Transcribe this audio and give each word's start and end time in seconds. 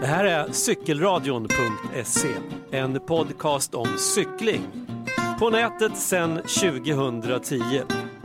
Det 0.00 0.06
här 0.06 0.24
är 0.24 0.52
cykelradion.se, 0.52 2.28
en 2.70 3.00
podcast 3.00 3.74
om 3.74 3.98
cykling. 3.98 4.60
På 5.38 5.50
nätet 5.50 5.96
sedan 5.96 6.36
2010. 6.36 7.82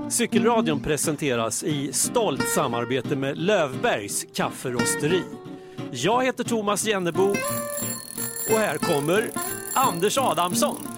Cykelradion 0.09 0.83
presenteras 0.83 1.63
i 1.63 1.93
stolt 1.93 2.49
samarbete 2.49 3.15
med 3.15 3.37
Lövbergs 3.37 4.25
kafferosteri. 4.35 5.23
Jag 5.91 6.25
heter 6.25 6.43
Thomas 6.43 6.87
Jennebo 6.87 7.29
och 8.51 8.59
här 8.59 8.77
kommer 8.77 9.29
Anders 9.73 10.17
Adamsson. 10.17 10.92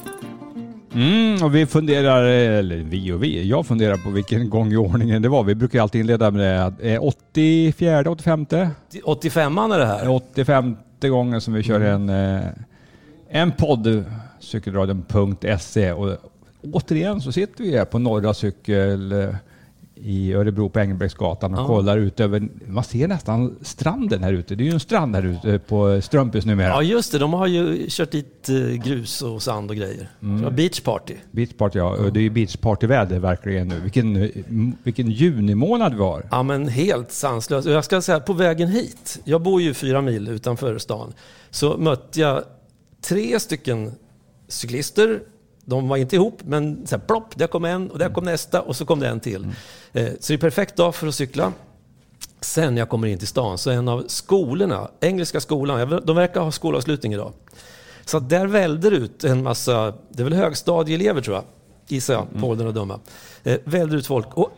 Mm, 0.96 1.44
och 1.44 1.56
vi 1.56 1.66
funderar, 1.66 2.24
eller 2.24 2.76
vi 2.76 3.12
och 3.12 3.24
vi, 3.24 3.50
jag 3.50 3.66
funderar 3.66 3.98
på 3.98 4.10
vilken 4.10 4.50
gång 4.50 4.74
i 4.74 4.78
ordningen 4.78 5.22
det 5.22 5.30
var. 5.30 5.44
Vi 5.44 5.56
brukar 5.56 5.82
alltid 5.82 6.02
inleda 6.02 6.32
med 6.32 6.74
det. 6.80 6.94
Eh, 6.94 7.04
84, 7.04 8.12
85? 8.12 8.46
85an 8.46 9.76
är 9.76 9.80
det 9.80 9.86
här. 9.86 10.10
85 10.10 10.78
gången 11.02 11.42
som 11.42 11.54
vi 11.54 11.64
kör 11.64 11.82
en, 11.82 12.10
eh, 12.10 12.42
en 13.30 13.52
podd, 13.52 14.04
cykelradion.se. 14.40 15.92
Och 15.92 16.18
återigen 16.72 17.22
så 17.22 17.32
sitter 17.32 17.64
vi 17.64 17.78
här 17.78 17.86
på 17.86 18.00
Norra 18.00 18.34
Cykel 18.34 19.12
eh, 19.12 19.36
i 19.98 20.34
Örebro 20.34 20.70
på 20.70 20.80
Engelbrektsgatan 20.80 21.54
och 21.54 21.60
Ja. 21.60 21.68
kollar 21.68 21.98
ut 21.98 22.20
över, 22.20 22.48
man 22.68 22.84
ser 22.84 23.08
nästan 23.08 23.56
stranden 23.62 24.24
här 24.24 24.34
ute. 24.34 24.56
Det 24.56 24.64
är 24.64 24.66
ju 24.66 24.72
en 24.72 24.80
strand 24.80 25.16
här 25.16 25.26
ute 25.26 25.60
på 25.60 26.02
Strumpis 26.02 26.46
numera. 26.46 26.68
Ja 26.68 26.82
just 26.82 27.12
det, 27.12 27.18
de 27.20 27.34
har 27.34 27.48
ju 27.48 27.86
kört 27.90 28.12
dit 28.12 28.50
eh, 28.50 28.56
grus 28.84 29.22
och 29.22 29.44
sand 29.44 29.70
och 29.70 29.76
grejer. 29.78 30.10
Det 30.20 30.28
var 30.44 30.52
beach 30.52 30.82
party. 30.82 31.14
Beachparty, 31.32 31.80
ja. 31.80 31.90
Och 31.98 32.14
Det 32.14 32.20
är 32.20 32.22
ju 32.22 32.30
beachpartyväder 32.30 33.20
verkligen 33.20 33.68
nu. 33.68 33.80
Vilken, 33.80 34.32
vilken 34.84 35.12
junimånad 35.12 35.94
vi 35.94 36.00
har. 36.02 36.28
Ja 36.32 36.44
men 36.44 36.68
helt 36.68 37.12
sanslöst. 37.12 37.68
Och 37.68 37.74
jag 37.74 37.86
ska 37.86 38.02
säga 38.02 38.20
på 38.20 38.34
vägen 38.34 38.68
hit, 38.68 39.20
jag 39.24 39.42
bor 39.42 39.62
ju 39.62 39.74
fyra 39.74 40.02
mil 40.02 40.28
utanför 40.28 40.78
stan, 40.78 41.14
så 41.50 41.78
mötte 41.78 42.20
jag 42.20 42.44
tre 43.02 43.40
stycken 43.40 43.92
cyklister. 44.48 45.20
De 45.66 45.88
var 45.88 45.98
inte 45.98 46.16
ihop, 46.16 46.40
men 46.44 46.88
så 46.88 46.96
här, 46.96 47.04
plopp, 47.04 47.38
där 47.38 47.48
kom 47.48 47.66
en 47.66 47.92
och 47.92 48.00
där 48.00 48.10
kom 48.10 48.24
nästa 48.24 48.62
och 48.62 48.76
så 48.76 48.86
kom 48.86 49.00
det 49.00 49.08
en 49.08 49.20
till. 49.20 49.48
Eh, 49.94 50.08
Så 50.20 50.34
det 50.34 50.34
är 50.34 50.38
perfekt 50.38 50.76
dag 50.76 50.96
för 50.96 51.08
att 51.08 51.16
cykla. 51.16 51.54
Sen 52.42 52.78
jag 52.78 52.90
kommer 52.90 53.08
in 53.08 53.18
till 53.18 53.28
stan 53.28 53.58
så 53.58 53.70
en 53.70 53.88
av 53.88 54.04
skolorna, 54.08 54.90
Engelska 55.02 55.42
skolan, 55.42 56.02
de 56.06 56.16
verkar 56.16 56.42
ha 56.42 56.52
skolavslutning 56.52 57.14
idag. 57.14 57.34
Så 58.06 58.20
där 58.20 58.48
välder 58.48 58.92
ut 58.92 59.24
en 59.24 59.44
massa, 59.44 59.94
det 60.10 60.22
är 60.22 60.24
väl 60.24 60.34
högstadieelever 60.34 61.22
tror 61.22 61.36
jag, 61.36 61.44
gissar 61.88 62.14
jag, 62.14 62.42
på 62.42 62.48
åldern 62.48 62.68
att 62.68 62.76
döma. 62.76 63.00
Eh, 63.44 63.58
välder 63.64 63.98
ut 63.98 64.08
folk. 64.08 64.28
Och 64.34 64.52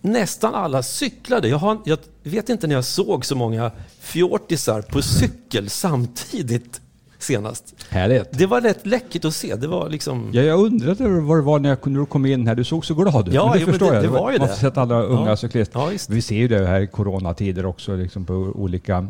nästan 0.00 0.54
alla 0.54 0.82
cyklade. 0.82 1.48
Jag, 1.48 1.58
har, 1.58 1.78
jag 1.84 1.98
vet 2.22 2.48
inte 2.48 2.66
när 2.66 2.74
jag 2.74 2.84
såg 2.84 3.24
så 3.24 3.36
många 3.36 3.70
fjortisar 4.00 4.82
på 4.82 5.02
cykel 5.02 5.70
samtidigt 5.70 6.80
senast. 7.24 7.74
Härligt. 7.88 8.38
Det 8.38 8.46
var 8.46 8.60
rätt 8.60 8.86
läckert 8.86 9.24
att 9.24 9.34
se. 9.34 9.54
Det 9.54 9.66
var 9.66 9.88
liksom... 9.88 10.30
Ja, 10.32 10.42
jag 10.42 10.60
undrade 10.60 11.20
vad 11.20 11.38
det 11.38 11.42
var 11.42 11.58
när, 11.58 11.68
jag, 11.68 11.86
när 11.86 12.00
du 12.00 12.06
kom 12.06 12.26
in 12.26 12.46
här. 12.46 12.54
Du 12.54 12.64
såg 12.64 12.86
så 12.86 12.94
glad 12.94 13.28
ut. 13.28 13.34
Ja, 13.34 13.44
men 13.44 13.52
det 13.52 13.60
jo, 13.60 13.66
förstår 13.66 13.86
det- 13.90 13.94
jag. 13.94 14.04
det 14.04 14.08
var 14.08 14.32
ju 14.32 14.38
Man 14.38 14.48
får 14.48 14.54
sett 14.54 14.76
alla 14.78 15.02
unga 15.02 15.28
Ja. 15.28 15.36
cyklister. 15.36 15.80
Ja. 15.80 15.90
Vi 16.08 16.22
ser 16.22 16.36
ju 16.36 16.48
det 16.48 16.66
här 16.66 16.80
i 16.80 16.86
coronatider 16.86 17.66
också 17.66 17.96
liksom 17.96 18.24
på 18.24 18.34
olika 18.34 19.06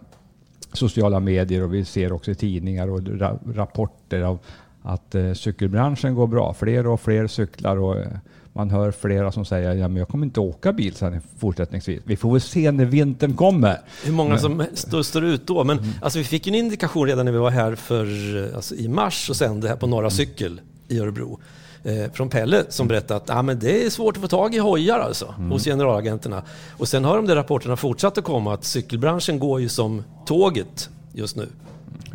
sociala 0.73 1.21
medier 1.21 1.63
och 1.63 1.75
vi 1.75 1.85
ser 1.85 2.13
också 2.13 2.31
i 2.31 2.35
tidningar 2.35 2.89
och 2.91 3.01
ra 3.19 3.39
rapporter 3.55 4.23
av 4.23 4.39
att 4.87 5.15
eh, 5.15 5.33
cykelbranschen 5.33 6.15
går 6.15 6.27
bra. 6.27 6.55
Fler 6.55 6.87
och 6.87 7.01
fler 7.01 7.27
cyklar 7.27 7.77
och 7.77 7.99
eh, 7.99 8.07
man 8.53 8.71
hör 8.71 8.91
flera 8.91 9.33
som 9.33 9.45
säger 9.45 9.75
ja, 9.75 9.89
men 9.89 9.97
jag 9.97 10.09
kommer 10.09 10.27
inte 10.27 10.41
åka 10.41 10.73
bil 10.73 10.95
sen 10.95 11.21
fortsättningsvis. 11.39 12.03
Vi 12.05 12.17
får 12.17 12.33
väl 12.33 12.41
se 12.41 12.71
när 12.71 12.85
vintern 12.85 13.35
kommer. 13.35 13.81
Hur 14.05 14.13
många 14.13 14.39
som 14.39 14.65
står, 14.75 15.03
står 15.03 15.25
ut 15.25 15.47
då. 15.47 15.65
Men 15.65 15.79
alltså, 16.03 16.19
vi 16.19 16.25
fick 16.25 16.47
en 16.47 16.55
indikation 16.55 17.07
redan 17.07 17.25
när 17.25 17.33
vi 17.33 17.39
var 17.39 17.51
här 17.51 17.75
för, 17.75 18.37
eh, 18.37 18.57
alltså, 18.57 18.75
i 18.75 18.89
mars 18.89 19.31
och 19.31 19.37
sände 19.37 19.69
här 19.69 19.77
på 19.77 19.87
Norra 19.87 20.11
Cykel 20.11 20.61
i 20.89 20.99
Örebro. 20.99 21.41
Eh, 21.85 22.13
från 22.13 22.29
Pelle 22.29 22.65
som 22.69 22.89
berättade 22.89 23.17
att 23.17 23.31
ah, 23.31 23.43
men 23.43 23.59
det 23.59 23.87
är 23.87 23.91
svårt 23.91 24.17
att 24.17 24.23
få 24.23 24.29
tag 24.29 24.55
i 24.55 24.59
hojar 24.59 24.99
alltså, 25.01 25.35
hos 25.51 25.65
generalagenterna. 25.65 26.43
Och 26.77 26.89
sen 26.89 27.05
har 27.05 27.17
de 27.17 27.27
där 27.27 27.37
rapporterna 27.37 27.77
fortsatt 27.77 28.19
att 28.19 28.25
komma 28.25 28.55
att 28.55 28.65
cykelbranschen 28.65 29.39
går 29.39 29.61
ju 29.61 29.69
som 29.69 30.05
tåget 30.27 30.91
just 31.13 31.37
nu. 31.37 31.49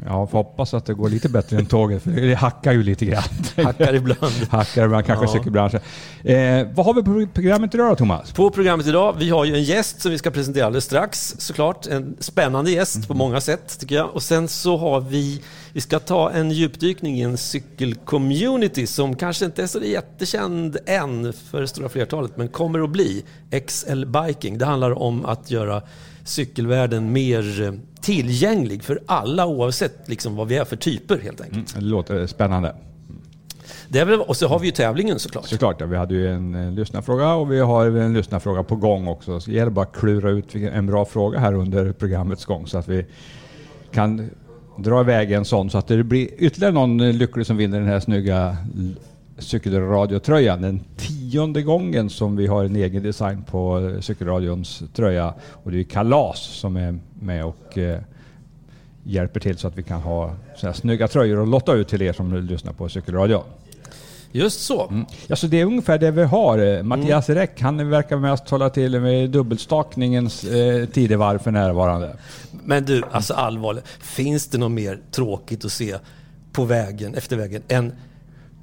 Ja, 0.05 0.27
får 0.27 0.37
hoppas 0.37 0.73
att 0.73 0.85
det 0.85 0.93
går 0.93 1.09
lite 1.09 1.29
bättre 1.29 1.57
än 1.57 1.65
tåget 1.65 2.03
för 2.03 2.11
det 2.11 2.33
hackar 2.35 2.71
ju 2.71 2.83
lite 2.83 3.05
grann. 3.05 3.23
Hackar 3.55 3.93
ibland. 3.93 4.33
Hackar 4.49 4.85
ibland, 4.85 5.05
kanske 5.05 5.25
Ja. 5.25 5.31
cykelbranschen. 5.33 5.79
Eh, 6.23 6.67
vad 6.75 6.85
har 6.85 6.93
vi 6.93 7.03
på 7.03 7.33
programmet 7.33 7.73
idag 7.75 7.91
då, 7.91 7.95
Thomas? 7.95 8.31
På 8.31 8.49
programmet 8.49 8.87
idag, 8.87 9.15
vi 9.19 9.29
har 9.29 9.45
ju 9.45 9.55
en 9.55 9.63
gäst 9.63 10.01
som 10.01 10.11
vi 10.11 10.17
ska 10.17 10.31
presentera 10.31 10.65
alldeles 10.65 10.83
strax 10.85 11.35
såklart. 11.37 11.87
En 11.87 12.17
spännande 12.19 12.71
gäst 12.71 13.07
på 13.07 13.13
många 13.13 13.41
sätt 13.41 13.79
tycker 13.79 13.95
jag. 13.95 14.09
Och 14.15 14.23
sen 14.23 14.47
så 14.47 14.77
har 14.77 15.01
vi, 15.01 15.41
vi 15.73 15.81
ska 15.81 15.99
ta 15.99 16.31
en 16.31 16.51
djupdykning 16.51 17.15
i 17.19 17.21
en 17.21 17.37
cykelcommunity 17.37 18.87
som 18.87 19.15
kanske 19.15 19.45
inte 19.45 19.63
är 19.63 19.67
så 19.67 19.79
jättekänd 19.79 20.77
än 20.85 21.33
för 21.33 21.61
det 21.61 21.67
stora 21.67 21.89
flertalet, 21.89 22.37
men 22.37 22.47
kommer 22.47 22.79
att 22.83 22.89
bli. 22.89 23.23
XL 23.67 24.05
Biking. 24.05 24.57
Det 24.57 24.65
handlar 24.65 24.91
om 24.99 25.25
att 25.25 25.51
göra 25.51 25.81
cykelvärlden 26.23 27.11
mer 27.13 27.61
eh, 27.61 27.73
tillgänglig 28.01 28.83
för 28.83 28.99
alla 29.05 29.45
oavsett 29.45 30.09
liksom 30.09 30.35
vad 30.35 30.47
vi 30.47 30.55
är 30.55 30.65
för 30.65 30.75
typer 30.75 31.19
helt 31.19 31.41
enkelt. 31.41 31.75
Det 31.75 31.81
låter 31.81 32.27
spännande. 32.27 32.75
Det 33.87 34.03
väl, 34.03 34.21
och 34.21 34.37
så 34.37 34.47
har 34.47 34.59
vi 34.59 34.65
ju 34.65 34.71
tävlingen 34.71 35.19
såklart. 35.19 35.47
Såklart, 35.47 35.75
ja, 35.79 35.85
vi 35.85 35.97
hade 35.97 36.13
ju 36.15 36.27
en, 36.27 36.55
en 36.55 36.75
lyssnarfråga 36.75 37.33
och 37.33 37.51
vi 37.51 37.59
har 37.59 37.85
en 37.85 38.13
lyssnarfråga 38.13 38.63
på 38.63 38.75
gång 38.75 39.07
också. 39.07 39.39
Så 39.39 39.49
det 39.49 39.55
gäller 39.55 39.71
bara 39.71 39.85
att 39.85 39.95
klura 39.95 40.29
ut 40.29 40.55
en 40.55 40.85
bra 40.85 41.05
fråga 41.05 41.39
här 41.39 41.53
under 41.53 41.91
programmets 41.91 42.45
gång 42.45 42.67
så 42.67 42.77
att 42.77 42.87
vi 42.87 43.05
kan 43.91 44.29
dra 44.77 45.01
iväg 45.01 45.31
en 45.31 45.45
sån 45.45 45.69
så 45.69 45.77
att 45.77 45.87
det 45.87 46.03
blir 46.03 46.27
ytterligare 46.37 46.73
någon 46.73 46.99
eh, 46.99 47.13
lycklig 47.13 47.45
som 47.45 47.57
vinner 47.57 47.79
den 47.79 47.87
här 47.87 47.99
snygga 47.99 48.57
cykelradiotröjan. 49.37 50.61
Den 50.61 50.81
tionde 50.97 51.61
gången 51.61 52.09
som 52.09 52.35
vi 52.35 52.47
har 52.47 52.65
en 52.65 52.75
egen 52.75 53.03
design 53.03 53.43
på 53.43 53.79
eh, 53.79 53.99
cykelradions 53.99 54.83
tröja 54.93 55.33
och 55.63 55.71
det 55.71 55.79
är 55.79 55.83
Kalas 55.83 56.39
som 56.39 56.77
är 56.77 56.99
med 57.19 57.45
och 57.45 57.77
eh, 57.77 57.99
hjälper 59.03 59.39
till 59.39 59.57
så 59.57 59.67
att 59.67 59.77
vi 59.77 59.83
kan 59.83 60.01
ha 60.01 60.35
så 60.55 60.65
här 60.65 60.73
snygga 60.73 61.07
tröjor 61.07 61.39
och 61.39 61.47
lotta 61.47 61.73
ut 61.73 61.87
till 61.87 62.01
er 62.01 62.13
som 62.13 62.35
lyssnar 62.35 62.73
på 62.73 62.89
cykelradion. 62.89 63.43
Just 64.31 64.61
så. 64.61 64.87
Mm. 64.87 65.05
Ja, 65.27 65.35
så 65.35 65.47
det 65.47 65.61
är 65.61 65.65
ungefär 65.65 65.97
det 65.97 66.11
vi 66.11 66.23
har. 66.23 66.57
Eh, 66.57 66.83
Mattias 66.83 67.29
Räck, 67.29 67.61
han 67.61 67.89
verkar 67.89 68.17
mest 68.17 68.49
hålla 68.49 68.69
till 68.69 68.99
med 68.99 69.29
dubbelstakningens 69.29 70.43
eh, 70.43 70.85
tidevarv 70.85 71.39
för 71.39 71.51
närvarande. 71.51 72.17
Men 72.63 72.85
du, 72.85 73.03
alltså 73.11 73.33
allvarligt. 73.33 73.87
Finns 73.99 74.47
det 74.47 74.57
något 74.57 74.71
mer 74.71 74.99
tråkigt 75.11 75.65
att 75.65 75.71
se 75.71 75.95
på 76.51 76.65
vägen, 76.65 77.15
efter 77.15 77.37
vägen, 77.37 77.61
än 77.67 77.93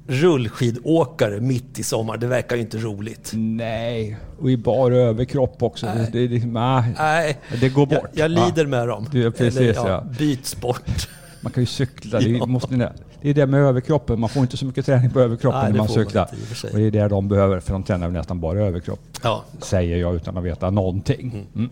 rullskidåkare 0.07 1.39
mitt 1.39 1.79
i 1.79 1.83
sommar? 1.83 2.17
Det 2.17 2.27
verkar 2.27 2.55
ju 2.55 2.61
inte 2.61 2.77
roligt. 2.77 3.31
Nej, 3.35 4.17
och 4.39 4.51
i 4.51 4.57
bar 4.57 4.91
överkropp 4.91 5.63
också. 5.63 5.85
Det, 5.85 6.09
det, 6.11 6.27
det, 6.27 6.45
nej, 6.45 6.93
Nej, 6.97 7.37
det 7.61 7.69
går 7.69 7.85
bort. 7.85 7.99
jag, 8.13 8.23
jag 8.23 8.31
lider 8.31 8.65
med 8.65 8.87
dem. 8.87 9.07
Du, 9.11 9.31
precis, 9.31 9.75
ja. 9.75 10.03
Byt 10.19 10.45
sport. 10.45 11.09
Man 11.41 11.51
kan 11.51 11.63
ju 11.63 11.67
cykla. 11.67 12.19
Det, 12.19 12.25
är- 12.25 12.29
Ja. 12.37 12.45
måste, 12.45 12.75
det 13.21 13.29
är 13.29 13.33
det 13.33 13.45
med 13.47 13.59
överkroppen. 13.59 14.19
Man 14.19 14.29
får 14.29 14.41
inte 14.41 14.57
så 14.57 14.65
mycket 14.65 14.85
träning 14.85 15.09
på 15.11 15.19
överkroppen 15.21 15.59
Nej, 15.61 15.71
när 15.71 15.77
man 15.77 15.87
man 15.87 15.95
cyklar. 15.95 16.29
i 16.33 16.73
och 16.73 16.77
det 16.79 16.85
är 16.87 16.91
det 16.91 17.07
de 17.07 17.27
behöver, 17.27 17.59
för 17.59 17.73
de 17.73 17.83
tränar 17.83 18.09
nästan 18.09 18.39
bara 18.39 18.59
överkropp. 18.59 18.99
Ja, 19.23 19.43
Säger 19.61 19.97
jag 19.97 20.15
utan 20.15 20.37
att 20.37 20.43
veta 20.43 20.69
någonting. 20.69 21.45
Mm. 21.55 21.69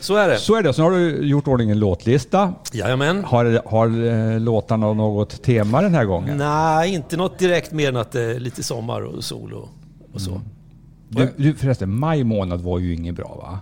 Så 0.00 0.16
är 0.16 0.28
det. 0.28 0.38
Så 0.38 0.54
är 0.54 0.62
det. 0.62 0.72
Sen 0.72 0.84
har 0.84 0.90
du 0.92 1.26
gjort 1.26 1.48
ordning 1.48 1.70
en 1.70 1.78
låtlista. 1.78 2.52
Jajamän. 2.72 3.24
Har, 3.24 3.62
har 3.70 3.86
eh, 4.34 4.40
låtarna 4.40 4.92
något 4.92 5.42
tema 5.42 5.82
den 5.82 5.94
här 5.94 6.04
gången? 6.04 6.36
Nej, 6.38 6.94
inte 6.94 7.16
något 7.16 7.38
direkt 7.38 7.72
mer 7.72 7.88
än 7.88 7.96
att 7.96 8.12
det 8.12 8.22
är 8.22 8.40
lite 8.40 8.62
sommar 8.62 9.00
och 9.02 9.24
sol 9.24 9.52
och, 9.52 9.68
och 10.14 10.20
så. 10.20 10.40
Du, 11.08 11.32
du, 11.36 11.54
förresten, 11.54 11.98
maj 11.98 12.24
månad 12.24 12.60
var 12.60 12.78
ju 12.78 12.94
inget 12.94 13.14
bra 13.14 13.34
va? 13.42 13.58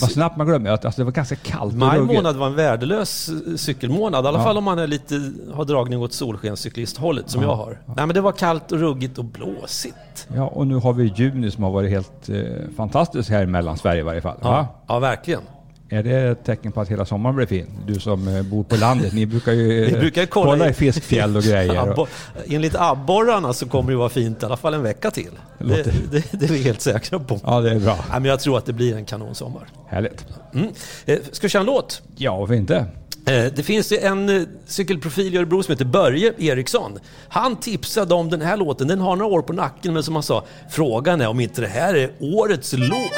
Vad 0.00 0.10
snabbt 0.10 0.36
man 0.36 0.46
glömmer 0.46 0.70
att 0.70 0.84
alltså, 0.84 1.00
det 1.00 1.04
var 1.04 1.12
ganska 1.12 1.36
kallt 1.36 1.74
Maj 1.74 2.00
månad 2.00 2.36
var 2.36 2.46
en 2.46 2.54
värdelös 2.54 3.28
eh, 3.28 3.56
cykelmånad. 3.56 4.24
I 4.24 4.28
alla 4.28 4.38
Ja. 4.38 4.44
fall 4.44 4.58
om 4.58 4.64
man 4.64 4.78
är 4.78 4.86
lite, 4.86 5.32
har 5.54 5.64
dragning 5.64 6.00
åt 6.00 6.12
solskenscyklisthållet 6.12 7.30
som 7.30 7.42
jag 7.42 7.56
har. 7.56 7.78
Nej, 7.86 8.06
men 8.06 8.08
det 8.08 8.20
var 8.20 8.32
kallt 8.32 8.72
och 8.72 8.78
ruggigt 8.78 9.18
och 9.18 9.24
blåsigt. 9.24 10.28
Ja, 10.34 10.46
och 10.46 10.66
nu 10.66 10.74
har 10.74 10.92
vi 10.92 11.12
juni 11.16 11.50
som 11.50 11.64
har 11.64 11.70
varit 11.70 11.90
helt 11.90 12.28
eh, 12.28 12.36
fantastisk 12.76 13.30
här 13.30 13.42
i 13.42 13.46
Mellansverige 13.46 14.00
i 14.00 14.04
varje 14.04 14.20
fall. 14.20 14.36
Va? 14.42 14.66
Ja, 14.68 14.82
ja 14.94 14.98
verkligen. 14.98 15.40
Är 15.92 16.02
det 16.02 16.16
ett 16.30 16.44
tecken 16.44 16.72
på 16.72 16.80
att 16.80 16.88
hela 16.88 17.04
sommaren 17.04 17.36
blir 17.36 17.46
fin? 17.46 17.66
Du 17.86 17.94
som 18.00 18.28
eh, 18.28 18.42
bor 18.42 18.64
på 18.64 18.76
landet, 18.76 19.12
ni 19.12 19.26
brukar 19.26 19.52
ju 19.52 19.66
Vi 19.86 19.92
eh, 19.92 19.98
brukar 20.00 20.26
kolla 20.26 20.50
kolla 20.50 20.68
i- 20.68 20.72
fiskfjäll 20.74 21.36
och 21.36 21.42
grejer. 21.42 21.74
Abbo- 21.74 22.06
Enligt 22.46 22.74
abborrarna 22.74 23.52
så 23.52 23.66
kommer 23.68 23.90
det 23.90 23.96
vara 23.96 24.08
fint 24.08 24.42
i 24.42 24.46
alla 24.46 24.56
fall 24.56 24.74
en 24.74 24.82
vecka 24.82 25.10
till. 25.10 25.30
Det, 25.58 25.82
det, 26.10 26.24
det 26.32 26.44
är 26.46 26.48
vi 26.52 26.62
helt 26.62 26.80
säkra 26.80 27.18
på. 27.18 27.40
Ja, 27.44 27.60
det 27.60 27.70
är 27.70 27.78
bra. 27.80 27.94
Nej, 28.10 28.20
men 28.20 28.24
jag 28.24 28.40
tror 28.40 28.58
att 28.58 28.66
det 28.66 28.72
blir 28.72 28.96
en 28.96 29.04
kanonsommar. 29.04 29.68
Härligt. 29.88 30.26
Mm. 30.54 30.68
Eh, 31.06 31.18
Ska 31.32 31.46
vi 31.46 31.48
köra 31.50 31.60
en 31.60 31.66
låt? 31.66 32.02
Ja, 32.16 32.36
varför 32.36 32.54
inte? 32.54 32.76
Eh, 33.26 33.44
Det 33.56 33.62
finns 33.66 33.92
en 33.92 34.28
eh, 34.28 34.42
cykelprofil 34.66 35.34
i 35.34 35.38
Örebro 35.38 35.62
som 35.62 35.72
heter 35.72 35.84
Börje 35.84 36.32
Eriksson. 36.38 36.98
Han 37.28 37.56
tipsade 37.56 38.14
om 38.14 38.30
den 38.30 38.40
här 38.40 38.56
låten. 38.56 38.88
Den 38.88 39.00
har 39.00 39.16
några 39.16 39.34
år 39.34 39.42
på 39.42 39.52
nacken, 39.52 39.94
men 39.94 40.02
som 40.02 40.14
han 40.14 40.22
sa, 40.22 40.44
frågan 40.70 41.20
är 41.20 41.28
om 41.28 41.40
inte 41.40 41.60
det 41.60 41.66
här 41.68 41.94
är 41.94 42.10
årets 42.20 42.72
låt. 42.76 43.12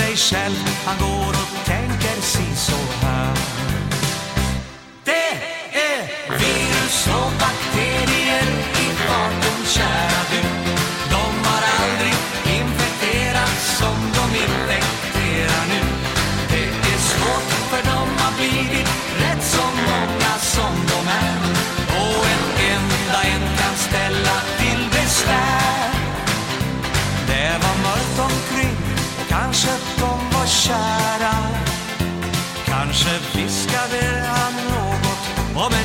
Sig 0.00 0.16
själv. 0.16 0.56
Han 0.84 0.98
går 0.98 1.28
och 1.28 1.66
tänker 1.66 2.20
si 2.20 2.56
så 2.56 3.06
här. 3.06 3.59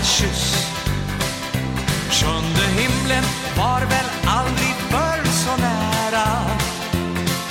Kyss. 0.06 0.56
Sjunde 2.12 2.66
himlen 2.80 3.24
var 3.57 3.81
väl 3.81 4.06
aldrig 4.25 4.75
förr 4.90 5.25
så 5.25 5.62
nära. 5.62 6.28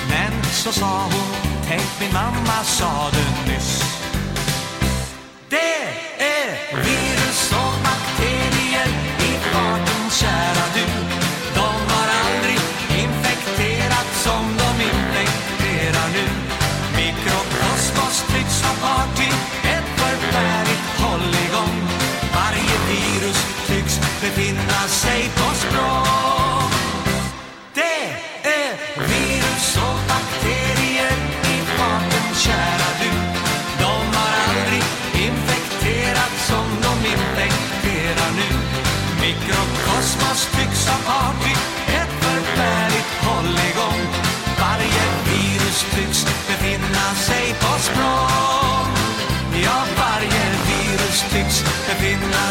Men 0.09 0.45
så 0.45 0.73
sa 0.73 1.03
hon, 1.03 1.37
tänk 1.69 2.01
min 2.01 2.13
mamma 2.13 2.65
sa 2.65 3.11
det 3.13 3.53
nyss. 3.53 3.83
Det 5.49 6.04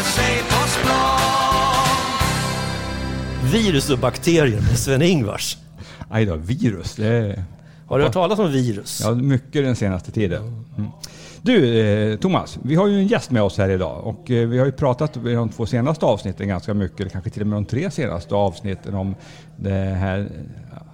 sig 0.04 0.38
på 0.38 0.68
språng 0.68 1.14
Virus 3.52 3.90
och 3.90 3.98
bakterier 3.98 4.60
med 4.60 4.78
Sven-Ingvars. 4.78 5.58
Aj 6.08 6.26
då, 6.26 6.36
virus. 6.36 6.94
Det 6.94 7.06
är, 7.06 7.44
Har 7.86 7.98
du 7.98 8.04
hört 8.04 8.12
talas 8.12 8.38
om 8.38 8.52
virus? 8.52 9.00
ja, 9.04 9.14
mycket 9.14 9.64
den 9.64 9.76
senaste 9.76 10.10
tiden. 10.12 10.64
Mm. 10.76 10.90
Du 11.42 11.80
eh, 11.80 12.18
Thomas, 12.18 12.58
vi 12.62 12.74
har 12.74 12.86
ju 12.86 12.98
en 12.98 13.06
gäst 13.06 13.30
med 13.30 13.42
oss 13.42 13.58
här 13.58 13.68
idag 13.68 14.06
och 14.06 14.30
eh, 14.30 14.48
vi 14.48 14.58
har 14.58 14.66
ju 14.66 14.72
pratat 14.72 15.16
i 15.16 15.32
de 15.32 15.48
två 15.48 15.66
senaste 15.66 16.06
avsnitten 16.06 16.48
ganska 16.48 16.74
mycket, 16.74 17.12
kanske 17.12 17.30
till 17.30 17.42
och 17.42 17.48
med 17.48 17.56
de 17.56 17.64
tre 17.64 17.90
senaste 17.90 18.34
avsnitten 18.34 18.94
om 18.94 19.14
det 19.56 19.70
här 19.70 20.28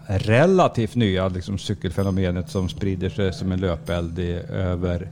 relativt 0.07 0.95
nya 0.95 1.29
liksom, 1.29 1.59
cykelfenomenet 1.59 2.51
som 2.51 2.69
sprider 2.69 3.09
sig 3.09 3.33
som 3.33 3.53
en 3.53 3.61
löpeld 3.61 4.19
över, 4.51 5.11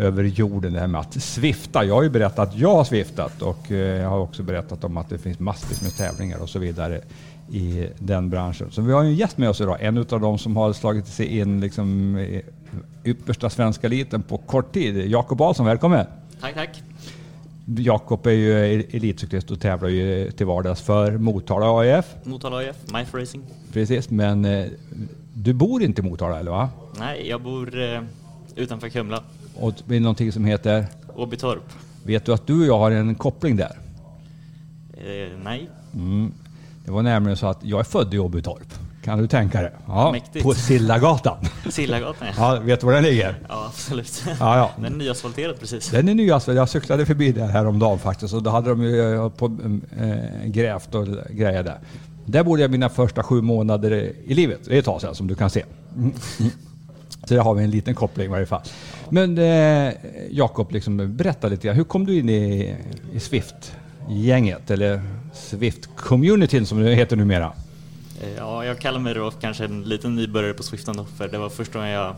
över 0.00 0.24
jorden. 0.24 0.72
Det 0.72 0.80
här 0.80 0.86
med 0.86 1.00
att 1.00 1.22
svifta. 1.22 1.84
Jag 1.84 1.94
har 1.94 2.02
ju 2.02 2.10
berättat 2.10 2.48
att 2.48 2.58
jag 2.58 2.74
har 2.74 2.84
sviftat 2.84 3.42
och 3.42 3.70
eh, 3.70 3.76
jag 3.76 4.08
har 4.08 4.18
också 4.18 4.42
berättat 4.42 4.84
om 4.84 4.96
att 4.96 5.08
det 5.08 5.18
finns 5.18 5.38
massvis 5.38 5.82
med 5.82 5.96
tävlingar 5.96 6.42
och 6.42 6.48
så 6.48 6.58
vidare 6.58 7.00
i 7.50 7.88
den 7.98 8.30
branschen. 8.30 8.70
Så 8.70 8.82
vi 8.82 8.92
har 8.92 9.02
ju 9.02 9.08
en 9.08 9.14
gäst 9.14 9.38
med 9.38 9.48
oss 9.50 9.60
idag, 9.60 9.76
en 9.80 9.98
av 9.98 10.20
de 10.20 10.38
som 10.38 10.56
har 10.56 10.72
slagit 10.72 11.06
sig 11.06 11.38
in 11.38 11.60
liksom, 11.60 12.16
yppersta 13.04 13.50
svenska 13.50 13.86
eliten 13.86 14.22
på 14.22 14.38
kort 14.38 14.72
tid. 14.72 15.10
Jakob 15.10 15.40
Ahlsson, 15.40 15.66
välkommen! 15.66 16.06
Tack, 16.40 16.54
tack. 16.54 16.82
Jakob 17.78 18.26
är 18.26 18.30
ju 18.30 18.82
elitcyklist 18.82 19.50
och 19.50 19.60
tävlar 19.60 19.88
ju 19.88 20.30
till 20.30 20.46
vardags 20.46 20.80
för 20.80 21.18
Motala 21.18 21.78
AIF. 21.78 22.06
Motala 22.24 22.56
AIF, 22.56 22.76
Mife 22.92 23.18
Racing. 23.18 23.44
Precis, 23.72 24.10
men 24.10 24.44
eh, 24.44 24.66
du 25.34 25.52
bor 25.52 25.82
inte 25.82 26.02
i 26.02 26.04
Motala 26.04 26.38
eller 26.40 26.50
va? 26.50 26.68
Nej, 26.98 27.28
jag 27.28 27.42
bor 27.42 27.82
eh, 27.82 28.00
utanför 28.56 28.88
Kumla, 28.88 29.22
Och 29.60 29.74
är 29.88 30.00
någonting 30.00 30.32
som 30.32 30.44
heter, 30.44 30.86
Åbytorp. 31.14 31.62
vet 32.04 32.24
du 32.26 32.32
att 32.32 32.46
du 32.46 32.60
och 32.60 32.66
jag 32.66 32.78
har 32.78 32.90
en 32.90 33.14
koppling 33.14 33.56
där? 33.56 33.78
Eh, 34.94 35.38
nej, 35.44 35.70
Mm. 35.94 36.32
Det 36.84 36.90
var 36.90 37.02
nämligen 37.02 37.36
så 37.36 37.46
att 37.46 37.58
jag 37.64 37.80
är 37.80 37.84
född 37.84 38.14
i 38.14 38.18
Åbytorp. 38.18 38.74
Kan 39.04 39.18
du 39.18 39.26
tänka 39.26 39.62
dig? 39.62 39.70
Ja, 39.86 40.12
Mäktigt. 40.12 40.44
på 40.44 40.54
Sillagatan. 40.54 41.36
Sillagatan 41.70 42.28
ja. 42.36 42.54
Ja, 42.56 42.60
vet 42.60 42.80
du 42.80 42.86
var 42.86 42.92
den 42.92 43.02
ligger? 43.04 43.34
Ja, 43.48 43.66
absolut. 43.68 44.24
Ja, 44.40 44.56
ja. 44.56 44.70
Den 44.82 44.92
är 44.92 44.96
nyasfalterad 44.98 45.60
precis. 45.60 45.88
Den 45.90 46.08
är 46.08 46.14
nyast. 46.14 46.48
Jag 46.48 46.68
cyklade 46.68 47.06
förbi 47.06 47.32
där 47.32 47.46
häromdagen 47.46 47.98
faktiskt 47.98 48.34
och 48.34 48.42
då 48.42 48.50
hade 48.50 48.68
de 48.70 48.82
ju 48.82 49.14
eh, 49.14 49.28
på, 49.28 49.58
äh, 50.00 50.46
grävt 50.46 50.94
och 50.94 51.06
grejer 51.30 51.62
där. 51.62 51.78
Där 52.24 52.44
bodde 52.44 52.62
jag 52.62 52.70
mina 52.70 52.88
första 52.88 53.22
sju 53.22 53.40
månader 53.42 54.12
i 54.24 54.34
livet. 54.34 54.60
Det 54.64 54.74
är 54.74 54.78
ett 54.78 54.84
tag 54.84 55.00
sedan 55.00 55.14
som 55.14 55.26
du 55.26 55.34
kan 55.34 55.50
se. 55.50 55.64
Mm. 55.96 56.12
Så 57.24 57.34
där 57.34 57.40
har 57.42 57.54
vi 57.54 57.64
en 57.64 57.70
liten 57.70 57.94
koppling 57.94 58.26
i 58.26 58.28
varje 58.28 58.46
fall. 58.46 58.62
Men 59.10 59.38
eh, 59.38 59.94
Jakob, 60.30 60.72
liksom, 60.72 61.16
berätta 61.16 61.48
lite 61.48 61.66
grann. 61.66 61.76
Hur 61.76 61.84
kom 61.84 62.06
du 62.06 62.18
in 62.18 62.28
i, 62.28 62.76
i 63.12 63.20
Swift-gänget? 63.20 64.70
Eller 64.70 65.02
Swift-communityn 65.34 66.64
som 66.64 66.80
det 66.82 66.94
heter 66.94 67.16
numera? 67.16 67.52
Eh, 68.22 68.28
Ja, 68.36 68.64
jag 68.64 68.78
kallar 68.78 69.00
mig 69.00 69.14
då 69.14 69.30
kanske 69.30 69.64
en 69.64 69.82
liten 69.82 70.16
nybörjare 70.16 70.54
på 70.54 70.62
Swift 70.62 70.88
ändå, 70.88 71.04
för 71.16 71.28
det 71.28 71.38
var 71.38 71.48
första 71.48 71.78
gången 71.78 71.92
jag 71.94 72.14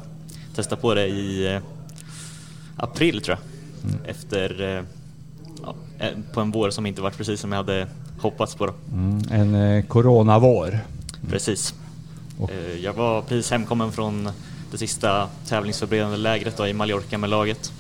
testade 0.55 0.81
på 0.83 0.95
det 0.95 1.07
i 1.07 1.55
eh, 1.55 1.61
april 2.77 3.21
tror 3.23 3.37
jag. 3.39 4.11
Efter, 4.11 4.77
eh, 4.79 4.85
ja, 5.65 5.75
på 6.35 6.41
en 6.41 6.51
vår 6.51 6.71
som 6.71 6.87
inte 6.87 7.03
varit 7.03 7.17
precis 7.17 7.41
som 7.41 7.53
jag 7.53 7.57
hade 7.57 7.87
hoppats 8.21 8.55
på 8.55 8.67
då. 8.67 8.73
Mm, 8.93 9.21
en 9.31 9.55
eh, 9.55 9.85
coronavår. 9.85 10.79
Precis. 11.31 11.75
Och- 12.39 12.51
Jag 12.83 12.93
var 12.93 13.23
precis 13.23 13.51
hemkommen 13.51 13.93
från 13.93 14.29
det 14.73 14.79
sista 14.79 15.29
tävlingsförberedande 15.49 16.17
lägret 16.17 16.57
då, 16.57 16.67
i 16.67 16.73
Mallorca 16.73 17.19
med 17.19 17.31
laget. 17.31 17.73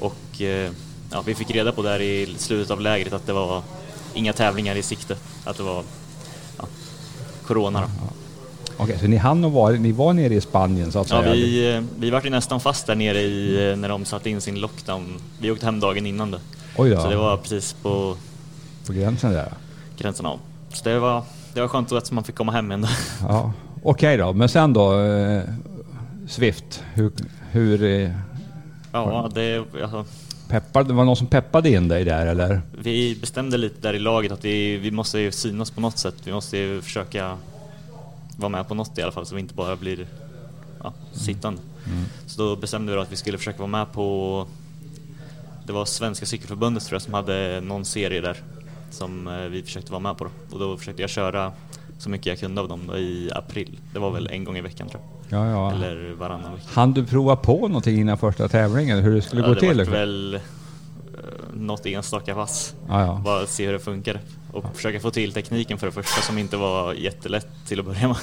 Och 0.00 0.40
eh, 0.40 0.70
ja, 1.12 1.22
vi 1.26 1.34
fick 1.34 1.50
reda 1.50 1.72
på 1.72 1.82
där 1.82 2.00
i 2.00 2.34
slutet 2.38 2.70
av 2.70 2.80
lägret 2.80 3.12
att 3.12 3.26
det 3.26 3.32
var 3.32 3.62
inga 4.14 4.32
tävlingar 4.32 4.74
i 4.76 4.82
sikte. 4.82 5.16
Att 5.44 5.56
det 5.56 5.62
var 5.62 5.82
ja, 6.58 6.64
Corona 7.46 7.80
då. 7.80 7.86
Okej, 8.76 8.98
så 9.00 9.06
ni 9.06 9.16
hann 9.16 9.44
och 9.44 9.52
var, 9.52 9.72
ni 9.72 9.92
var 9.92 10.12
nere 10.12 10.34
i 10.34 10.40
Spanien 10.40 10.92
så 10.92 10.98
att 10.98 11.10
Ja, 11.10 11.22
säga? 11.22 11.32
vi, 11.32 11.74
eh, 11.74 11.82
vi 11.98 12.10
var 12.10 12.20
ju 12.24 12.30
nästan 12.30 12.60
fast 12.60 12.86
där 12.86 12.94
nere 12.94 13.20
i, 13.20 13.70
eh, 13.70 13.76
när 13.76 13.88
de 13.88 14.04
satte 14.04 14.30
in 14.30 14.40
sin 14.40 14.60
lockdown. 14.60 15.20
Vi 15.38 15.50
åkte 15.50 15.66
hem 15.66 15.80
dagen 15.80 16.06
innan 16.06 16.30
det. 16.30 16.40
Oj 16.76 16.90
då, 16.90 17.00
Så 17.00 17.08
det 17.10 17.16
var 17.16 17.36
precis 17.36 17.72
på 17.82 18.16
på 18.86 18.92
gränsen 18.92 19.32
där. 19.32 19.52
gränsen 19.98 20.26
av. 20.26 20.38
Så 20.72 20.88
det 20.88 20.98
var, 20.98 21.22
det 21.54 21.60
var 21.60 21.68
skönt 21.68 21.92
att 21.92 22.10
man 22.10 22.24
fick 22.24 22.34
komma 22.34 22.52
hem 22.52 22.70
ändå. 22.70 22.88
Ja. 23.20 23.52
Okej 23.82 24.16
då, 24.16 24.32
men 24.32 24.48
sen 24.48 24.72
då 24.72 24.92
Swift, 26.26 26.84
hur, 26.94 27.12
hur 27.50 27.82
eh, 27.82 28.10
Ja, 28.92 29.30
det, 29.34 29.64
alltså, 29.82 30.04
peppade, 30.48 30.92
var 30.92 31.02
det 31.02 31.06
någon 31.06 31.16
som 31.16 31.26
peppade 31.26 31.70
in 31.70 31.88
dig 31.88 32.04
där 32.04 32.26
eller? 32.26 32.60
Vi 32.78 33.16
bestämde 33.20 33.56
lite 33.56 33.80
där 33.80 33.94
i 33.94 33.98
laget 33.98 34.32
att 34.32 34.44
vi, 34.44 34.76
vi 34.76 34.90
måste 34.90 35.18
ju 35.18 35.32
synas 35.32 35.70
på 35.70 35.80
något 35.80 35.98
sätt. 35.98 36.14
Vi 36.24 36.32
måste 36.32 36.58
ju 36.58 36.82
försöka 36.82 37.38
vara 38.36 38.48
med 38.48 38.68
på 38.68 38.74
något 38.74 38.98
i 38.98 39.02
alla 39.02 39.12
fall 39.12 39.26
så 39.26 39.34
vi 39.34 39.40
inte 39.40 39.54
bara 39.54 39.76
blir 39.76 40.06
ja, 40.82 40.92
sittande. 41.12 41.62
Så 42.26 42.42
då 42.42 42.56
bestämde 42.56 42.92
vi 42.92 42.96
då 42.96 43.02
att 43.02 43.12
vi 43.12 43.16
skulle 43.16 43.38
försöka 43.38 43.58
vara 43.58 43.70
med 43.70 43.92
på, 43.92 44.46
det 45.66 45.72
var 45.72 45.84
Svenska 45.84 46.26
Cykelförbundet 46.26 46.84
tror 46.84 46.94
jag 46.94 47.02
som 47.02 47.14
hade 47.14 47.60
någon 47.60 47.84
serie 47.84 48.20
där 48.20 48.42
som 48.90 49.28
eh, 49.28 49.34
vi 49.38 49.62
försökte 49.62 49.92
vara 49.92 50.02
med 50.02 50.18
på 50.18 50.24
då. 50.24 50.30
Och 50.50 50.58
då 50.58 50.76
försökte 50.76 51.02
jag 51.02 51.10
köra 51.10 51.52
så 51.98 52.10
mycket 52.10 52.26
jag 52.26 52.38
kunde 52.38 52.60
av 52.60 52.68
dem 52.68 52.94
i 52.96 53.30
april. 53.34 53.78
Det 53.92 53.98
var 53.98 54.10
väl 54.10 54.26
en 54.26 54.44
gång 54.44 54.56
i 54.56 54.60
veckan 54.60 54.88
tror 54.88 55.02
jag. 55.02 55.13
Ja, 55.28 55.50
ja. 55.50 55.72
Eller 55.72 56.12
varannan 56.18 56.52
vecka. 56.54 56.66
Han 56.72 56.92
du 56.92 57.04
prova 57.06 57.36
på 57.36 57.68
någonting 57.68 58.00
innan 58.00 58.18
första 58.18 58.48
tävlingen? 58.48 58.98
Hur 58.98 59.14
det 59.14 59.22
skulle 59.22 59.40
Ja, 59.42 59.48
gå 59.48 59.54
det 59.54 59.60
till? 59.60 59.68
vart 59.68 59.76
liksom? 59.76 59.92
väl 59.94 60.34
eh, 60.34 60.40
något 61.54 61.86
enstaka 61.86 62.34
pass. 62.34 62.74
Ja, 62.88 63.00
ja. 63.06 63.20
Bara 63.24 63.46
se 63.46 63.66
hur 63.66 63.72
det 63.72 63.78
funkar 63.78 64.20
och 64.52 64.64
försöka 64.76 65.00
få 65.00 65.10
till 65.10 65.32
tekniken 65.32 65.78
för 65.78 65.86
det 65.86 65.92
första 65.92 66.20
som 66.22 66.38
inte 66.38 66.56
var 66.56 66.92
jättelätt 66.94 67.46
till 67.66 67.80
att 67.80 67.86
börja 67.86 68.08
med. 68.08 68.16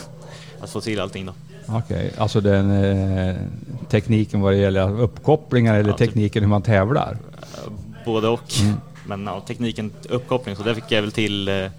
Att 0.62 0.70
få 0.70 0.81
till 0.81 1.00
allting 1.01 1.25
då. 1.25 1.34
Okej, 1.67 2.13
alltså 2.17 2.41
den 2.41 2.72
eh, 2.72 3.36
tekniken 3.89 4.41
vad 4.41 4.53
det 4.53 4.58
gäller 4.58 5.01
uppkopplingar 5.01 5.75
eller 5.75 5.89
Ja, 5.89 5.98
typ. 5.98 6.08
tekniken 6.08 6.43
hur 6.43 6.50
man 6.50 6.62
tävlar? 6.62 7.17
Eh, 7.34 7.72
Både 8.05 8.27
och. 8.27 8.53
Mm. 8.62 8.74
Men 9.08 9.25
ja, 9.25 9.41
tekniken 9.48 9.91
uppkoppling 10.10 10.55
så 10.55 10.63
det 10.63 10.75
fick 10.75 10.84
jag 10.91 11.01
väl 11.01 11.12
till 11.12 11.48
eh, 11.48 11.53
med 11.53 11.72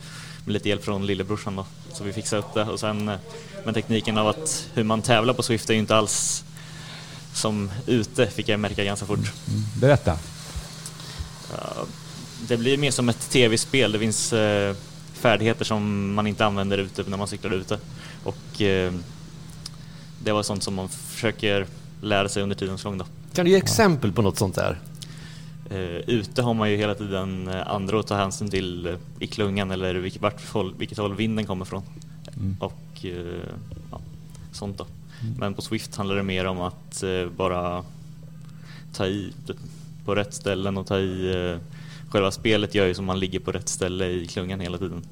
lite 0.52 0.68
hjälp 0.68 0.84
från 0.84 1.06
lillebrorsan 1.06 1.56
då. 1.56 1.66
Så 1.94 2.04
vi 2.04 2.12
fixade 2.12 2.42
upp 2.42 2.54
det. 2.54 2.64
Och 2.64 2.80
sen, 2.80 3.08
eh, 3.08 3.18
men 3.64 3.74
tekniken 3.74 4.18
av 4.18 4.28
att 4.28 4.68
hur 4.74 4.84
man 4.84 5.02
tävlar 5.02 5.34
på 5.34 5.42
Swift 5.42 5.70
är 5.70 5.74
ju 5.74 5.80
inte 5.80 5.96
alls 5.96 6.44
som 7.32 7.70
ute, 7.86 8.26
fick 8.26 8.48
jag 8.48 8.60
märka 8.60 8.84
ganska 8.84 9.06
fort. 9.06 9.32
Berätta. 9.80 10.18
Ja, 11.50 11.86
det 12.48 12.56
blir 12.56 12.78
mer 12.78 12.90
som 12.90 13.08
ett 13.08 13.30
tv-spel. 13.30 13.92
Det 13.92 13.98
finns 13.98 14.32
eh, 14.32 14.76
färdigheter 15.12 15.64
som 15.64 16.14
man 16.14 16.26
inte 16.26 16.44
använder 16.46 16.78
ute 16.78 17.04
när 17.06 17.16
man 17.16 17.28
cyklar 17.28 17.50
ute. 17.54 17.78
Och 18.24 18.62
eh, 18.62 18.92
det 20.18 20.32
var 20.32 20.42
sånt 20.42 20.62
som 20.62 20.74
man 20.74 20.88
försöker 20.88 21.66
lära 22.00 22.28
sig 22.28 22.42
under 22.42 22.56
tidens 22.56 22.82
gång. 22.82 22.98
Då. 22.98 23.04
Kan 23.34 23.44
du 23.44 23.50
ge 23.50 23.56
exempel 23.56 24.12
på 24.12 24.22
något 24.22 24.38
sånt 24.38 24.54
där? 24.54 24.78
Eh, 25.72 26.08
ute 26.08 26.42
har 26.42 26.54
man 26.54 26.70
ju 26.70 26.76
hela 26.76 26.94
tiden 26.94 27.48
eh, 27.48 27.68
andra 27.68 28.00
att 28.00 28.06
ta 28.06 28.14
hänsyn 28.14 28.50
till 28.50 28.86
eh, 28.86 28.94
i 29.18 29.26
klungan 29.26 29.70
eller 29.70 29.94
vilket, 29.94 30.22
vart 30.22 30.54
vilket 30.78 30.98
håll 30.98 31.14
vinden 31.14 31.46
kommer 31.46 31.64
från. 31.64 31.82
Mm. 32.36 32.56
Och 32.60 33.04
eh, 33.04 33.48
ja, 33.90 34.00
sånt 34.52 34.78
då. 34.78 34.86
Men 35.38 35.54
på 35.54 35.62
Swift 35.62 35.96
handlar 35.96 36.16
det 36.16 36.22
mer 36.22 36.44
om 36.44 36.60
att 36.60 37.02
eh, 37.02 37.26
bara 37.36 37.84
ta 38.92 39.06
i 39.06 39.32
typ, 39.46 39.56
på 40.04 40.14
rätt 40.14 40.34
ställen 40.34 40.76
och 40.76 40.86
ta 40.86 40.98
i 40.98 41.34
eh, 41.34 41.58
Själva 42.12 42.30
spelet 42.30 42.74
gör 42.74 42.86
ju 42.86 42.94
som 42.94 43.04
man 43.04 43.20
ligger 43.20 43.40
på 43.40 43.52
rätt 43.52 43.68
ställe 43.68 44.06
i 44.06 44.26
klungan 44.26 44.60
hela 44.60 44.78
tiden. 44.78 45.02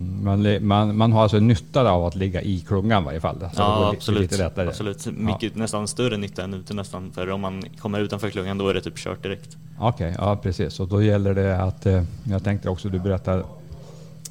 Man, 0.00 0.66
man, 0.66 0.96
man 0.96 1.12
har 1.12 1.22
alltså 1.22 1.38
nytta 1.38 1.90
av 1.90 2.04
att 2.06 2.14
ligga 2.14 2.42
i 2.42 2.60
klungan 2.60 3.02
i 3.02 3.06
varje 3.06 3.20
fall. 3.20 3.38
Så 3.40 3.46
ja, 3.56 3.90
absolut. 3.96 4.40
Absolut. 4.40 5.06
Mycket, 5.06 5.56
Nästan 5.56 5.88
större 5.88 6.16
nytta 6.16 6.42
än 6.44 6.54
ute 6.54 6.74
nästan. 6.74 7.12
För 7.12 7.30
om 7.30 7.40
man 7.40 7.62
kommer 7.78 8.00
utanför 8.00 8.30
klungan 8.30 8.58
då 8.58 8.68
är 8.68 8.74
det 8.74 8.80
typ 8.80 8.96
kört 8.98 9.22
direkt. 9.22 9.56
Okej, 9.78 10.14
ja 10.18 10.36
precis. 10.36 10.80
Och 10.80 10.88
då 10.88 11.02
gäller 11.02 11.34
det 11.34 11.56
att, 11.62 11.86
eh, 11.86 12.02
jag 12.24 12.44
tänkte 12.44 12.68
också 12.68 12.88
du 12.88 12.98
berättade 12.98 13.44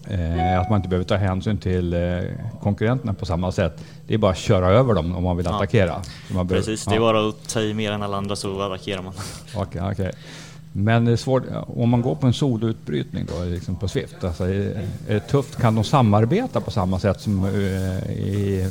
eh, 0.08 0.60
att 0.60 0.70
man 0.70 0.78
inte 0.78 0.90
behöver 0.90 1.06
ta 1.06 1.16
hänsyn 1.16 1.58
till 1.58 1.94
eh, 1.94 2.00
konkurrenterna 2.62 3.14
på 3.14 3.26
samma 3.26 3.52
sätt. 3.52 3.84
Det 4.08 4.14
är 4.14 4.18
bara 4.18 4.32
att 4.32 4.38
köra 4.38 4.68
över 4.70 4.94
dem 4.94 5.16
om 5.16 5.24
man 5.24 5.38
vill 5.38 5.46
Ja. 5.46 5.56
attackera. 5.56 6.02
Man 6.34 6.48
behöver- 6.48 6.66
Precis, 6.68 6.86
det 6.86 6.92
är 6.92 6.96
ja. 6.96 7.02
bara 7.02 7.30
att 7.30 7.50
ta 7.50 7.60
i 7.62 7.74
mer 7.74 7.92
än 7.92 8.04
alla 8.04 8.18
andra 8.18 8.36
så 8.36 8.62
attackerar 8.62 9.02
man. 9.02 9.14
Okej, 9.56 9.82
okej. 9.92 10.12
Men 10.74 11.06
det 11.06 11.12
är 11.12 11.16
svårt, 11.16 11.44
om 11.68 11.90
man 11.90 12.02
går 12.02 12.16
på 12.16 12.28
en 12.28 12.34
soloutbrytning 12.34 13.26
då, 13.26 13.44
liksom 13.44 13.76
på 13.76 13.88
Swift, 13.88 14.24
alltså, 14.24 14.44
är, 14.44 14.88
är 15.08 15.14
det 15.14 15.20
tufft? 15.20 15.56
Kan 15.58 15.76
de 15.76 15.84
samarbeta 15.84 16.62
på 16.62 16.72
samma 16.72 17.00
sätt 17.00 17.22
som 17.22 17.46
eh, 17.46 18.12
i 18.12 18.70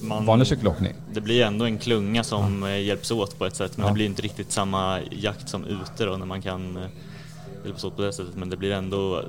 Man, 0.00 0.26
vanlig 0.26 0.46
cykelåkning? 0.46 0.92
Det 1.12 1.20
blir 1.20 1.42
ändå 1.42 1.64
en 1.64 1.78
klunga 1.78 2.24
som 2.24 2.62
eh, 2.62 2.80
hjälps 2.82 3.10
åt 3.10 3.38
på 3.38 3.46
ett 3.46 3.56
sätt 3.56 3.76
men 3.76 3.84
Ja. 3.84 3.88
det 3.90 3.94
blir 3.94 4.06
inte 4.06 4.22
riktigt 4.22 4.52
samma 4.52 5.00
jakt 5.10 5.48
som 5.48 5.64
ute 5.64 6.04
då 6.04 6.16
när 6.16 6.26
man 6.26 6.42
kan 6.42 6.76
eh, 6.76 6.82
hjälpas 7.64 7.84
åt 7.84 7.96
på 7.96 8.02
det 8.02 8.12
sättet. 8.12 8.34
Men 8.36 8.50
det 8.50 8.56
blir 8.56 8.72
ändå 8.72 9.22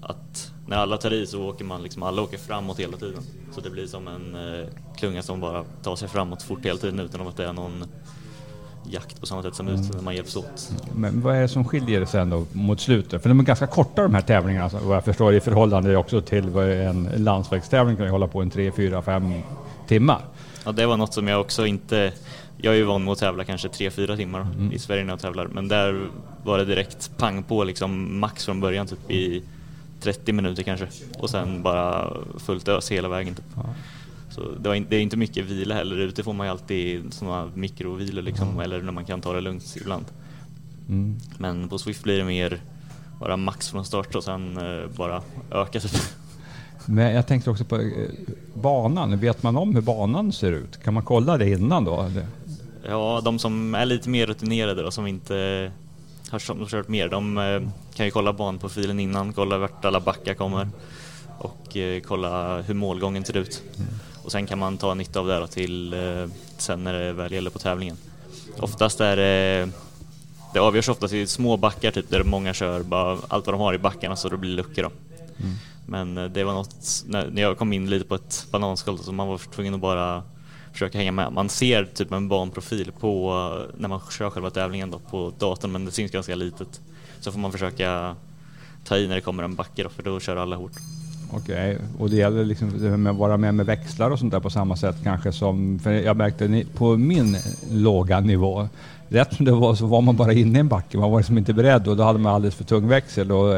att 0.00 0.52
när 0.66 0.76
alla 0.76 0.96
tar 0.96 1.12
i 1.12 1.26
så 1.26 1.42
åker 1.42 1.64
man 1.64 1.82
liksom, 1.82 2.02
alla 2.02 2.22
åker 2.22 2.38
framåt 2.38 2.80
hela 2.80 2.96
tiden. 2.96 3.22
Så 3.54 3.60
det 3.60 3.70
blir 3.70 3.86
som 3.86 4.08
en 4.08 4.36
klunga 4.96 5.22
som 5.22 5.40
bara 5.40 5.64
tar 5.82 5.96
sig 5.96 6.08
framåt 6.08 6.42
fort 6.42 6.64
hela 6.64 6.78
tiden 6.78 7.00
utan 7.00 7.28
att 7.28 7.36
det 7.36 7.44
är 7.44 7.52
någon 7.52 7.84
jakt 8.90 9.20
på 9.20 9.26
samma 9.26 9.42
sätt 9.42 9.54
som 9.54 9.68
ute 9.68 9.96
när 9.96 10.02
man 10.02 10.14
hjälps 10.14 10.36
åt. 10.36 10.72
Men 10.94 11.20
vad 11.20 11.36
är 11.36 11.40
det 11.40 11.48
som 11.48 11.64
skiljer 11.64 12.04
sen 12.04 12.30
då 12.30 12.46
mot 12.52 12.80
slutet? 12.80 13.22
För 13.22 13.28
de 13.28 13.40
är 13.40 13.44
ganska 13.44 13.66
korta 13.66 14.02
de 14.02 14.14
här 14.14 14.22
tävlingarna 14.22 14.64
alltså, 14.64 14.78
vad 14.78 14.96
jag 14.96 15.04
förstår 15.04 15.34
i 15.34 15.40
förhållande 15.40 15.96
också 15.96 16.20
till 16.20 16.50
vad 16.50 16.70
en 16.70 17.08
landsvägstävling 17.16 17.96
kan 17.96 18.06
ju 18.06 18.12
hålla 18.12 18.28
på 18.28 18.42
en 18.42 18.50
3, 18.50 18.72
4, 18.72 19.02
5 19.02 19.32
timmar. 19.88 20.20
Ja, 20.64 20.72
det 20.72 20.86
var 20.86 20.96
något 20.96 21.14
som 21.14 21.28
jag 21.28 21.40
också 21.40 21.66
inte... 21.66 22.12
Jag 22.60 22.74
är 22.74 22.78
ju 22.78 22.84
van 22.84 23.04
med 23.04 23.12
att 23.12 23.18
tävla 23.18 23.44
kanske 23.44 23.68
3-4 23.68 24.16
timmar 24.16 24.40
Mm. 24.40 24.72
i 24.72 24.78
Sverige 24.78 25.04
när 25.04 25.12
jag 25.12 25.20
tävlar, 25.20 25.46
men 25.46 25.68
där 25.68 26.08
var 26.44 26.58
det 26.58 26.64
direkt 26.64 27.10
pang 27.16 27.42
på 27.42 27.64
liksom 27.64 28.20
max 28.20 28.44
från 28.44 28.60
början 28.60 28.86
typ 28.86 29.10
i 29.10 29.42
30 30.00 30.32
minuter 30.32 30.62
kanske 30.62 30.86
och 31.18 31.30
sen 31.30 31.62
bara 31.62 32.12
fullt 32.38 32.68
ös 32.68 32.90
hela 32.92 33.08
vägen 33.08 33.34
typ. 33.34 33.44
Så 34.38 34.44
det, 34.60 34.76
in, 34.76 34.86
det 34.90 34.96
är 34.96 35.00
inte 35.00 35.16
mycket 35.16 35.44
vila 35.44 35.74
heller, 35.74 35.96
ute 35.96 36.22
får 36.22 36.32
man 36.32 36.46
ju 36.46 36.50
alltid 36.50 37.14
sådana 37.14 37.50
mikrovilor 37.54 38.22
liksom, 38.22 38.60
eller 38.60 38.82
när 38.82 38.92
man 38.92 39.04
kan 39.04 39.20
ta 39.20 39.32
det 39.32 39.40
lugnt 39.40 39.76
ibland. 39.80 40.04
Mm. 40.88 41.16
Men 41.38 41.68
på 41.68 41.78
Swift 41.78 42.02
blir 42.02 42.18
det 42.18 42.24
mer 42.24 42.60
bara 43.20 43.36
max 43.36 43.68
från 43.68 43.84
start 43.84 44.14
och 44.14 44.24
sen 44.24 44.56
eh, 44.56 44.90
bara 44.96 45.22
öka. 45.50 45.80
Men 46.86 47.14
jag 47.14 47.26
tänkte 47.26 47.50
också 47.50 47.64
på 47.64 47.76
eh, 47.76 47.82
banan. 48.54 49.18
Vet 49.18 49.42
man 49.42 49.56
om 49.56 49.74
hur 49.74 49.82
banan 49.82 50.32
ser 50.32 50.52
ut? 50.52 50.82
Kan 50.82 50.94
man 50.94 51.02
kolla 51.04 51.38
det 51.38 51.48
innan 51.50 51.84
då? 51.84 52.10
Ja, 52.88 53.20
de 53.24 53.38
som 53.38 53.74
är 53.74 53.86
lite 53.86 54.08
mer 54.08 54.26
rutinerade 54.26 54.84
och 54.84 54.94
som 54.94 55.06
inte 55.06 55.70
har 56.30 56.38
kört- 56.66 56.88
mer, 56.88 57.08
de 57.08 57.38
eh, 57.38 57.60
kan 57.94 58.06
ju 58.06 58.10
kolla 58.12 58.32
banprofilen 58.32 59.00
innan, 59.00 59.32
kolla 59.32 59.58
vart 59.58 59.84
alla 59.84 60.00
backar 60.00 60.34
kommer 60.34 60.68
och 61.38 61.76
kolla 62.06 62.62
hur 62.62 62.74
målgången 62.74 63.24
ser 63.24 63.36
ut. 63.36 63.62
Och 64.28 64.32
sen 64.32 64.46
kan 64.46 64.58
man 64.58 64.78
ta 64.78 64.94
nytta 64.94 65.20
av 65.20 65.26
det 65.26 65.46
till 65.46 65.92
eh, 65.92 66.28
sen 66.58 66.84
när 66.84 66.92
det 66.92 67.12
väl 67.12 67.32
gäller 67.32 67.50
på 67.50 67.58
tävlingen. 67.58 67.96
Oftast 68.58 69.00
är 69.00 69.16
det, 69.16 69.68
det 70.54 70.58
avgörs 70.58 70.88
oftast 70.88 71.14
i 71.14 71.26
små 71.26 71.56
backar 71.56 71.90
typ 71.90 72.10
där 72.10 72.24
många 72.24 72.54
kör 72.54 72.82
bara 72.82 73.18
allt 73.28 73.46
vad 73.46 73.54
de 73.54 73.60
har 73.60 73.74
i 73.74 73.78
backarna 73.78 74.16
så 74.16 74.28
det 74.28 74.36
blir 74.36 74.50
luckor 74.50 74.82
då. 74.82 74.90
Men 75.86 76.18
eh, 76.18 76.24
det 76.24 76.44
var 76.44 76.52
något, 76.52 77.04
när 77.06 77.30
när 77.30 77.42
jag 77.42 77.58
kom 77.58 77.72
in 77.72 77.90
lite 77.90 78.04
på 78.04 78.14
ett 78.14 78.46
bananskal 78.50 78.98
så 78.98 79.12
man 79.12 79.28
var 79.28 79.38
tvungen 79.38 79.74
att 79.74 79.80
bara 79.80 80.22
försöka 80.72 80.98
hänga 80.98 81.12
med. 81.12 81.32
Man 81.32 81.48
ser 81.48 81.84
typ 81.84 82.12
en 82.12 82.28
banprofil 82.28 82.92
på, 83.00 83.30
eh, 83.30 83.80
när 83.80 83.88
man 83.88 84.00
kör 84.10 84.30
själva 84.30 84.50
tävlingen 84.50 84.90
då, 84.90 84.98
på 84.98 85.32
datorn 85.38 85.72
men 85.72 85.84
det 85.84 85.90
syns 85.90 86.12
ganska 86.12 86.34
litet. 86.34 86.80
Så 87.20 87.32
får 87.32 87.38
man 87.38 87.52
försöka 87.52 88.16
ta 88.84 88.96
i 88.96 89.08
när 89.08 89.14
det 89.14 89.20
kommer 89.20 89.42
en 89.42 89.54
backe 89.54 89.82
då, 89.82 89.88
för 89.88 90.02
då 90.02 90.20
kör 90.20 90.36
alla 90.36 90.56
hårt. 90.56 90.72
Okej, 91.30 91.78
och 91.98 92.10
det 92.10 92.16
gäller 92.16 92.44
liksom 92.44 93.06
att 93.06 93.16
vara 93.16 93.36
med 93.36 93.54
med 93.54 93.66
växlar 93.66 94.10
och 94.10 94.18
sånt 94.18 94.32
där 94.32 94.40
på 94.40 94.50
samma 94.50 94.76
sätt 94.76 94.96
kanske 95.02 95.32
som, 95.32 95.78
för 95.78 95.90
jag 95.90 96.16
märkte 96.16 96.64
på 96.74 96.96
min 96.96 97.36
låga 97.70 98.20
nivå, 98.20 98.68
rätt 99.08 99.34
som 99.34 99.44
det 99.44 99.52
var 99.52 99.74
så 99.74 99.86
var 99.86 100.00
man 100.00 100.16
bara 100.16 100.32
inne 100.32 100.58
i 100.58 100.60
en 100.60 100.68
backe, 100.68 100.98
man 100.98 101.10
var 101.10 101.18
liksom 101.18 101.38
inte 101.38 101.52
beredd 101.52 101.88
och 101.88 101.96
då 101.96 102.02
hade 102.02 102.18
man 102.18 102.34
alldeles 102.34 102.54
för 102.54 102.64
tung 102.64 102.88
växel 102.88 103.32
och, 103.32 103.54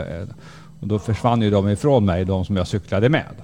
och 0.80 0.86
då 0.86 0.98
försvann 0.98 1.42
ju 1.42 1.50
de 1.50 1.68
ifrån 1.68 2.04
mig, 2.04 2.24
de 2.24 2.44
som 2.44 2.56
jag 2.56 2.66
cyklade 2.66 3.08
med. 3.08 3.34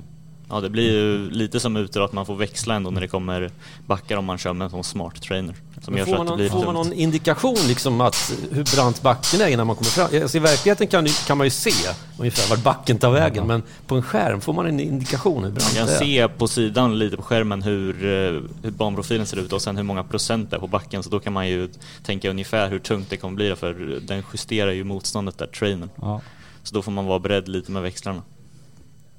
Ja, 0.50 0.60
det 0.60 0.70
blir 0.70 0.92
ju 0.92 1.30
lite 1.30 1.60
som 1.60 1.76
ute 1.76 2.04
att 2.04 2.12
man 2.12 2.26
får 2.26 2.34
växla 2.36 2.74
ändå 2.74 2.90
när 2.90 3.00
det 3.00 3.08
kommer 3.08 3.50
backar 3.86 4.16
om 4.16 4.24
man 4.24 4.38
kör 4.38 4.52
med 4.52 4.64
en 4.64 4.70
sån 4.70 4.84
smart 4.84 5.22
trainer. 5.22 5.54
Som 5.82 5.94
Men 5.94 5.98
gör 5.98 6.04
får 6.06 6.12
så 6.12 6.18
man, 6.18 6.20
att 6.20 6.26
det 6.26 6.30
någon, 6.30 6.36
blir 6.36 6.48
får 6.48 6.64
man 6.64 6.74
någon 6.74 6.92
indikation 6.92 7.56
liksom 7.68 8.00
att 8.00 8.32
hur 8.50 8.76
brant 8.76 9.02
backen 9.02 9.40
är 9.40 9.48
innan 9.48 9.66
man 9.66 9.76
kommer 9.76 9.90
fram? 9.90 10.22
Alltså 10.22 10.36
I 10.36 10.40
verkligheten 10.40 10.86
kan, 10.86 11.06
kan 11.26 11.38
man 11.38 11.46
ju 11.46 11.50
se 11.50 11.70
ungefär 12.18 12.50
vart 12.50 12.62
backen 12.64 12.98
tar 12.98 13.10
vägen, 13.10 13.46
men 13.46 13.62
på 13.86 13.94
en 13.94 14.02
skärm 14.02 14.40
får 14.40 14.52
man 14.52 14.66
en 14.66 14.80
indikation 14.80 15.44
hur 15.44 15.50
brant 15.50 15.74
Man 15.74 15.86
kan 15.86 15.86
det 15.86 15.92
är. 15.94 15.98
se 15.98 16.28
på 16.28 16.48
sidan 16.48 16.98
lite 16.98 17.16
på 17.16 17.22
skärmen 17.22 17.62
hur, 17.62 18.04
eh, 18.04 18.42
hur 18.62 18.70
banprofilen 18.70 19.26
ser 19.26 19.36
ut 19.36 19.52
och 19.52 19.62
sen 19.62 19.76
hur 19.76 19.84
många 19.84 20.04
procent 20.04 20.50
det 20.50 20.56
är 20.56 20.60
på 20.60 20.66
backen 20.66 21.02
så 21.02 21.10
då 21.10 21.20
kan 21.20 21.32
man 21.32 21.48
ju 21.48 21.68
tänka 22.02 22.30
ungefär 22.30 22.70
hur 22.70 22.78
tungt 22.78 23.10
det 23.10 23.16
kommer 23.16 23.34
bli 23.36 23.56
för 23.56 24.00
den 24.02 24.22
justerar 24.32 24.72
ju 24.72 24.84
motståndet 24.84 25.38
där, 25.38 25.46
trainern. 25.46 25.90
Ja. 26.00 26.20
Så 26.62 26.74
då 26.74 26.82
får 26.82 26.92
man 26.92 27.06
vara 27.06 27.18
beredd 27.18 27.48
lite 27.48 27.72
med 27.72 27.82
växlarna. 27.82 28.22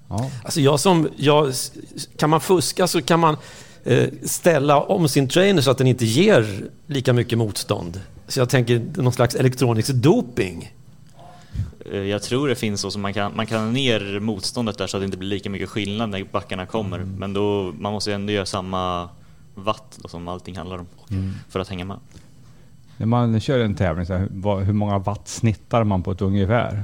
Ja. 0.10 0.32
Alltså 0.44 0.62
jag 0.62 0.80
som, 0.80 1.10
jag, 1.18 1.54
kan 2.18 2.30
man 2.30 2.42
fuska 2.42 2.88
så 2.88 3.02
kan 3.02 3.20
man 3.20 3.38
eh, 3.84 4.10
ställa 4.24 4.82
om 4.82 5.10
sin 5.10 5.28
trainer 5.30 5.62
så 5.62 5.72
att 5.72 5.78
den 5.78 5.88
inte 5.88 6.06
ger 6.06 6.64
lika 6.88 7.14
mycket 7.14 7.38
motstånd. 7.38 8.02
Så 8.28 8.40
jag 8.40 8.50
tänker 8.50 8.86
någon 8.96 9.14
slags 9.14 9.36
elektronisk 9.36 9.94
doping. 9.94 10.72
Eh, 11.92 11.98
Jag 11.98 12.24
tror 12.24 12.48
det 12.48 12.56
finns 12.56 12.82
så 12.82 12.92
som 12.92 13.02
man 13.02 13.14
kan, 13.14 13.36
man 13.36 13.46
kan 13.46 13.74
ner 13.74 14.20
motståndet 14.20 14.78
där 14.78 14.88
så 14.88 14.98
att 14.98 15.02
det 15.02 15.06
inte 15.06 15.18
blir 15.18 15.30
lika 15.30 15.50
mycket 15.50 15.70
skillnad 15.70 16.10
när 16.10 16.24
backarna 16.32 16.66
kommer. 16.66 17.00
Men 17.00 17.34
då, 17.34 17.74
man 17.80 17.94
måste 17.94 18.14
ändå 18.14 18.34
göra 18.34 18.46
samma 18.46 19.10
watt 19.56 20.00
då, 20.02 20.08
som 20.08 20.28
allting 20.28 20.58
handlar 20.58 20.78
om 20.78 20.88
för 21.50 21.60
att 21.60 21.70
hänga 21.70 21.86
med. 21.86 21.98
När 22.98 23.06
man 23.06 23.40
kör 23.40 23.60
en 23.60 23.76
tävling, 23.76 24.06
så 24.06 24.14
här, 24.14 24.64
hur 24.64 24.74
många 24.74 24.98
watt 24.98 25.28
snittar 25.28 25.84
man 25.84 26.04
på 26.04 26.12
ett 26.12 26.22
ungefär? 26.22 26.84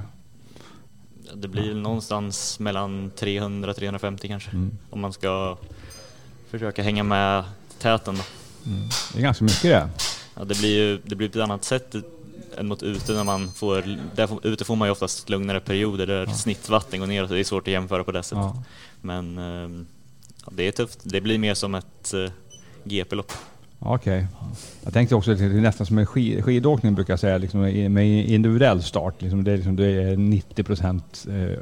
Det 1.35 1.47
blir 1.47 1.73
någonstans 1.73 2.59
mellan 2.59 3.11
300-350 3.11 4.27
kanske. 4.27 4.49
Om 4.89 4.99
man 4.99 5.13
ska 5.13 5.57
försöka 6.51 6.83
hänga 6.83 7.03
med 7.03 7.43
täten 7.79 8.15
då. 8.15 8.23
Det 9.13 9.19
är 9.19 9.21
ganska 9.21 9.43
mycket 9.43 9.61
det. 9.61 9.89
Ja, 10.35 10.43
det 10.43 10.57
blir 10.59 10.77
ju 10.77 11.01
det 11.05 11.15
blir 11.15 11.29
på 11.29 11.37
ett 11.37 11.43
annat 11.43 11.63
sätt 11.63 11.95
än 12.57 12.67
mot 12.67 12.83
ute 12.83 13.13
när 13.13 13.23
man 13.23 13.51
får, 13.51 13.97
där 14.15 14.47
ute 14.47 14.65
får 14.65 14.75
man 14.75 14.87
ju 14.87 14.91
oftast 14.91 15.29
lugnare 15.29 15.59
perioder 15.59 16.07
där 16.07 16.25
snittvatten 16.25 16.99
går 16.99 17.07
ner 17.07 17.23
och 17.23 17.29
det 17.29 17.39
är 17.39 17.43
svårt 17.43 17.67
att 17.67 17.71
jämföra 17.73 18.03
på 18.03 18.11
det 18.11 18.23
sättet. 18.23 18.43
Ja. 18.43 18.63
Men 19.01 19.37
ehm, 19.37 19.85
ja, 20.45 20.51
det 20.55 20.67
är 20.67 20.71
tufft. 20.71 20.99
Det 21.03 21.21
blir 21.21 21.37
mer 21.37 21.53
som 21.53 21.75
ett 21.75 22.13
eh, 22.13 22.31
GP-lopp. 22.83 23.31
Okej. 23.85 24.27
Jag 24.83 24.93
tänkte 24.93 25.15
också 25.15 25.31
att 25.31 25.37
det 25.37 25.45
är 25.45 25.49
nästan 25.49 25.85
som 25.85 25.97
en 25.97 26.05
skid, 26.05 26.43
skidåkning 26.43 26.95
brukar 26.95 27.13
jag 27.13 27.19
säga, 27.19 27.37
liksom, 27.37 27.61
med 27.93 28.29
individuell 28.29 28.83
start. 28.83 29.21
Liksom, 29.21 29.43
det, 29.43 29.51
är 29.51 29.55
liksom, 29.55 29.75
det 29.75 29.85
är 29.85 30.17
90 30.17 30.63
procent 30.63 31.25
eh, 31.29 31.57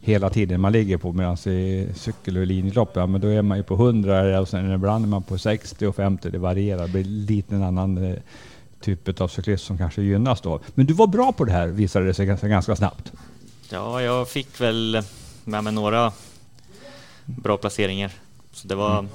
hela 0.00 0.30
tiden 0.30 0.60
man 0.60 0.72
ligger 0.72 0.96
på. 0.96 1.12
Medan 1.12 1.34
i 1.34 1.88
cykel 1.94 2.36
och 2.36 2.46
linjelopp, 2.46 2.90
ja, 2.94 3.06
men 3.06 3.20
då 3.20 3.28
är 3.28 3.42
man 3.42 3.58
ju 3.58 3.64
på 3.64 3.74
100 3.74 4.40
och 4.40 4.48
sen 4.48 4.72
ibland 4.72 5.04
är 5.04 5.08
man 5.08 5.22
på 5.22 5.38
60 5.38 5.86
och 5.86 5.96
50. 5.96 6.30
Det 6.30 6.38
varierar. 6.38 6.86
Det 6.86 6.92
blir 6.92 7.04
lite 7.04 7.54
en 7.54 7.62
annan 7.62 8.04
eh, 8.04 8.18
typ 8.80 9.20
av 9.20 9.28
cyklist 9.28 9.64
som 9.64 9.78
kanske 9.78 10.02
gynnas 10.02 10.40
då. 10.40 10.60
Men 10.74 10.86
du 10.86 10.94
var 10.94 11.06
bra 11.06 11.32
på 11.32 11.44
det 11.44 11.52
här 11.52 11.66
visade 11.66 12.06
det 12.06 12.14
sig 12.14 12.26
ganska, 12.26 12.48
ganska 12.48 12.76
snabbt. 12.76 13.12
Ja, 13.70 14.02
jag 14.02 14.28
fick 14.28 14.60
väl 14.60 15.02
med 15.44 15.64
mig 15.64 15.72
några 15.72 16.12
bra 17.24 17.56
placeringar. 17.56 18.12
Så 18.52 18.68
det 18.68 18.74
var... 18.74 19.06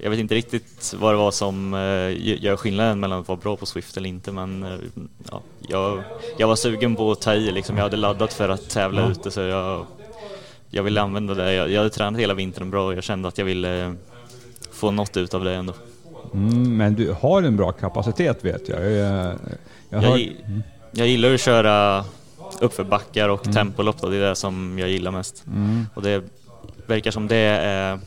Jag 0.00 0.10
vet 0.10 0.18
inte 0.18 0.34
riktigt 0.34 0.94
vad 0.98 1.12
det 1.14 1.18
var 1.18 1.30
som 1.30 1.74
eh, 1.74 2.40
gör 2.44 2.56
skillnaden 2.56 3.00
mellan 3.00 3.20
att 3.20 3.28
vara 3.28 3.38
bra 3.38 3.56
på 3.56 3.66
Swift 3.66 3.96
eller 3.96 4.08
inte 4.08 4.32
men 4.32 4.62
eh, 4.62 4.78
ja, 5.30 5.40
jag, 5.68 6.02
jag 6.36 6.48
var 6.48 6.56
sugen 6.56 6.96
på 6.96 7.10
att 7.12 7.20
ta 7.20 7.34
i 7.34 7.50
liksom. 7.52 7.76
Jag 7.76 7.82
hade 7.82 7.96
laddat 7.96 8.32
för 8.32 8.48
att 8.48 8.70
tävla 8.70 9.00
Ja. 9.02 9.10
ute 9.10 9.30
så 9.30 9.40
jag, 9.40 9.86
jag 10.70 10.82
ville 10.82 11.00
använda 11.00 11.34
det. 11.34 11.52
Jag, 11.54 11.70
jag 11.70 11.78
hade 11.78 11.90
tränat 11.90 12.20
hela 12.20 12.34
vintern 12.34 12.70
bra 12.70 12.86
och 12.86 12.94
jag 12.94 13.04
kände 13.04 13.28
att 13.28 13.38
jag 13.38 13.44
ville 13.44 13.84
eh, 13.86 13.92
få 14.72 14.90
något 14.90 15.16
ut 15.16 15.34
av 15.34 15.44
det 15.44 15.54
ändå. 15.54 15.72
Mm, 16.34 16.76
men 16.76 16.94
du 16.94 17.12
har 17.20 17.42
en 17.42 17.56
bra 17.56 17.72
kapacitet 17.72 18.44
vet 18.44 18.68
jag. 18.68 18.84
Jag, 18.90 18.92
jag, 18.92 19.34
Jag, 19.90 20.00
hör, 20.00 20.16
gi- 20.16 20.36
jag 20.92 21.06
gillar 21.06 21.34
att 21.34 21.40
köra 21.40 22.04
uppför 22.60 22.84
backar 22.84 23.24
Mm. 23.24 23.34
och 23.34 23.52
tempolopp 23.54 24.00
då, 24.00 24.08
det 24.08 24.16
är 24.16 24.20
det 24.28 24.36
som 24.36 24.78
jag 24.78 24.88
gillar 24.88 25.10
mest. 25.10 25.44
Och 25.94 26.02
det 26.02 26.22
verkar 26.86 27.10
som 27.10 27.28
det 27.28 27.36
är 27.36 27.98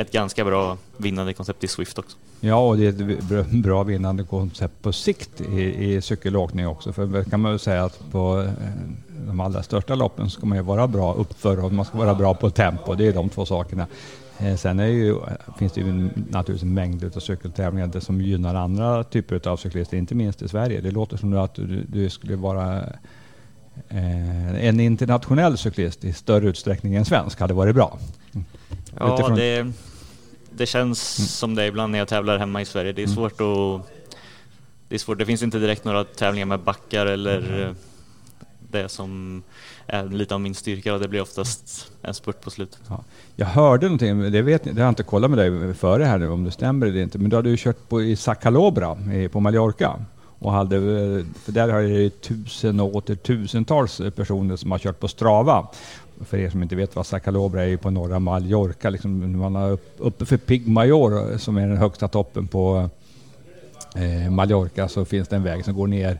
ett 0.00 0.12
ganska 0.12 0.44
bra 0.44 0.76
vinnande 0.96 1.32
koncept 1.32 1.64
i 1.64 1.68
Swift 1.68 1.98
också. 1.98 2.16
Ja, 2.40 2.68
och 2.68 2.76
det 2.76 2.86
är 2.86 3.10
ett 3.40 3.50
bra- 3.50 3.82
vinnande 3.82 4.24
koncept 4.24 4.82
på 4.82 4.92
sikt 4.92 5.40
i, 5.40 5.94
i 5.94 6.02
cykelåkning 6.02 6.66
också. 6.68 6.92
För 6.92 7.06
det 7.06 7.24
kan 7.30 7.40
man 7.40 7.50
väl 7.52 7.58
säga 7.58 7.84
att 7.84 8.00
på 8.10 8.42
eh, 8.42 8.50
de 9.26 9.40
allra 9.40 9.62
största 9.62 9.94
loppen 9.94 10.30
ska 10.30 10.46
man 10.46 10.58
ju 10.58 10.64
vara 10.64 10.86
bra 10.88 11.14
uppför 11.14 11.64
och 11.64 11.72
man 11.72 11.84
ska 11.84 11.98
vara 11.98 12.14
bra 12.14 12.34
på 12.34 12.50
tempo. 12.50 12.94
Det 12.94 13.06
är 13.06 13.12
de 13.12 13.28
två 13.28 13.46
sakerna. 13.46 13.86
Eh, 14.38 14.56
Sen 14.56 14.78
är 14.80 14.86
ju, 14.86 15.16
finns 15.58 15.72
det 15.72 15.80
ju 15.80 15.92
naturligtvis 16.30 16.62
en 16.62 16.74
mängd 16.74 17.04
av 17.16 17.20
cykeltävlingar 17.20 18.00
som 18.00 18.20
gynnar 18.20 18.54
andra 18.54 19.04
typer 19.04 19.48
av 19.48 19.56
cyklister, 19.56 19.96
inte 19.96 20.14
minst 20.14 20.42
i 20.42 20.48
Sverige. 20.48 20.80
Det 20.80 20.90
låter 20.90 21.16
som 21.16 21.36
att 21.38 21.54
du, 21.54 21.84
du 21.88 22.10
skulle 22.10 22.36
vara 22.36 22.76
eh, 23.88 24.64
en 24.66 24.80
internationell 24.80 25.58
cyklist 25.58 26.04
i 26.04 26.12
större 26.12 26.48
utsträckning 26.48 26.94
än 26.94 27.04
svensk 27.04 27.40
hade 27.40 27.54
varit 27.54 27.74
bra. 27.74 27.98
Ja, 28.98 29.14
Utifrån- 29.14 29.36
det, 29.36 29.72
det 30.58 30.66
känns 30.66 31.00
som 31.38 31.54
det 31.54 31.66
ibland 31.66 31.92
när 31.92 31.98
jag 31.98 32.08
tävlar 32.08 32.38
hemma 32.38 32.60
i 32.60 32.64
Sverige. 32.64 32.92
Det 32.92 33.02
är 33.02 33.06
svårt 33.06 33.40
att... 33.40 33.90
Det, 34.88 34.94
är 34.94 34.98
svårt. 34.98 35.18
det 35.18 35.26
finns 35.26 35.42
inte 35.42 35.58
direkt 35.58 35.84
några 35.84 36.04
tävlingar 36.04 36.46
med 36.46 36.60
backar 36.60 37.06
eller 37.06 37.66
eh, 37.66 37.74
det 38.58 38.88
som 38.88 39.42
är 39.86 40.04
lite 40.04 40.34
av 40.34 40.40
min 40.40 40.54
styrka 40.54 40.94
och 40.94 41.00
det 41.00 41.08
blir 41.08 41.20
oftast 41.20 41.90
en 42.02 42.14
spurt 42.14 42.40
på 42.40 42.50
slutet. 42.50 42.80
Ja. 42.88 43.04
Jag 43.36 43.46
hörde 43.46 43.86
någonting, 43.86 44.18
men 44.18 44.32
det, 44.32 44.42
vet, 44.42 44.64
det 44.64 44.72
har 44.72 44.80
jag 44.80 44.88
inte 44.88 45.02
kollat 45.02 45.30
med 45.30 45.38
dig 45.38 45.74
före 45.74 46.04
här 46.04 46.18
nu 46.18 46.28
om 46.28 46.44
det 46.44 46.50
stämmer 46.50 46.86
eller 46.86 47.02
inte, 47.02 47.18
men 47.18 47.30
du 47.30 47.36
hade 47.36 47.50
ju 47.50 47.56
kört 47.56 47.88
på, 47.88 48.02
i 48.02 48.16
Sacalobra 48.16 48.96
på 49.32 49.40
Mallorca. 49.40 50.04
Och 50.40 50.52
hade, 50.52 50.76
eh, 50.76 51.24
för 51.44 51.52
där 51.52 51.68
har 51.68 51.82
det 51.82 52.10
tusen 52.10 52.80
och 52.80 52.94
åter 52.94 53.14
tusentals 53.14 54.00
personer 54.16 54.56
som 54.56 54.70
har 54.70 54.78
kört 54.78 55.00
på 55.00 55.08
Strava. 55.08 55.68
För 56.24 56.38
er 56.38 56.50
som 56.50 56.62
inte 56.62 56.76
vet 56.76 56.96
vad 56.96 57.06
Sacalobra 57.06 57.64
är 57.64 57.76
på 57.76 57.90
norra 57.90 58.18
Mallorca, 58.18 58.90
liksom, 58.90 59.38
man 59.38 59.56
upp, 59.56 59.94
uppe 59.98 60.26
för 60.26 60.36
Pigmayor 60.36 61.38
som 61.38 61.56
är 61.56 61.68
den 61.68 61.76
högsta 61.76 62.08
toppen 62.08 62.46
på 62.46 62.88
eh, 63.96 64.30
Mallorca 64.30 64.88
så 64.88 65.04
finns 65.04 65.28
det 65.28 65.36
en 65.36 65.42
väg 65.42 65.64
som 65.64 65.74
går 65.74 65.86
ner 65.86 66.18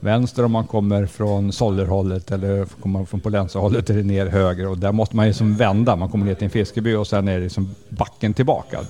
vänster 0.00 0.44
om 0.44 0.52
man 0.52 0.66
kommer 0.66 1.06
från 1.06 1.52
Sollerhållet 1.52 2.30
eller 2.30 2.64
kommer 2.64 2.98
man 2.98 3.06
från 3.06 3.20
Polensahållet 3.20 3.90
är 3.90 3.94
det 3.94 4.02
ner 4.02 4.26
höger 4.26 4.68
och 4.68 4.78
där 4.78 4.92
måste 4.92 5.16
man 5.16 5.26
ju 5.26 5.32
som 5.32 5.56
vända. 5.56 5.96
Man 5.96 6.08
kommer 6.08 6.26
ner 6.26 6.34
till 6.34 6.44
en 6.44 6.50
fiskeby 6.50 6.94
och 6.94 7.06
sen 7.06 7.28
är 7.28 7.40
det 7.40 7.50
som 7.50 7.74
backen 7.88 8.34
tillbaka. 8.34 8.80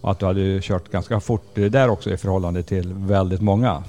Och 0.00 0.10
att 0.10 0.18
du 0.18 0.26
hade 0.26 0.60
kört 0.62 0.90
ganska 0.90 1.20
fort 1.20 1.54
där 1.54 1.88
också 1.88 2.10
i 2.10 2.16
förhållande 2.16 2.62
till 2.62 2.92
väldigt 2.92 3.40
många. 3.40 3.82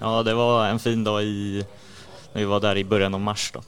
Ja, 0.00 0.22
det 0.22 0.34
var 0.34 0.66
en 0.66 0.78
fin 0.78 1.04
dag 1.04 1.22
i, 1.22 1.64
när 2.32 2.40
vi 2.40 2.46
var 2.46 2.60
där 2.60 2.76
i 2.76 2.84
början 2.84 3.14
av 3.14 3.20
mars 3.20 3.52
då. 3.54 3.60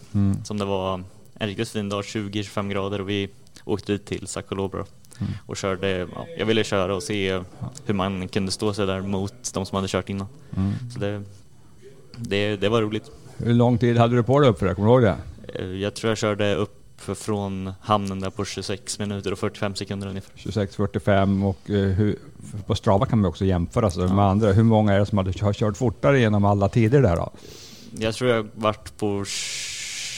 Som 0.44 0.58
det 0.58 0.64
var 0.64 1.02
en 1.34 1.48
riktigt 1.48 1.68
fin 1.68 1.88
dag, 1.88 2.02
20-25 2.04 2.70
grader 2.70 3.00
och 3.00 3.08
vi 3.08 3.28
åkte 3.64 3.92
dit 3.92 4.06
till 4.06 4.26
Sakolobra 4.26 4.84
och 5.46 5.56
körde, 5.56 5.88
ja, 6.14 6.26
jag 6.38 6.46
ville 6.46 6.64
köra 6.64 6.94
och 6.94 7.02
se 7.02 7.40
hur 7.86 7.94
man 7.94 8.28
kunde 8.28 8.52
stå 8.52 8.74
sig 8.74 8.86
där 8.86 9.00
mot 9.02 9.52
de 9.54 9.66
som 9.66 9.76
hade 9.76 9.88
kört 9.88 10.08
innan. 10.08 10.26
Så 10.94 10.98
det, 10.98 11.22
det, 12.16 12.56
det 12.56 12.68
var 12.68 12.82
roligt. 12.82 13.10
Hur 13.36 13.54
lång 13.54 13.78
tid 13.78 13.96
hade 13.98 14.16
du 14.16 14.22
på 14.22 14.40
dig 14.40 14.50
upp 14.50 14.58
för 14.58 14.66
det? 14.66 14.74
Kommer 14.74 14.88
du 14.88 14.92
ihåg 14.94 15.02
det? 15.02 15.16
Eh, 15.62 15.66
Jag 15.66 15.94
tror 15.94 16.10
jag 16.10 16.18
körde 16.18 16.54
upp 16.54 16.80
från 17.14 17.72
hamnen 17.80 18.20
där 18.20 18.30
på 18.30 18.44
26 18.44 18.98
minuter 18.98 19.32
och 19.32 19.38
45 19.38 19.74
sekunder 19.74 20.08
ungefär. 20.08 20.32
26.45 20.36 21.44
och 21.44 21.70
eh, 21.70 21.76
hur, 21.86 22.18
på 22.66 22.74
Strava 22.74 23.06
kan 23.06 23.18
man 23.20 23.28
också 23.28 23.44
jämföra 23.44 23.90
sig 23.90 24.02
med 24.08 24.24
andra. 24.24 24.52
Hur 24.52 24.62
många 24.62 24.92
är 24.92 24.98
det 24.98 25.06
som 25.06 25.18
hade 25.18 25.32
kö- 25.32 25.52
kört 25.52 25.76
fortare 25.76 26.20
genom 26.20 26.44
alla 26.44 26.68
tider 26.68 27.02
där 27.02 27.16
då? 27.16 27.32
Jag 27.98 28.14
tror 28.14 28.30
jag 28.30 28.48
varit 28.54 28.96
på 28.96 29.24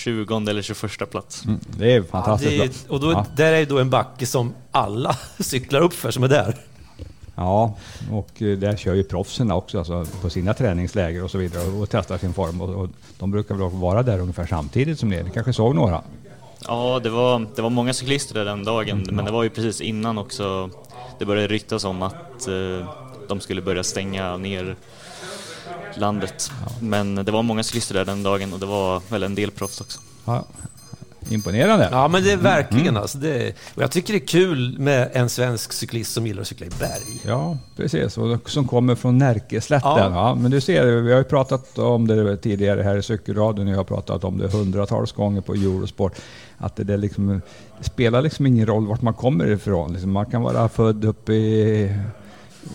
20 0.07 0.37
eller 0.51 0.63
21 0.63 1.11
plats. 1.11 1.45
Mm, 1.45 1.61
det 1.79 1.93
är 1.93 1.97
Ja, 1.97 2.05
fantastiskt 2.11 2.51
det 2.51 2.57
bra. 2.57 2.67
är, 2.67 2.93
och 2.93 3.01
då, 3.01 3.13
Ja. 3.13 3.27
där 3.37 3.53
är 3.53 3.59
ju 3.59 3.65
då 3.67 3.79
en 3.79 3.91
backe 3.91 4.27
som 4.27 4.55
alla 4.71 5.17
cyklar 5.39 5.81
upp 5.81 5.93
för 5.93 6.11
som 6.11 6.23
är 6.25 6.29
där. 6.29 6.55
Ja, 7.35 7.77
och 8.13 8.43
eh, 8.43 8.59
där 8.59 8.77
kör 8.77 8.95
ju 8.95 9.05
proffsen 9.05 9.51
också 9.51 9.79
alltså, 9.79 10.07
på 10.23 10.31
sina 10.31 10.55
träningsläger 10.55 11.25
och 11.25 11.31
så 11.31 11.39
vidare 11.39 11.69
och 11.69 11.91
testar 11.91 12.19
sin 12.19 12.35
form. 12.35 12.61
Och, 12.61 12.69
och 12.83 12.89
de 13.19 13.31
brukar 13.31 13.55
väl 13.55 13.71
vara 13.71 14.03
där 14.03 14.19
ungefär 14.19 14.47
samtidigt 14.47 14.99
som 14.99 15.09
ni. 15.09 15.23
Ni 15.23 15.31
kanske 15.31 15.53
såg 15.53 15.75
några? 15.75 16.03
Ja, 16.67 17.01
det 17.03 17.11
var, 17.11 17.47
det 17.57 17.63
var 17.63 17.71
många 17.71 17.93
cyklister 17.95 18.35
där 18.35 18.45
den 18.45 18.65
dagen, 18.65 19.07
men 19.13 19.25
det 19.25 19.31
var 19.31 19.43
ju 19.43 19.51
precis 19.51 19.81
innan 19.81 20.19
också 20.19 20.71
det 21.19 21.25
började 21.25 21.49
ryktas 21.49 21.85
om 21.85 22.03
att 22.03 22.49
eh, 22.49 22.89
de 23.29 23.41
skulle 23.41 23.63
börja 23.63 23.85
stänga 23.85 24.37
ner 24.37 24.77
landet. 25.99 26.51
Men 26.81 27.15
det 27.15 27.33
var 27.33 27.43
många 27.43 27.63
cyklister 27.63 27.95
där 27.95 28.05
den 28.05 28.23
dagen 28.23 28.53
och 28.53 28.61
det 28.61 28.67
var 28.67 29.03
väl 29.11 29.23
en 29.23 29.35
del 29.35 29.51
proffs 29.51 29.81
också. 29.81 30.01
Ja. 30.25 30.45
Imponerande. 31.29 31.89
Ja, 31.93 32.09
men 32.09 32.25
det 32.25 32.33
är 32.33 32.37
verkligen 32.37 32.87
Mm. 32.89 33.03
alltså. 33.03 33.19
Det, 33.19 33.55
och 33.75 33.83
jag 33.83 33.91
tycker 33.91 34.13
det 34.13 34.19
är 34.19 34.27
kul 34.27 34.79
med 34.79 35.11
en 35.13 35.29
svensk 35.29 35.73
cyklist 35.73 36.13
som 36.13 36.27
gillar 36.27 36.41
att 36.43 36.47
cykla 36.49 36.67
i 36.67 36.71
berg. 36.81 37.21
Ja, 37.25 37.59
precis. 37.77 38.19
Och 38.19 38.51
som 38.51 38.69
kommer 38.69 38.95
från 38.95 39.19
Närkeslätten. 39.19 39.91
Ja. 39.91 40.11
Ja. 40.11 40.35
men 40.35 40.51
du 40.51 40.61
ser, 40.61 40.87
vi 40.87 41.11
har 41.13 41.19
ju 41.19 41.25
pratat 41.25 41.79
om 41.79 42.07
det 42.07 42.37
tidigare 42.37 42.83
här 42.83 42.97
i 42.97 43.03
Cykelradion. 43.03 43.69
Jag 43.69 43.77
har 43.77 43.85
pratat 43.85 44.25
om 44.25 44.39
det 44.39 44.49
hundratals 44.49 45.13
gånger 45.13 45.41
på 45.41 45.55
Eurosport. 45.55 46.15
Att 46.59 46.77
det, 46.77 46.85
där 46.85 46.97
liksom, 46.97 47.41
det 47.79 47.85
spelar 47.85 48.23
liksom 48.23 48.47
ingen 48.47 48.67
roll 48.67 48.87
vart 48.87 49.03
man 49.03 49.15
kommer 49.15 49.47
ifrån. 49.51 49.93
Liksom 49.93 50.13
man 50.13 50.27
kan 50.27 50.43
vara 50.43 50.69
född 50.69 51.05
uppe 51.05 51.33
i, 51.33 51.95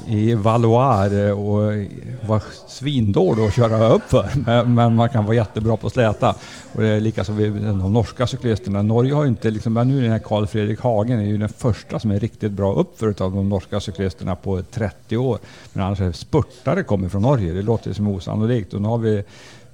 i 0.08 0.34
Valoir 0.34 1.28
eh, 1.28 1.40
och 1.40 1.88
vara 2.28 2.42
svindålig 2.68 3.44
att 3.44 3.56
köra 3.56 3.90
uppför. 3.90 4.30
Men, 4.46 4.76
men 4.76 4.96
man 4.96 5.10
kan 5.10 5.26
vara 5.26 5.36
jättebra 5.36 5.78
på 5.78 5.90
släta. 5.90 6.36
Och 6.74 6.82
det 6.82 6.88
är 6.88 7.00
lika 7.00 7.24
som 7.24 7.38
de 7.82 7.94
norska 7.94 8.28
cyklisterna. 8.28 8.82
Norge 8.82 9.14
har 9.14 9.24
ju 9.24 9.30
inte, 9.30 9.52
liksom, 9.52 9.74
men 9.74 9.88
nu 9.88 9.98
är 9.98 10.02
den 10.02 10.12
här 10.12 10.20
Karl 10.20 10.46
Fredrik 10.46 10.80
Hagen 10.80 11.20
är 11.20 11.24
ju 11.24 11.38
den 11.38 11.50
första 11.50 12.00
som 12.00 12.12
är 12.12 12.20
riktigt 12.20 12.52
bra 12.52 12.74
uppför 12.74 13.08
av 13.08 13.36
de 13.36 13.50
norska 13.50 13.80
cyklisterna 13.80 14.36
på 14.36 14.62
30 14.62 15.18
år. 15.18 15.40
Men 15.74 15.84
annars 15.84 16.02
är 16.02 16.12
spurtare 16.12 16.84
kommer 16.84 17.10
från 17.10 17.22
Norge. 17.22 17.54
Det 17.54 17.62
låter 17.62 17.94
som 17.94 18.08
osannolikt. 18.08 18.74
Och 18.74 18.82
nu 18.82 18.88
har 18.88 18.98
vi 18.98 19.24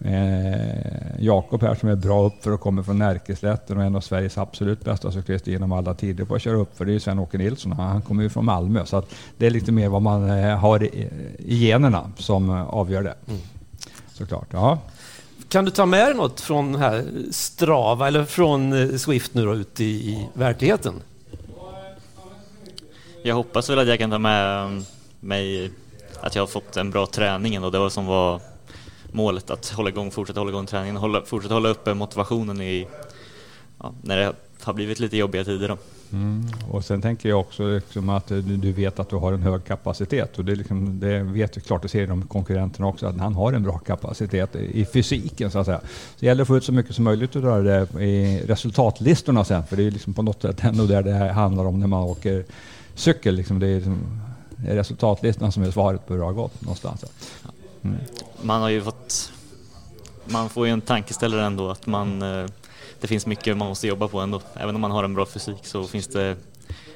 eh, 0.02 1.20
Jakob 1.20 1.62
här 1.62 1.76
som 1.76 1.90
är 1.90 1.96
bra 1.96 2.26
uppför 2.26 2.52
och 2.52 2.60
kommer 2.60 2.84
från 2.84 3.00
Närkeslätten 3.00 3.78
och 3.78 3.84
en 3.84 3.96
av 3.96 4.02
Sveriges 4.02 4.38
absolut 4.38 4.84
bästa 4.84 5.12
cyklister 5.12 5.52
genom 5.52 5.72
alla 5.72 5.94
tider 5.94 6.26
på 6.26 6.36
att 6.36 6.42
köra 6.42 6.58
uppför. 6.58 6.86
Det 6.86 6.92
är 6.92 6.94
ju 6.94 7.00
Sven-Åke 7.00 7.38
Nilsson. 7.38 7.72
Han 7.72 8.02
kommer 8.02 8.24
ju 8.24 8.30
från 8.30 8.46
Malmö. 8.46 8.86
Så 8.86 8.98
att 8.98 9.16
det 9.38 9.46
är 9.46 9.50
lite 9.50 9.72
mer 9.72 9.90
vad 9.90 10.02
man 10.02 10.30
eh, 10.30 10.58
har 10.58 10.84
i, 10.84 11.10
i 11.40 11.68
generna 11.68 12.12
som 12.18 12.50
eh, 12.50 12.68
avgör 12.68 13.04
det. 13.04 13.16
Såklart. 14.14 14.48
Ja. 14.52 14.80
Kan 15.50 15.66
du 15.66 15.72
ta 15.72 15.86
med 15.86 16.08
dig 16.08 16.16
något 16.16 16.42
från 16.42 16.76
här 16.76 17.06
Strava 17.32 18.08
eller 18.08 18.26
från 18.26 18.74
eh, 18.74 18.98
Swift 18.98 19.34
nu 19.34 19.46
då 19.46 19.56
ut 19.56 19.80
i, 19.80 19.86
i 19.86 20.28
verkligheten? 20.34 20.94
Jag 23.24 23.36
hoppas 23.36 23.70
väl 23.70 23.80
att 23.80 23.88
jag 23.88 24.00
kan 24.00 24.10
ta 24.10 24.18
med 24.18 24.84
mig 25.20 25.72
att 26.22 26.36
jag 26.36 26.42
har 26.42 26.48
fått 26.48 26.78
en 26.78 26.92
bra 26.92 27.06
träning 27.06 27.64
och 27.64 27.72
det 27.72 27.80
var 27.80 27.90
som 27.90 28.06
var 28.06 28.42
målet 29.18 29.50
att 29.50 29.70
hålla 29.70 29.90
igång, 29.90 30.12
fortsätta 30.12 30.40
hålla 30.40 30.52
igång 30.52 30.66
träningen 30.66 30.96
och 30.96 31.02
hålla, 31.02 31.22
fortsätta 31.22 31.54
hålla 31.54 31.70
uppe 31.70 31.94
motivationen 31.94 32.62
i, 32.62 32.88
ja, 33.80 33.94
när 34.02 34.18
det 34.18 34.34
har 34.62 34.74
blivit 34.74 35.00
lite 35.00 35.18
jobbiga 35.18 35.44
tider 35.44 35.68
då. 35.68 35.78
Mm. 36.12 36.46
Och 36.72 36.86
sen 36.86 37.02
tänker 37.02 37.30
jag 37.30 37.40
också 37.40 37.68
liksom 37.68 38.10
att 38.10 38.32
eh, 38.32 38.38
du, 38.38 38.58
du 38.58 38.72
vet 38.72 39.00
att 39.00 39.10
du 39.10 39.16
har 39.16 39.34
en 39.34 39.42
hög 39.42 39.66
kapacitet 39.66 40.38
och 40.40 40.46
det, 40.46 40.52
är 40.52 40.56
liksom, 40.56 41.00
det 41.00 41.20
vet 41.24 41.54
du 41.54 41.60
klart, 41.60 41.82
det 41.82 41.88
ser 41.88 42.08
de 42.08 42.28
konkurrenterna 42.28 42.88
också, 42.88 43.08
att 43.08 43.18
han 43.18 43.36
har 43.36 43.54
en 43.54 43.64
bra 43.64 43.78
kapacitet 43.78 44.56
i 44.56 44.86
fysiken 44.86 45.52
så 45.52 45.60
att 45.60 45.66
säga. 45.66 45.80
Så 45.80 46.16
det 46.20 46.26
gäller 46.26 46.42
att 46.42 46.48
få 46.48 46.58
ut 46.58 46.64
så 46.64 46.74
mycket 46.74 46.96
som 46.96 47.04
möjligt 47.04 47.36
av 47.36 47.64
det 47.64 48.04
i 48.04 48.42
resultatlistorna 48.48 49.44
sen, 49.44 49.64
för 49.64 49.78
det 49.78 49.84
är 49.84 49.92
liksom 49.92 50.14
på 50.14 50.22
något 50.22 50.42
sätt 50.42 50.64
ändå 50.64 50.86
där 50.86 51.04
det 51.04 51.14
här 51.14 51.30
handlar 51.30 51.66
om 51.66 51.80
när 51.80 51.88
man 51.88 52.04
åker 52.04 52.46
cykel. 52.96 53.36
Liksom 53.36 53.60
det, 53.60 53.68
är 53.68 53.76
liksom, 53.76 53.98
det 54.56 54.72
är 54.72 54.76
resultatlistan 54.76 55.52
som 55.52 55.64
är 55.64 55.72
svaret 55.72 56.08
på 56.08 56.14
hur 56.14 56.20
det 56.20 56.26
har 56.26 56.34
gått 56.34 56.62
någonstans. 56.62 57.06
Man 58.42 58.62
har 58.62 58.70
ju 58.70 58.82
fått, 58.82 59.32
man 60.26 60.50
får 60.50 60.68
ju 60.68 60.74
en 60.74 60.82
tankeställare 60.82 61.46
ändå 61.46 61.70
att 61.70 61.86
man, 61.86 62.22
eh, 62.22 62.46
det 63.02 63.08
finns 63.08 63.26
mycket 63.26 63.58
man 63.58 63.68
måste 63.68 63.88
jobba 63.88 64.08
på 64.08 64.20
ändå. 64.20 64.42
Även 64.56 64.76
om 64.76 64.82
man 64.82 64.92
har 64.92 65.04
en 65.04 65.14
bra 65.14 65.26
fysik 65.26 65.58
så 65.66 65.84
finns 65.84 66.08
det 66.08 66.36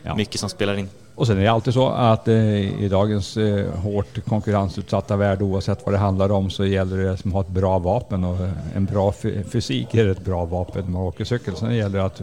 Ja. 0.04 0.16
mycket 0.16 0.40
som 0.40 0.50
spelar 0.50 0.76
in. 0.78 0.90
Och 1.16 1.28
sen 1.28 1.38
är 1.38 1.42
det 1.42 1.48
alltid 1.48 1.74
så 1.74 1.90
att 1.90 2.28
eh, 2.28 2.82
i 2.84 2.88
dagens 2.92 3.38
eh, 3.38 3.70
hårt 3.80 4.26
konkurrensutsatta 4.26 5.16
värld, 5.16 5.42
oavsett 5.42 5.86
vad 5.86 5.94
det 5.94 5.98
handlar 5.98 6.32
om, 6.32 6.50
så 6.50 6.66
gäller 6.66 6.98
det 6.98 7.12
att 7.14 7.22
ha 7.34 7.42
ett 7.42 7.48
bra 7.48 7.80
vapen 7.80 8.24
och 8.24 8.38
en 8.76 8.86
bra 8.86 9.12
fy- 9.12 9.44
fysik 9.44 9.94
är 9.96 10.08
ett 10.08 10.26
bra 10.26 10.46
vapen 10.46 10.84
när 10.86 10.92
man 10.92 11.02
åker 11.02 11.26
cykel. 11.26 11.56
Sen 11.56 11.76
gäller 11.76 12.00
det 12.00 12.06
att 12.06 12.22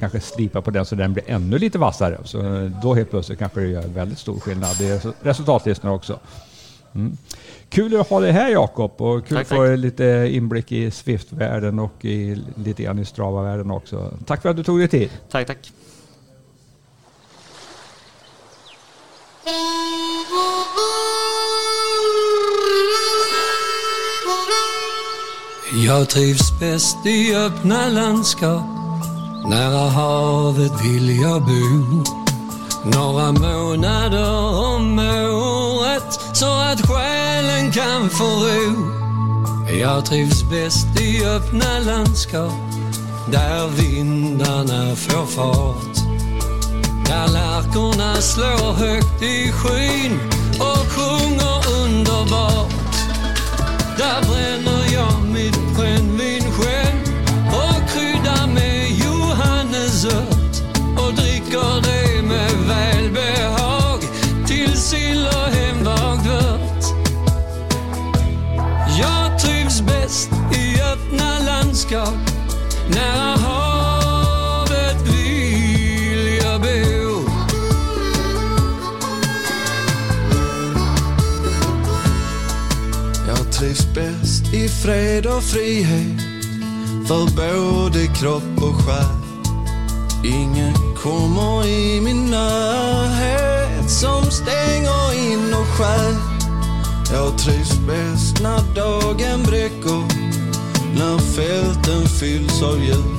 kanske 0.00 0.20
slipa 0.20 0.62
på 0.62 0.70
den 0.70 0.84
så 0.86 0.94
den 0.94 1.12
blir 1.12 1.24
ännu 1.30 1.58
lite 1.58 1.78
vassare. 1.78 2.18
Så 2.24 2.38
då 2.82 2.94
helt 2.94 3.10
plötsligt 3.10 3.38
kanske 3.38 3.60
det 3.60 3.68
gör 3.68 3.82
väldigt 3.82 4.18
stor 4.18 4.40
skillnad. 4.40 4.76
Det 4.78 4.86
är 4.88 5.12
resultatlistorna 5.22 5.92
också. 5.92 6.18
Mm. 6.94 7.16
Kul 7.76 8.00
att 8.00 8.08
ha 8.08 8.20
dig 8.20 8.32
här 8.32 8.48
Jakob 8.48 9.02
och 9.02 9.26
kul 9.26 9.36
Tack, 9.36 9.42
att 9.42 9.56
få 9.56 9.76
lite 9.76 10.28
inblick 10.30 10.72
i 10.72 10.90
Swift-världen 10.90 11.78
och 11.78 12.04
i, 12.04 12.42
lite 12.56 12.82
grann 12.82 12.98
i 12.98 13.04
Strava-världen 13.04 13.70
också. 13.70 14.12
Tack 14.26 14.42
för 14.42 14.48
att 14.48 14.56
du 14.56 14.64
tog 14.64 14.78
dig 14.78 14.88
tid. 14.88 15.10
Tack, 15.30 15.46
tack. 15.46 15.72
Jag 25.86 26.08
trivs 26.08 26.60
bäst 26.60 27.06
i 27.06 27.36
öppna 27.36 27.88
landskap 27.88 28.64
Nära 29.50 29.88
havet 29.88 30.72
vill 30.84 31.20
jag 31.20 31.42
bo 31.42 32.04
Några 32.84 33.32
månader 33.32 34.30
om 34.74 34.98
året 34.98 36.12
så 36.32 36.46
att 36.46 36.80
själen 37.46 37.72
kan 37.72 38.10
få 38.10 38.24
ro. 38.24 38.90
Jag 39.80 40.06
trivs 40.06 40.44
bäst 40.50 41.00
i 41.00 41.26
öppna 41.26 41.78
landskap 41.78 42.52
där 43.32 43.68
vindarna 43.68 44.96
får 44.96 45.26
fart. 45.26 45.96
Där 47.06 47.28
lärkorna 47.28 48.14
slår 48.14 48.72
högt 48.72 49.22
i 49.22 49.52
skyn 49.52 50.18
och 50.60 50.86
sjunger 50.86 51.84
underbart. 51.84 52.94
Där 53.98 54.22
bränner 54.28 54.94
jag 54.94 55.22
mitt 55.32 55.76
brännvin 55.76 56.52
själv 56.52 57.02
och 57.48 57.90
kryddar 57.90 58.46
med 58.46 58.90
johannesört 58.90 60.62
och 60.98 61.14
dricker 61.14 61.82
det 61.82 62.22
med 62.22 62.52
välbehag 62.68 64.00
till 64.46 64.76
sill 64.76 65.35
bäst 70.06 70.30
i 70.52 70.80
öppna 70.82 71.38
landskap 71.38 72.14
nära 72.88 73.36
havet 73.36 74.96
vill 75.08 76.38
jag 76.42 76.60
bo. 76.60 77.30
Jag 83.28 83.52
trivs 83.52 83.94
bäst 83.94 84.54
i 84.54 84.68
fred 84.68 85.26
och 85.26 85.42
frihet 85.42 86.20
för 87.08 87.36
både 87.36 88.06
kropp 88.06 88.62
och 88.62 88.74
själ. 88.74 89.06
Ingen 90.24 90.74
kommer 91.02 91.66
i 91.66 92.00
min 92.00 92.30
närhet 92.30 93.90
som 93.90 94.30
stänger 94.30 95.32
in 95.32 95.54
och 95.54 95.66
stjäl. 95.66 96.35
Jag 97.12 97.38
trivs 97.38 97.78
bäst 97.78 98.42
när 98.42 98.74
dagen 98.74 99.42
bräcker, 99.42 100.04
när 100.98 101.18
fälten 101.18 102.08
fylls 102.08 102.62
av 102.62 102.84
ljus. 102.84 103.15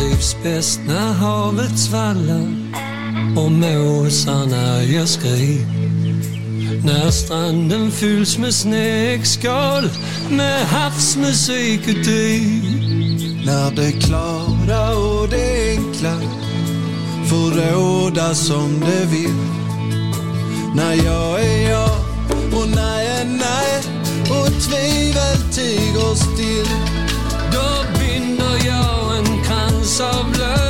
Trivs 0.00 0.36
bäst 0.42 0.80
när 0.86 1.12
havet 1.12 1.78
svallar 1.78 2.46
och 3.36 3.52
måsarna 3.52 4.82
gör 4.82 5.06
skri. 5.06 5.66
När 6.84 7.10
stranden 7.10 7.90
fylls 7.90 8.38
med 8.38 8.54
snäckskal 8.54 9.90
med 10.30 10.66
havsmusik 10.66 11.88
uti. 11.88 12.62
När 13.46 13.70
det 13.70 13.92
klara 13.92 14.96
och 14.96 15.28
det 15.28 15.70
enkla 15.70 16.20
får 17.30 17.72
råda 17.72 18.34
som 18.34 18.80
det 18.80 19.06
vill. 19.06 19.40
När 20.74 20.94
jag 20.94 21.44
är 21.44 21.70
jag 21.70 21.98
och 22.52 22.68
nej 22.74 23.06
är 23.06 23.24
nej 23.24 23.82
och 24.30 24.62
tvivel 24.62 25.52
tiger 25.52 26.14
still. 26.14 26.68
Då 27.52 27.98
binder 27.98 28.66
jag 28.66 28.99
en 29.98 30.30
krans 30.32 30.69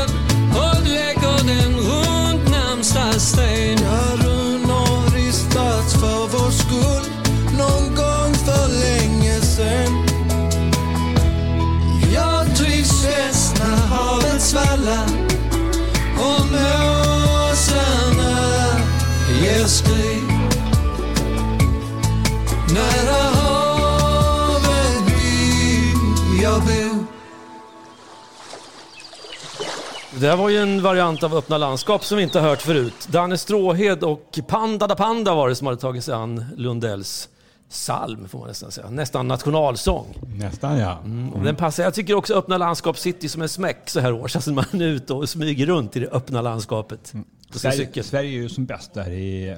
Det 30.20 30.26
där 30.26 30.36
var 30.36 30.48
ju 30.48 30.58
en 30.58 30.82
variant 30.82 31.22
av 31.22 31.34
öppna 31.34 31.58
landskap 31.58 32.04
som 32.04 32.16
vi 32.16 32.22
inte 32.22 32.40
hört 32.40 32.62
förut. 32.62 33.08
Danne 33.10 33.38
Stråhed 33.38 34.04
och 34.04 34.38
Panda 34.46 34.86
da 34.86 34.94
Panda 34.96 35.34
var 35.34 35.48
det 35.48 35.54
som 35.54 35.66
hade 35.66 35.80
tagit 35.80 36.04
sig 36.04 36.14
an 36.14 36.44
Lundells 36.56 37.28
psalm, 37.68 38.28
får 38.28 38.38
man 38.38 38.48
nästan 38.48 38.70
säga. 38.70 38.90
Nästan 38.90 39.28
nationalsång. 39.28 40.06
Nästan 40.36 40.78
ja. 40.78 40.98
Och 41.34 41.44
Den 41.44 41.56
passar. 41.56 41.82
Jag 41.82 41.94
tycker 41.94 42.14
också 42.14 42.34
öppna 42.34 42.58
landskap 42.58 42.98
sitter 42.98 43.28
som 43.28 43.42
en 43.42 43.48
smäck 43.48 43.90
så 43.90 44.00
här 44.00 44.12
års. 44.12 44.36
Alltså 44.40 44.52
man 44.52 44.64
är 44.72 44.82
ute 44.82 45.14
och 45.14 45.28
smyger 45.28 45.66
runt 45.66 45.96
i 45.96 46.00
det 46.00 46.08
öppna 46.08 46.42
landskapet. 46.42 47.06
Sin 47.06 47.24
Sverige. 47.50 48.02
Sverige 48.02 48.30
är 48.30 48.42
ju 48.42 48.48
som 48.48 48.66
bäst 48.66 48.94
där 48.94 49.10
i 49.10 49.56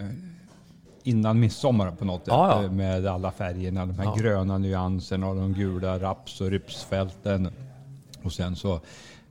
innan 1.03 1.41
midsommar 1.41 1.91
på 1.91 2.05
något 2.05 2.21
sätt. 2.21 2.29
Ja, 2.29 2.63
ja. 2.63 2.71
Med 2.71 3.07
alla 3.07 3.31
färgerna, 3.31 3.87
de 3.87 3.99
här 3.99 4.05
Ja. 4.05 4.15
gröna 4.15 4.59
nyanserna 4.59 5.29
och 5.29 5.37
de 5.37 5.53
gula 5.53 5.99
raps 5.99 6.41
och 6.41 6.51
rypsfälten. 6.51 7.53
Och 8.23 8.33
sen 8.33 8.57
så 8.57 8.81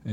eh, 0.04 0.10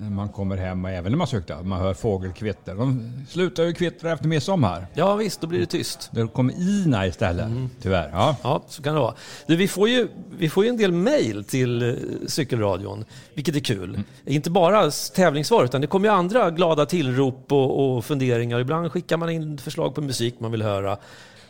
när 0.00 0.10
man 0.10 0.28
kommer 0.28 0.56
hem, 0.56 0.84
och 0.84 0.90
även 0.90 1.12
när 1.12 1.16
man 1.18 1.26
cyklar, 1.26 1.62
man 1.62 1.80
hör 1.80 1.94
fågelkvitter. 1.94 2.74
De 2.74 3.12
slutar 3.28 3.62
ju 3.64 3.72
kvittra 3.72 4.12
efter 4.12 4.28
midsommar. 4.28 4.86
Ja 4.94 5.14
visst, 5.14 5.40
då 5.40 5.46
blir 5.46 5.60
det 5.60 5.66
tyst. 5.66 6.08
Det 6.12 6.26
kommer 6.28 6.54
Ina 6.60 7.06
istället, 7.06 7.46
Mm. 7.46 7.70
tyvärr. 7.82 8.10
Ja. 8.12 8.36
Ja, 8.42 8.62
så 8.68 8.82
kan 8.82 8.94
det 8.94 9.00
vara. 9.00 9.14
Du, 9.46 9.56
vi, 9.56 9.68
får 9.68 9.88
ju, 9.88 10.08
vi 10.38 10.48
får 10.48 10.64
ju 10.64 10.70
en 10.70 10.76
del 10.76 10.92
mejl 10.92 11.44
till 11.44 11.82
eh, 11.82 11.94
Cykelradion, 12.26 13.04
vilket 13.34 13.56
är 13.56 13.60
kul. 13.60 14.00
Inte 14.26 14.50
bara 14.50 14.90
tävlingssvar, 15.14 15.64
utan 15.64 15.80
det 15.80 15.86
kommer 15.86 16.08
ju 16.08 16.14
andra 16.14 16.50
glada 16.50 16.86
tillrop 16.86 17.52
och, 17.52 17.96
och 17.96 18.04
funderingar. 18.04 18.60
Ibland 18.60 18.92
skickar 18.92 19.16
man 19.16 19.30
in 19.30 19.58
förslag 19.58 19.94
på 19.94 20.00
musik 20.00 20.34
man 20.40 20.50
vill 20.50 20.62
höra. 20.62 20.98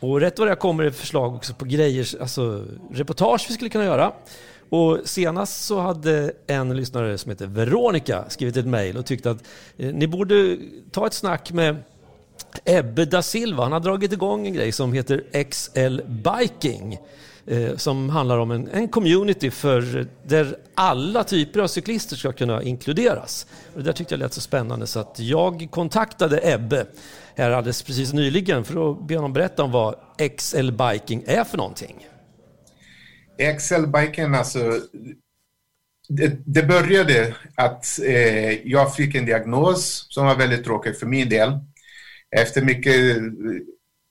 Och 0.01 0.21
rätt 0.21 0.39
vad 0.39 0.49
det 0.49 0.55
kommer 0.57 0.85
det 0.85 0.93
förslag 0.93 1.35
också 1.35 1.55
på 1.55 1.65
grejer, 1.65 2.07
alltså 2.21 2.65
reportage 2.93 3.47
vi 3.49 3.55
skulle 3.55 3.71
kunna 3.71 3.85
göra. 3.85 4.13
Och 4.71 4.99
senast 5.05 5.65
så 5.65 5.81
hade 5.81 6.33
en 6.47 6.77
lyssnare 6.77 7.19
som 7.19 7.31
heter 7.31 7.47
Veronica 7.47 8.25
skrivit 8.29 8.57
ett 8.57 8.67
mejl 8.67 8.97
och 8.97 9.07
tyckte 9.07 9.31
att 9.31 9.45
eh, 9.77 9.95
ni 9.95 10.07
borde 10.07 10.57
ta 10.91 11.07
ett 11.07 11.15
snack 11.15 11.53
med 11.53 11.77
Ebbe 12.65 13.05
da 13.05 13.23
Silva, 13.23 13.63
han 13.63 13.73
har 13.73 13.81
dragit 13.81 14.13
igång 14.13 14.47
en 14.47 14.55
grej 14.55 14.73
som 14.73 14.93
heter 14.93 15.45
XL 15.51 16.01
Biking. 16.07 16.99
Eh, 17.51 17.77
som 17.77 18.11
handlar 18.11 18.39
om 18.39 18.51
en, 18.51 18.69
en 18.69 18.89
community 18.89 19.51
för, 19.51 20.07
där 20.27 20.57
alla 20.75 21.25
typer 21.25 21.61
av 21.61 21.67
cyklister 21.67 22.17
ska 22.17 22.33
kunna 22.33 22.63
inkluderas. 22.63 23.47
Och 23.73 23.79
det 23.79 23.85
där 23.85 23.93
tyckte 23.93 24.15
jag 24.15 24.19
lät 24.19 24.33
så 24.33 24.41
spännande 24.41 24.87
så 24.87 25.01
att 25.01 25.19
jag 25.19 25.69
kontaktade 25.71 26.41
Ebbe 26.43 26.87
här 27.35 27.51
alldeles 27.51 27.83
precis 27.83 28.13
nyligen 28.13 28.65
för 28.65 28.91
att 28.91 29.07
be 29.07 29.17
honom 29.17 29.33
berätta 29.33 29.63
om 29.63 29.73
vad 29.73 29.95
XL 30.39 30.71
Biking 30.71 31.25
är 31.27 31.45
för 31.45 31.57
någonting. 31.57 32.09
XL-biken, 33.39 34.35
alltså 34.35 34.81
det, 36.09 36.33
det 36.47 36.63
började 36.63 37.35
att 37.55 37.99
eh, 38.05 38.69
jag 38.69 38.95
fick 38.95 39.15
en 39.15 39.27
diagnos 39.27 40.07
som 40.11 40.27
var 40.27 40.37
väldigt 40.37 40.65
tråkig 40.65 40.99
för 40.99 41.07
min 41.07 41.29
del. 41.29 41.53
Efter 42.37 42.63
mycket 42.63 42.95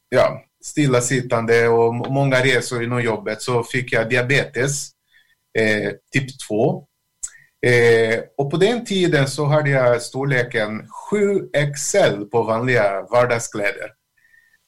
ja, 0.10 0.44
stillasittande 0.64 1.68
och 1.68 1.96
många 1.96 2.44
resor 2.44 2.84
inom 2.84 3.02
jobbet 3.02 3.42
så 3.42 3.64
fick 3.64 3.94
jag 3.94 4.10
diabetes 4.10 4.90
eh, 5.60 5.92
typ 6.12 6.40
2. 6.48 6.88
Eh, 7.66 8.20
och 8.38 8.52
på 8.52 8.58
den 8.58 8.86
tiden 8.86 9.28
så 9.28 9.46
hade 9.46 9.70
jag 9.70 10.02
storleken 10.02 10.88
7XL 11.12 12.26
på 12.26 12.44
vanliga 12.44 13.02
vardagskläder. 13.02 13.92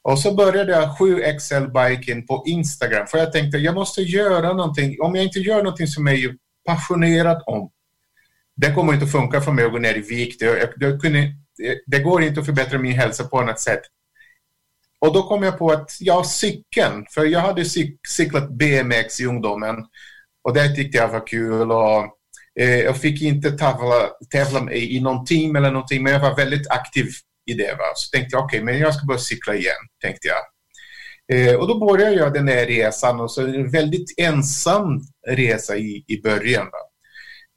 Och 0.02 0.18
så 0.18 0.34
började 0.34 0.72
jag 0.72 0.90
7XL-biken 0.90 2.26
på 2.26 2.42
Instagram 2.46 3.06
för 3.06 3.18
jag 3.18 3.32
tänkte 3.32 3.58
jag 3.58 3.74
måste 3.74 4.02
göra 4.02 4.52
någonting. 4.52 5.00
Om 5.00 5.14
jag 5.14 5.24
inte 5.24 5.38
gör 5.38 5.62
någonting 5.62 5.86
som 5.86 6.06
jag 6.06 6.18
är 6.18 6.34
passionerad 6.66 7.42
om, 7.46 7.70
det 8.56 8.74
kommer 8.74 8.92
inte 8.92 9.04
att 9.04 9.12
funka 9.12 9.40
för 9.40 9.52
mig 9.52 9.64
att 9.64 9.72
gå 9.72 9.78
ner 9.78 9.94
i 9.94 10.00
vikt. 10.00 10.42
Jag, 10.42 10.58
jag, 10.58 10.68
jag 10.76 11.00
kunde, 11.00 11.18
eh, 11.18 11.76
det 11.86 11.98
går 11.98 12.22
inte 12.22 12.40
att 12.40 12.46
förbättra 12.46 12.78
min 12.78 12.92
hälsa 12.92 13.24
på 13.24 13.40
annat 13.40 13.60
sätt. 13.60 13.82
Och 15.00 15.12
då 15.14 15.22
kom 15.22 15.42
jag 15.42 15.58
på 15.58 15.70
att, 15.70 15.96
ja, 16.00 16.24
cykeln, 16.24 17.06
för 17.14 17.24
jag 17.24 17.40
hade 17.40 17.64
cyk, 17.64 18.06
cyklat 18.08 18.50
BMX 18.50 19.20
i 19.20 19.26
ungdomen 19.26 19.76
och 20.44 20.54
det 20.54 20.74
tyckte 20.74 20.98
jag 20.98 21.08
var 21.08 21.26
kul 21.26 21.72
och 21.72 22.04
eh, 22.60 22.80
jag 22.80 22.96
fick 22.96 23.22
inte 23.22 23.50
tävla, 23.50 24.08
tävla 24.30 24.72
i, 24.72 24.96
i 24.96 25.00
någon 25.00 25.24
team 25.24 25.56
eller 25.56 25.70
någonting, 25.70 26.02
men 26.02 26.12
jag 26.12 26.20
var 26.20 26.36
väldigt 26.36 26.70
aktiv 26.70 27.06
i 27.46 27.54
det. 27.54 27.72
Va? 27.72 27.84
Så 27.94 28.16
tänkte 28.16 28.36
jag, 28.36 28.44
okej, 28.44 28.62
okay, 28.62 28.64
men 28.64 28.78
jag 28.78 28.94
ska 28.94 29.06
börja 29.06 29.18
cykla 29.18 29.54
igen, 29.54 29.82
tänkte 30.02 30.28
jag. 30.28 30.42
Eh, 31.32 31.54
och 31.54 31.68
då 31.68 31.86
började 31.86 32.14
jag 32.14 32.32
den 32.32 32.48
här 32.48 32.66
resan 32.66 33.20
och 33.20 33.30
så 33.30 33.42
en 33.46 33.70
väldigt 33.70 34.14
ensam 34.18 35.00
resa 35.28 35.76
i, 35.76 36.04
i 36.08 36.22
början. 36.22 36.66
Va? 36.66 36.78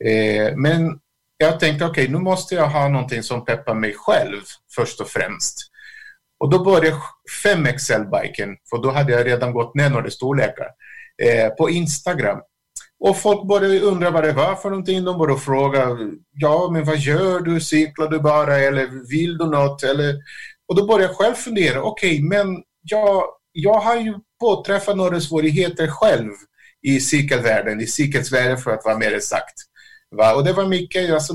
Eh, 0.09 0.55
men 0.55 0.99
jag 1.37 1.59
tänkte, 1.59 1.85
okej, 1.85 2.03
okay, 2.03 2.13
nu 2.13 2.19
måste 2.19 2.55
jag 2.55 2.67
ha 2.67 2.87
någonting 2.87 3.23
som 3.23 3.45
peppar 3.45 3.73
mig 3.73 3.93
själv 3.97 4.41
först 4.75 5.01
och 5.01 5.07
främst. 5.07 5.57
Och 6.39 6.49
då 6.49 6.63
började 6.63 6.97
5XL-biken, 7.43 8.55
för 8.69 8.83
då 8.83 8.91
hade 8.91 9.11
jag 9.11 9.25
redan 9.25 9.53
gått 9.53 9.75
ner 9.75 9.89
några 9.89 10.09
storlekar, 10.09 10.67
eh, 11.23 11.49
på 11.49 11.69
Instagram. 11.69 12.39
Och 13.05 13.17
folk 13.17 13.47
började 13.47 13.79
undra 13.79 14.11
vad 14.11 14.23
det 14.23 14.31
var 14.31 14.55
för 14.55 14.69
någonting. 14.69 15.03
De 15.03 15.17
började 15.17 15.41
fråga, 15.41 15.97
ja 16.31 16.69
men 16.73 16.85
vad 16.85 16.97
gör 16.97 17.39
du? 17.39 17.61
Cyklar 17.61 18.07
du 18.07 18.19
bara 18.19 18.59
eller 18.59 19.09
vill 19.09 19.37
du 19.37 19.45
något? 19.45 19.83
Eller... 19.83 20.15
Och 20.67 20.75
då 20.75 20.85
började 20.85 21.03
jag 21.03 21.15
själv 21.15 21.33
fundera, 21.33 21.83
okej 21.83 22.11
okay, 22.11 22.23
men 22.23 22.63
jag, 22.81 23.23
jag 23.51 23.79
har 23.79 23.95
ju 23.95 24.13
påträffat 24.39 24.97
några 24.97 25.19
svårigheter 25.19 25.87
själv 25.87 26.31
i 26.81 26.99
cykelvärlden, 26.99 27.81
i 27.81 27.87
cykelsvärlden 27.87 28.57
för 28.57 28.71
att 28.71 28.85
vara 28.85 28.97
mer 28.97 29.13
exakt. 29.13 29.53
Va? 30.15 30.35
Och 30.35 30.43
det 30.43 30.53
var 30.53 30.65
mycket 30.65 31.13
alltså, 31.13 31.33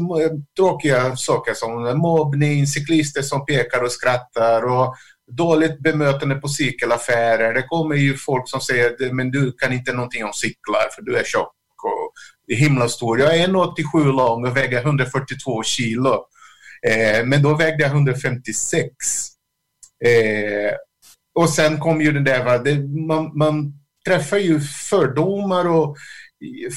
tråkiga 0.56 1.16
saker 1.16 1.54
som 1.54 1.98
mobbning, 1.98 2.66
cyklister 2.66 3.22
som 3.22 3.46
pekar 3.46 3.82
och 3.82 3.92
skrattar 3.92 4.62
och 4.62 4.94
dåligt 5.32 5.80
bemötande 5.80 6.34
på 6.34 6.48
cykelaffärer. 6.48 7.54
Det 7.54 7.62
kommer 7.62 7.94
ju 7.94 8.16
folk 8.16 8.48
som 8.48 8.60
säger 8.60 9.12
men 9.12 9.30
du 9.30 9.52
kan 9.52 9.72
inte 9.72 9.92
någonting 9.92 10.24
om 10.24 10.32
cyklar 10.32 10.88
för 10.94 11.02
du 11.02 11.16
är 11.16 11.24
tjock 11.24 11.54
och 11.84 12.12
himla 12.56 12.88
stor. 12.88 13.20
Jag 13.20 13.36
är 13.36 13.48
1,87 13.48 14.04
lång 14.04 14.46
och 14.46 14.56
väger 14.56 14.82
142 14.82 15.62
kilo. 15.62 16.24
Eh, 16.88 17.24
men 17.26 17.42
då 17.42 17.54
vägde 17.54 17.82
jag 17.82 17.92
156. 17.92 18.86
Eh, 20.04 20.74
och 21.34 21.50
sen 21.50 21.80
kom 21.80 22.00
ju 22.00 22.12
det 22.12 22.24
där, 22.24 22.44
va? 22.44 22.58
Det, 22.58 22.78
man, 23.06 23.38
man 23.38 23.72
träffar 24.06 24.36
ju 24.36 24.60
fördomar 24.60 25.68
och 25.68 25.96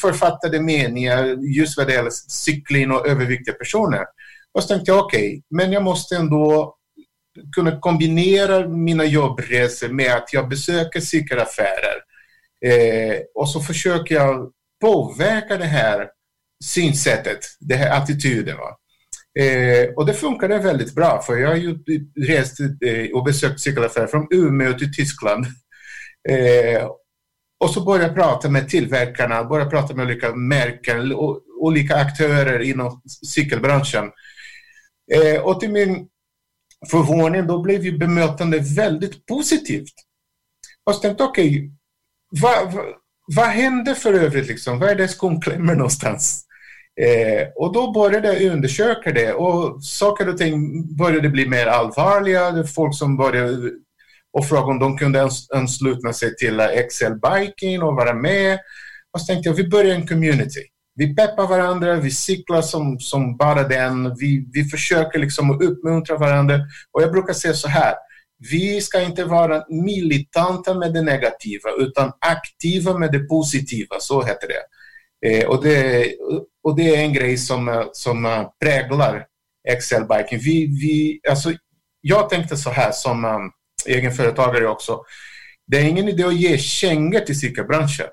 författade 0.02 0.62
meningar 0.62 1.26
just 1.56 1.78
vad 1.78 1.88
det 1.88 1.94
gäller 1.94 2.12
cykling 2.28 2.92
och 2.92 3.08
överviktiga 3.08 3.54
personer. 3.54 4.06
Och 4.54 4.64
så 4.64 4.68
tänkte 4.68 4.92
jag, 4.92 5.06
okej, 5.06 5.28
okay, 5.28 5.42
men 5.50 5.72
jag 5.72 5.84
måste 5.84 6.16
ändå 6.16 6.76
kunna 7.56 7.80
kombinera 7.80 8.68
mina 8.68 9.06
jobbresor 9.06 9.90
med 9.90 10.16
att 10.16 10.34
jag 10.34 10.50
besöker 10.50 11.00
cykelaffärer. 11.00 12.02
Eh, 12.66 13.20
och 13.36 13.50
så 13.50 13.62
försöker 13.62 14.16
jag 14.16 14.52
påverka 14.82 15.58
det 15.58 15.66
här 15.66 16.10
synsättet, 16.64 17.40
den 17.60 17.78
här 17.78 17.98
attityden. 17.98 18.58
Va? 18.58 18.78
Eh, 19.40 19.90
och 19.96 20.06
det 20.06 20.14
funkade 20.14 20.58
väldigt 20.58 20.96
bra 20.96 21.22
för 21.22 21.38
jag 21.38 21.50
har 21.50 21.56
ju 21.56 21.78
rest 22.28 22.60
eh, 22.60 23.12
och 23.14 23.24
besökt 23.24 23.60
cykelaffärer 23.60 24.08
från 24.08 24.28
Umeå 24.32 24.74
till 24.74 24.94
Tyskland. 24.94 25.46
Eh, 26.30 26.88
och 27.60 27.70
så 27.70 27.82
började 27.82 28.06
jag 28.06 28.16
prata 28.16 28.50
med 28.50 28.70
tillverkarna, 28.70 29.44
började 29.44 29.70
prata 29.70 29.96
med 29.96 30.06
olika 30.06 30.36
märken 30.36 31.12
och 31.12 31.42
olika 31.60 31.96
aktörer 31.96 32.60
inom 32.60 33.02
cykelbranschen. 33.26 34.12
Eh, 35.14 35.42
och 35.42 35.60
till 35.60 35.72
min 35.72 36.08
förvåning 36.92 37.48
då 37.48 37.62
blev 37.62 37.86
ju 37.86 37.98
bemötandet 37.98 38.78
väldigt 38.78 39.26
positivt. 39.26 39.94
Och 40.84 40.96
så 40.96 41.02
tänkte 41.02 41.24
okej, 41.24 41.72
okay, 42.32 42.94
vad, 43.36 43.46
hände 43.46 43.96
för 43.96 44.14
övrigt 44.14 44.48
liksom? 44.48 44.80
Vad 44.80 44.90
är 44.90 44.96
det 44.96 45.08
skon 45.08 45.42
klämmer 45.42 45.76
någonstans? 45.76 46.46
Eh, 47.02 47.48
och 47.56 47.74
då 47.74 47.92
började 47.92 48.34
jag 48.34 48.54
undersöka 48.54 49.12
det 49.12 49.34
och 49.34 49.84
saker 49.84 50.30
och 50.30 50.38
ting 50.38 50.84
började 50.96 51.30
bli 51.30 51.48
mer 51.48 51.66
allvarliga. 51.66 52.64
Folk 52.64 52.96
som 52.96 53.18
började 53.18 53.72
och 54.34 54.48
fråga 54.48 54.72
om 54.72 54.80
de 54.80 54.98
kunde 54.98 55.30
ansluta 55.56 56.14
sig 56.14 56.36
till 56.36 56.60
Excel 56.60 57.14
Biking 57.20 57.82
och 57.82 57.96
vara 57.96 58.14
med. 58.14 58.60
Och 59.14 59.22
så 59.22 59.26
tänkte 59.26 59.50
jag, 59.50 59.56
vi 59.56 59.68
börjar 59.68 59.96
en 59.96 60.08
community. 60.08 60.62
Vi 60.96 61.16
peppar 61.16 61.48
varandra, 61.48 61.96
vi 61.96 62.12
cyklar 62.12 62.62
som, 62.62 63.00
som 63.00 63.38
bara 63.38 63.68
den. 63.68 64.16
Vi, 64.20 64.50
vi 64.54 64.64
försöker 64.64 65.20
liksom 65.20 65.62
uppmuntra 65.62 66.18
varandra. 66.18 66.60
Och 66.92 67.02
jag 67.02 67.12
brukar 67.12 67.34
säga 67.34 67.54
så 67.54 67.68
här, 67.68 67.94
vi 68.50 68.82
ska 68.82 69.02
inte 69.02 69.24
vara 69.26 69.66
militanta 69.70 70.74
med 70.74 70.94
det 70.94 71.02
negativa 71.02 71.70
utan 71.78 72.12
aktiva 72.20 72.98
med 72.98 73.12
det 73.12 73.20
positiva, 73.20 73.96
så 74.00 74.24
heter 74.24 74.48
det. 74.48 74.64
Eh, 75.28 75.48
och, 75.48 75.64
det 75.64 76.08
och 76.64 76.76
det 76.76 76.96
är 76.96 77.04
en 77.04 77.14
grej 77.14 77.38
som, 77.38 77.70
eh, 77.70 77.84
som 77.92 78.26
eh, 78.26 78.50
präglar 78.64 79.26
Excel-biken. 79.70 80.40
Vi, 80.40 80.68
vi, 80.68 81.20
alltså, 81.30 81.54
jag 82.02 82.30
tänkte 82.30 82.58
så 82.58 82.70
här 82.70 82.92
som 82.92 83.26
um, 83.26 83.52
egenföretagare 83.86 84.68
också. 84.68 85.04
Det 85.68 85.78
är 85.78 85.84
ingen 85.84 86.08
idé 86.08 86.24
att 86.24 86.36
ge 86.36 86.58
kängor 86.58 87.20
till 87.20 87.40
cykelbranschen. 87.40 88.08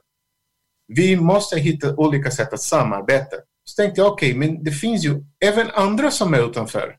Vi 0.94 1.16
måste 1.16 1.58
hitta 1.58 1.96
olika 1.96 2.30
sätt 2.30 2.52
att 2.52 2.60
samarbeta. 2.60 3.36
Så 3.64 3.82
tänkte 3.82 4.00
jag, 4.00 4.12
okej, 4.12 4.28
okay, 4.36 4.38
men 4.38 4.64
det 4.64 4.70
finns 4.70 5.04
ju 5.04 5.24
även 5.44 5.70
andra 5.70 6.10
som 6.10 6.34
är 6.34 6.50
utanför 6.50 6.96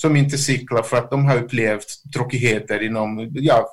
som 0.00 0.16
inte 0.16 0.38
cyklar 0.38 0.82
för 0.82 0.96
att 0.96 1.10
de 1.10 1.24
har 1.24 1.36
upplevt 1.36 2.12
tråkigheter 2.14 2.82
inom, 2.82 3.30
ja, 3.32 3.68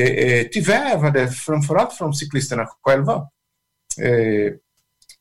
eh, 0.00 0.08
eh, 0.08 0.46
tyvärr 0.52 0.98
var 0.98 1.10
det 1.10 1.30
framförallt 1.30 1.92
från 1.92 2.14
cyklisterna 2.14 2.66
själva. 2.82 3.14
Eh, 4.02 4.52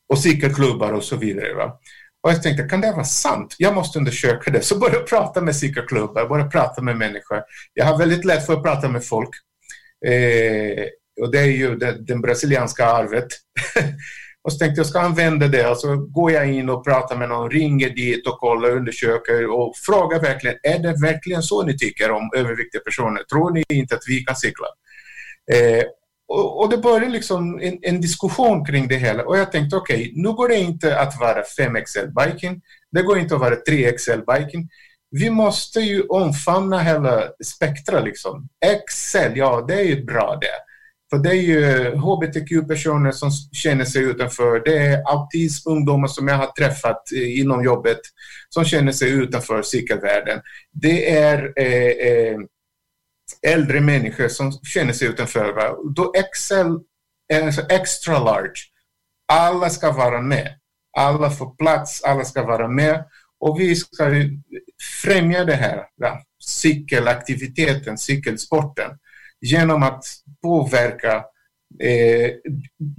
och 0.10 0.20
cykelklubbar 0.20 0.94
och 0.94 1.04
så 1.04 1.15
vidare. 1.15 1.54
Va? 1.54 1.80
Och 2.24 2.32
jag 2.32 2.44
tänkte, 2.44 2.63
kan 2.63 2.82
det 2.82 2.92
vara 2.92 3.04
sant? 3.04 3.56
Jag 3.58 3.76
måste 3.76 4.00
undersöka 4.00 4.52
det. 4.52 4.62
Så 4.62 4.80
började 4.80 4.98
jag 4.98 5.08
prata 5.08 5.42
med 5.42 5.56
cykelklubbar, 5.56 6.28
började 6.28 6.50
prata 6.50 6.82
med 6.82 6.98
människor. 6.98 7.42
Jag 7.74 7.86
har 7.86 7.98
väldigt 7.98 8.26
lätt 8.26 8.46
för 8.46 8.54
att 8.54 8.63
prata 8.63 8.89
med 8.89 9.06
folk. 9.06 9.30
Eh, 10.06 10.86
och 11.22 11.32
det 11.32 11.39
är 11.39 11.46
ju 11.46 11.76
det, 11.76 12.06
det 12.06 12.15
brasilianska 12.15 12.86
arvet. 12.86 13.28
Och 14.43 14.54
så 14.54 14.60
tänkte 14.60 14.80
jag 14.80 14.88
ska 14.88 14.99
använda 14.99 15.47
det 15.47 15.67
och 15.67 15.78
så 15.78 15.95
går 15.95 16.32
jag 16.32 16.54
in 16.54 16.69
och 16.69 16.86
pratar 16.86 17.17
med 17.17 17.30
någon, 17.30 17.52
ringer 17.52 17.89
dit 17.89 18.28
och 18.28 18.39
kollar, 18.39 18.69
undersöker 18.69 19.52
och 19.52 19.78
frågar 19.78 20.19
verkligen, 20.19 20.58
är 20.63 20.80
det 20.80 21.02
verkligen 21.02 21.43
så 21.43 21.63
ni 21.63 21.78
tycker 21.78 22.12
om 22.12 22.32
överviktiga 22.36 22.82
personer? 22.82 23.23
Tror 23.23 23.52
ni 23.52 23.63
inte 23.69 23.95
att 23.95 24.04
vi 24.08 24.23
kan 24.23 24.36
cykla? 24.36 24.67
Eh, 25.52 25.84
och, 26.28 26.60
och, 26.60 26.69
det 26.69 26.78
började 26.78 27.10
liksom 27.10 27.60
en, 27.62 27.80
en, 27.82 28.02
diskussion 28.02 28.65
kring 28.65 28.88
det 28.88 28.95
hela 28.95 29.25
och 29.25 29.38
jag 29.38 29.52
tänkte 29.52 29.75
okej, 29.75 30.02
okay, 30.02 30.12
nu 30.15 30.34
går 30.34 30.49
det 30.49 30.56
inte 30.56 30.99
att 30.99 31.19
vara 31.19 31.43
5XL-biking, 31.43 32.62
det 32.91 33.02
går 33.02 33.19
inte 33.19 33.36
att 33.36 33.41
vara 33.41 33.56
3XL-biking. 33.56 34.69
Vi 35.12 35.30
måste 35.30 35.80
ju 35.80 36.02
omfamna 36.02 36.80
hela 36.80 37.23
spektra 37.45 37.99
liksom. 37.99 38.47
XL, 38.88 39.32
ja 39.36 39.65
det 39.67 39.73
är 39.73 39.84
ju 39.84 40.04
bra 40.04 40.38
det. 40.41 40.68
För 41.10 41.17
det 41.17 41.30
är 41.30 41.34
ju 41.34 41.95
hbtq-personer 41.95 43.12
som 43.12 43.32
känner 43.32 43.86
sig 43.86 44.04
utanför. 44.04 44.62
Det 44.65 44.78
är 44.78 45.04
autismungdomar 45.06 46.08
som 46.08 46.28
jag 46.28 46.36
har 46.36 46.48
träffat 46.48 47.12
eh, 47.12 47.39
inom 47.39 47.63
jobbet 47.63 48.00
som 48.50 48.65
känner 48.65 48.91
sig 48.91 49.10
utanför 49.12 49.62
cykelvärlden. 49.62 50.41
Det 50.72 51.17
är 51.17 51.54
eh, 51.56 52.08
eh, 52.10 52.38
äldre 53.48 53.82
människor 53.82 54.28
som 54.28 54.52
känner 54.52 54.93
sig 54.93 55.08
utanför. 55.08 55.54
Va? 55.54 55.76
Då 55.95 56.13
Excel 56.15 56.80
är 57.34 57.45
alltså 57.45 57.62
extra 57.62 58.19
large. 58.19 58.62
Alla 59.32 59.69
ska 59.69 59.91
vara 59.91 60.22
med. 60.22 60.54
Alla 60.98 61.32
får 61.32 61.56
plats, 61.56 62.04
alla 62.04 62.26
ska 62.26 62.43
vara 62.43 62.67
med. 62.67 63.06
Och 63.39 63.60
vi 63.60 63.76
ska 63.76 64.12
främja 65.04 65.45
det 65.45 65.56
här, 65.56 65.86
va? 66.02 66.19
cykelaktiviteten, 66.43 67.98
cykelsporten 67.98 68.91
genom 69.41 69.84
att 69.84 70.04
påverka 70.41 71.25
eh, 71.80 72.32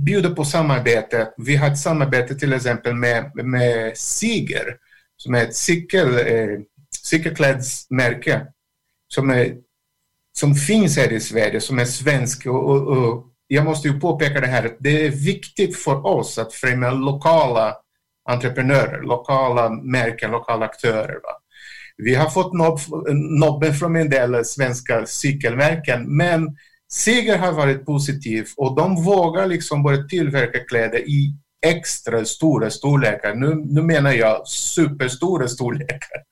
bjuda 0.04 0.30
på 0.30 0.44
samarbete. 0.44 1.32
Vi 1.36 1.56
har 1.56 1.70
ett 1.70 1.78
samarbete 1.78 2.34
till 2.34 2.52
exempel 2.52 2.94
med, 2.94 3.30
med 3.34 3.96
Siger 3.96 4.76
som 5.16 5.34
är 5.34 5.42
ett 5.42 5.56
cykel, 5.56 6.08
eh, 6.18 6.58
cykelklädsmärke 7.04 8.46
som, 9.14 9.30
är, 9.30 9.56
som 10.38 10.54
finns 10.54 10.96
här 10.96 11.12
i 11.12 11.20
Sverige, 11.20 11.60
som 11.60 11.78
är 11.78 11.84
svensk. 11.84 12.46
Och, 12.46 12.70
och, 12.70 12.96
och 12.96 13.26
jag 13.46 13.64
måste 13.64 13.88
ju 13.88 14.00
påpeka 14.00 14.40
det 14.40 14.46
här, 14.46 14.66
att 14.66 14.76
det 14.78 15.06
är 15.06 15.10
viktigt 15.10 15.76
för 15.76 16.06
oss 16.06 16.38
att 16.38 16.52
främja 16.52 16.90
lokala 16.90 17.76
entreprenörer, 18.28 19.02
lokala 19.02 19.70
märken, 19.70 20.30
lokala 20.30 20.64
aktörer. 20.64 21.14
Va? 21.14 21.39
Vi 22.04 22.14
har 22.14 22.30
fått 22.30 22.52
nobb, 22.52 22.78
nobben 23.40 23.74
från 23.74 23.96
en 23.96 24.10
del 24.10 24.44
svenska 24.44 25.06
cykelmärken, 25.06 26.16
men 26.16 26.56
Seger 26.92 27.38
har 27.38 27.52
varit 27.52 27.86
positiv 27.86 28.48
och 28.56 28.76
de 28.76 29.04
vågar 29.04 29.46
liksom 29.46 29.82
börja 29.82 30.02
tillverka 30.02 30.64
kläder 30.64 30.98
i 30.98 31.34
extra 31.66 32.24
stora 32.24 32.70
storlekar. 32.70 33.34
Nu, 33.34 33.54
nu 33.54 33.82
menar 33.82 34.12
jag 34.12 34.48
superstora 34.48 35.48
storlekar. 35.48 36.22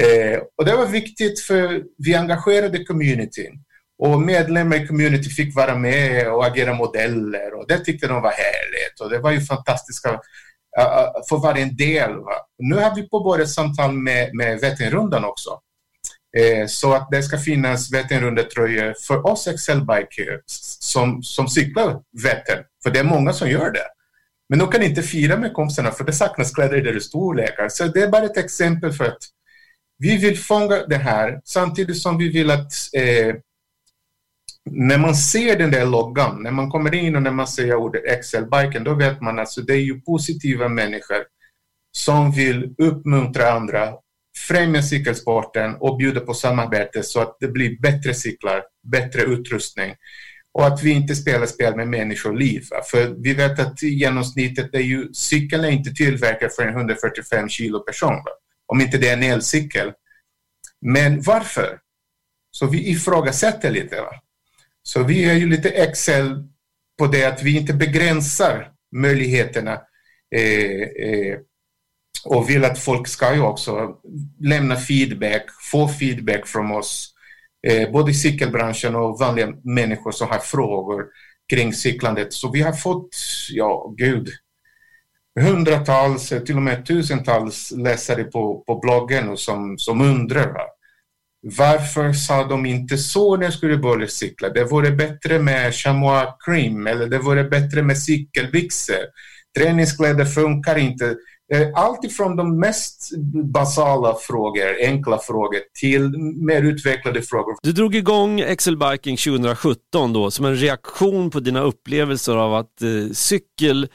Eh, 0.00 0.38
och 0.56 0.64
det 0.64 0.76
var 0.76 0.86
viktigt 0.86 1.40
för 1.40 1.82
vi 1.98 2.14
engagerade 2.14 2.84
communityn. 2.84 3.64
Och 3.98 4.20
medlemmar 4.20 4.76
i 4.76 4.86
community 4.86 5.30
fick 5.30 5.56
vara 5.56 5.78
med 5.78 6.32
och 6.32 6.46
agera 6.46 6.74
modeller 6.74 7.54
och 7.54 7.64
det 7.68 7.78
tyckte 7.78 8.06
de 8.06 8.22
var 8.22 8.30
härligt. 8.30 9.00
Och 9.00 9.10
det 9.10 9.18
var 9.18 9.30
ju 9.30 9.40
fantastiska 9.40 10.20
för 11.28 11.36
varje 11.36 11.64
del. 11.64 12.16
Va? 12.16 12.32
Nu 12.58 12.76
har 12.76 12.94
vi 12.94 13.08
påbörjat 13.08 13.50
samtal 13.50 13.92
med, 13.92 14.34
med 14.34 14.60
Vätternrundan 14.60 15.24
också. 15.24 15.50
Eh, 16.36 16.66
så 16.66 16.92
att 16.92 17.08
det 17.10 17.22
ska 17.22 17.38
finnas 17.38 17.92
Vätternrundetröjor 17.92 18.94
för 19.06 19.26
oss 19.26 19.46
Excel-bikers 19.46 20.42
som, 20.80 21.22
som 21.22 21.48
cyklar 21.48 22.00
Vättern. 22.22 22.64
För 22.82 22.90
det 22.90 22.98
är 22.98 23.04
många 23.04 23.32
som 23.32 23.50
gör 23.50 23.70
det. 23.70 23.86
Men 24.48 24.58
de 24.58 24.68
kan 24.68 24.82
inte 24.82 25.02
fira 25.02 25.36
med 25.36 25.52
kompisarna 25.52 25.90
för 25.90 26.04
det 26.04 26.12
saknas 26.12 26.54
kläder 26.54 26.76
i 26.76 26.80
deras 26.80 27.04
storlekar. 27.04 27.68
Så 27.68 27.84
det 27.84 28.02
är 28.02 28.08
bara 28.08 28.24
ett 28.24 28.36
exempel 28.36 28.92
för 28.92 29.04
att 29.04 29.18
vi 29.98 30.16
vill 30.16 30.38
fånga 30.38 30.86
det 30.86 30.96
här 30.96 31.40
samtidigt 31.44 32.02
som 32.02 32.18
vi 32.18 32.28
vill 32.28 32.50
att 32.50 32.72
eh, 32.92 33.34
när 34.72 34.98
man 34.98 35.14
ser 35.14 35.58
den 35.58 35.70
där 35.70 35.86
loggan, 35.86 36.42
när 36.42 36.50
man 36.50 36.70
kommer 36.70 36.94
in 36.94 37.16
och 37.16 37.22
när 37.22 37.30
man 37.30 37.46
ser 37.46 37.74
ordet 37.74 38.04
Excel-biken, 38.04 38.84
då 38.84 38.94
vet 38.94 39.20
man 39.20 39.34
att 39.34 39.40
alltså, 39.40 39.60
det 39.60 39.72
är 39.72 39.80
ju 39.80 40.00
positiva 40.00 40.68
människor 40.68 41.24
som 41.96 42.32
vill 42.32 42.74
uppmuntra 42.78 43.52
andra, 43.52 43.94
främja 44.48 44.82
cykelsporten 44.82 45.74
och 45.74 45.96
bjuda 45.96 46.20
på 46.20 46.34
samarbete 46.34 47.02
så 47.02 47.20
att 47.20 47.36
det 47.40 47.48
blir 47.48 47.80
bättre 47.80 48.14
cyklar, 48.14 48.62
bättre 48.92 49.22
utrustning 49.22 49.94
och 50.52 50.66
att 50.66 50.82
vi 50.82 50.90
inte 50.90 51.14
spelar 51.14 51.46
spel 51.46 51.76
med 51.76 51.88
människoliv. 51.88 52.64
För 52.90 53.14
vi 53.22 53.34
vet 53.34 53.58
att 53.58 53.82
genomsnittet 53.82 54.74
är 54.74 54.80
ju, 54.80 55.12
cykeln 55.12 55.64
är 55.64 55.70
inte 55.70 55.90
tillverkad 55.90 56.52
för 56.52 56.62
en 56.62 56.74
145 56.74 57.48
kilo 57.48 57.80
person, 57.80 58.14
va? 58.14 58.30
om 58.66 58.80
inte 58.80 58.98
det 58.98 59.08
är 59.08 59.12
en 59.12 59.22
elcykel. 59.22 59.92
Men 60.80 61.20
varför? 61.22 61.78
Så 62.50 62.66
vi 62.66 62.90
ifrågasätter 62.90 63.70
lite. 63.70 64.00
Va? 64.00 64.10
Så 64.88 65.02
vi 65.02 65.24
är 65.24 65.34
ju 65.34 65.48
lite 65.48 65.68
Excel 65.68 66.44
på 66.98 67.06
det 67.06 67.24
att 67.24 67.42
vi 67.42 67.56
inte 67.56 67.72
begränsar 67.74 68.70
möjligheterna 68.96 69.72
eh, 70.34 70.82
eh, 71.08 71.38
och 72.24 72.50
vill 72.50 72.64
att 72.64 72.78
folk 72.78 73.08
ska 73.08 73.34
ju 73.34 73.40
också 73.40 73.94
lämna 74.40 74.76
feedback, 74.76 75.46
få 75.70 75.88
feedback 75.88 76.46
från 76.46 76.70
oss, 76.70 77.14
eh, 77.66 77.90
både 77.90 78.10
i 78.10 78.14
cykelbranschen 78.14 78.96
och 78.96 79.18
vanliga 79.18 79.52
människor 79.64 80.12
som 80.12 80.28
har 80.28 80.38
frågor 80.38 81.04
kring 81.50 81.72
cyklandet. 81.72 82.32
Så 82.32 82.50
vi 82.50 82.60
har 82.60 82.72
fått, 82.72 83.16
ja 83.50 83.94
gud, 83.96 84.28
hundratals, 85.40 86.32
eh, 86.32 86.42
till 86.42 86.56
och 86.56 86.62
med 86.62 86.86
tusentals 86.86 87.72
läsare 87.76 88.24
på, 88.24 88.64
på 88.66 88.78
bloggen 88.78 89.28
och 89.28 89.38
som, 89.38 89.78
som 89.78 90.00
undrar. 90.00 90.52
Va? 90.52 90.77
Varför 91.42 92.12
sa 92.12 92.44
de 92.44 92.66
inte 92.66 92.98
så 92.98 93.36
när 93.36 93.46
de 93.46 93.52
skulle 93.52 93.76
börja 93.76 94.08
cykla? 94.08 94.48
Det 94.48 94.64
vore 94.64 94.90
bättre 94.90 95.38
med 95.38 95.74
chamois 95.74 96.28
cream 96.44 96.86
eller 96.86 97.06
det 97.06 97.18
vore 97.18 97.44
bättre 97.44 97.82
med 97.82 97.98
cykelbyxor. 97.98 99.04
Träningskläder 99.58 100.24
funkar 100.24 100.78
inte. 100.78 101.16
Eh, 101.54 101.68
allt 101.74 102.04
ifrån 102.04 102.36
de 102.36 102.60
mest 102.60 103.10
basala 103.52 104.16
frågor, 104.20 104.76
enkla 104.80 105.18
frågor, 105.18 105.60
till 105.80 106.18
mer 106.46 106.62
utvecklade 106.62 107.22
frågor. 107.22 107.56
Du 107.62 107.72
drog 107.72 107.94
igång 107.94 108.40
Excel 108.40 108.76
Biking 108.76 109.16
2017 109.16 110.12
då 110.12 110.30
som 110.30 110.44
en 110.44 110.56
reaktion 110.56 111.30
på 111.30 111.40
dina 111.40 111.62
upplevelser 111.62 112.36
av 112.36 112.54
att 112.54 112.82
eh, 112.82 113.12
cykel 113.12 113.88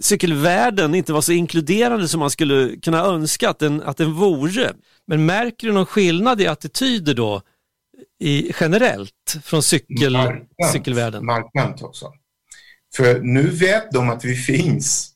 cykelvärlden 0.00 0.94
inte 0.94 1.12
var 1.12 1.20
så 1.20 1.32
inkluderande 1.32 2.08
som 2.08 2.20
man 2.20 2.30
skulle 2.30 2.76
kunna 2.76 3.04
önska 3.04 3.50
att 3.50 3.58
den, 3.58 3.82
att 3.82 3.96
den 3.96 4.12
vore. 4.12 4.72
Men 5.06 5.26
märker 5.26 5.66
du 5.66 5.72
någon 5.72 5.86
skillnad 5.86 6.40
i 6.40 6.46
attityder 6.46 7.14
då 7.14 7.42
i, 8.20 8.52
generellt 8.60 9.36
från 9.42 9.62
cykel, 9.62 10.12
markant, 10.12 10.48
cykelvärlden? 10.72 11.26
Markant 11.26 11.82
också. 11.82 12.12
För 12.96 13.20
nu 13.20 13.50
vet 13.50 13.92
de 13.92 14.10
att 14.10 14.24
vi 14.24 14.34
finns. 14.34 15.12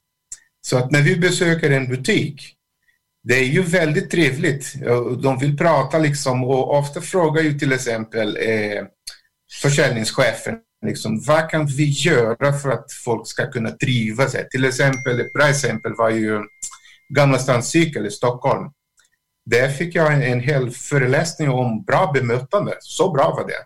Så 0.60 0.76
att 0.76 0.90
när 0.90 1.02
vi 1.02 1.16
besöker 1.16 1.70
en 1.70 1.88
butik, 1.88 2.54
det 3.22 3.34
är 3.34 3.44
ju 3.44 3.62
väldigt 3.62 4.10
trevligt. 4.10 4.74
De 5.22 5.38
vill 5.38 5.56
prata 5.56 5.98
liksom 5.98 6.44
och 6.44 6.78
ofta 6.78 7.00
frågar 7.00 7.42
ju 7.42 7.58
till 7.58 7.72
exempel 7.72 8.36
eh, 8.36 8.84
försäljningschefen 9.62 10.54
Liksom, 10.84 11.20
vad 11.20 11.50
kan 11.50 11.66
vi 11.66 11.84
göra 11.84 12.52
för 12.52 12.70
att 12.70 12.92
folk 13.04 13.26
ska 13.26 13.50
kunna 13.50 13.70
trivas 13.70 14.34
här? 14.34 14.44
Till 14.44 14.64
exempel, 14.64 15.20
ett 15.20 15.32
bra 15.32 15.48
exempel 15.48 15.94
var 15.94 16.10
ju 16.10 16.40
Gamla 17.08 17.38
Stans 17.38 17.70
cykel 17.70 18.06
i 18.06 18.10
Stockholm. 18.10 18.70
Där 19.46 19.68
fick 19.68 19.94
jag 19.94 20.12
en, 20.12 20.22
en 20.22 20.40
hel 20.40 20.70
föreläsning 20.70 21.50
om 21.50 21.84
bra 21.84 22.10
bemötande. 22.14 22.74
Så 22.80 23.12
bra 23.12 23.34
var 23.36 23.46
det. 23.46 23.64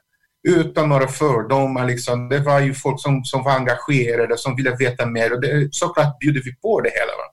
Utan 0.50 0.88
några 0.88 1.08
fördomar. 1.08 1.86
Liksom. 1.86 2.28
Det 2.28 2.38
var 2.38 2.60
ju 2.60 2.74
folk 2.74 3.00
som, 3.00 3.24
som 3.24 3.44
var 3.44 3.52
engagerade, 3.52 4.38
som 4.38 4.56
ville 4.56 4.76
veta 4.76 5.06
mer. 5.06 5.32
Och 5.32 5.40
det, 5.40 5.74
såklart 5.74 6.18
bjuder 6.18 6.42
vi 6.44 6.54
på 6.54 6.80
det 6.80 6.90
hela. 6.90 7.12
Va? 7.12 7.32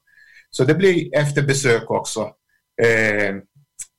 Så 0.50 0.64
det 0.64 0.76
blir 0.76 1.16
efter 1.16 1.42
besök 1.42 1.92
också. 1.92 2.22
Eh, 2.82 3.36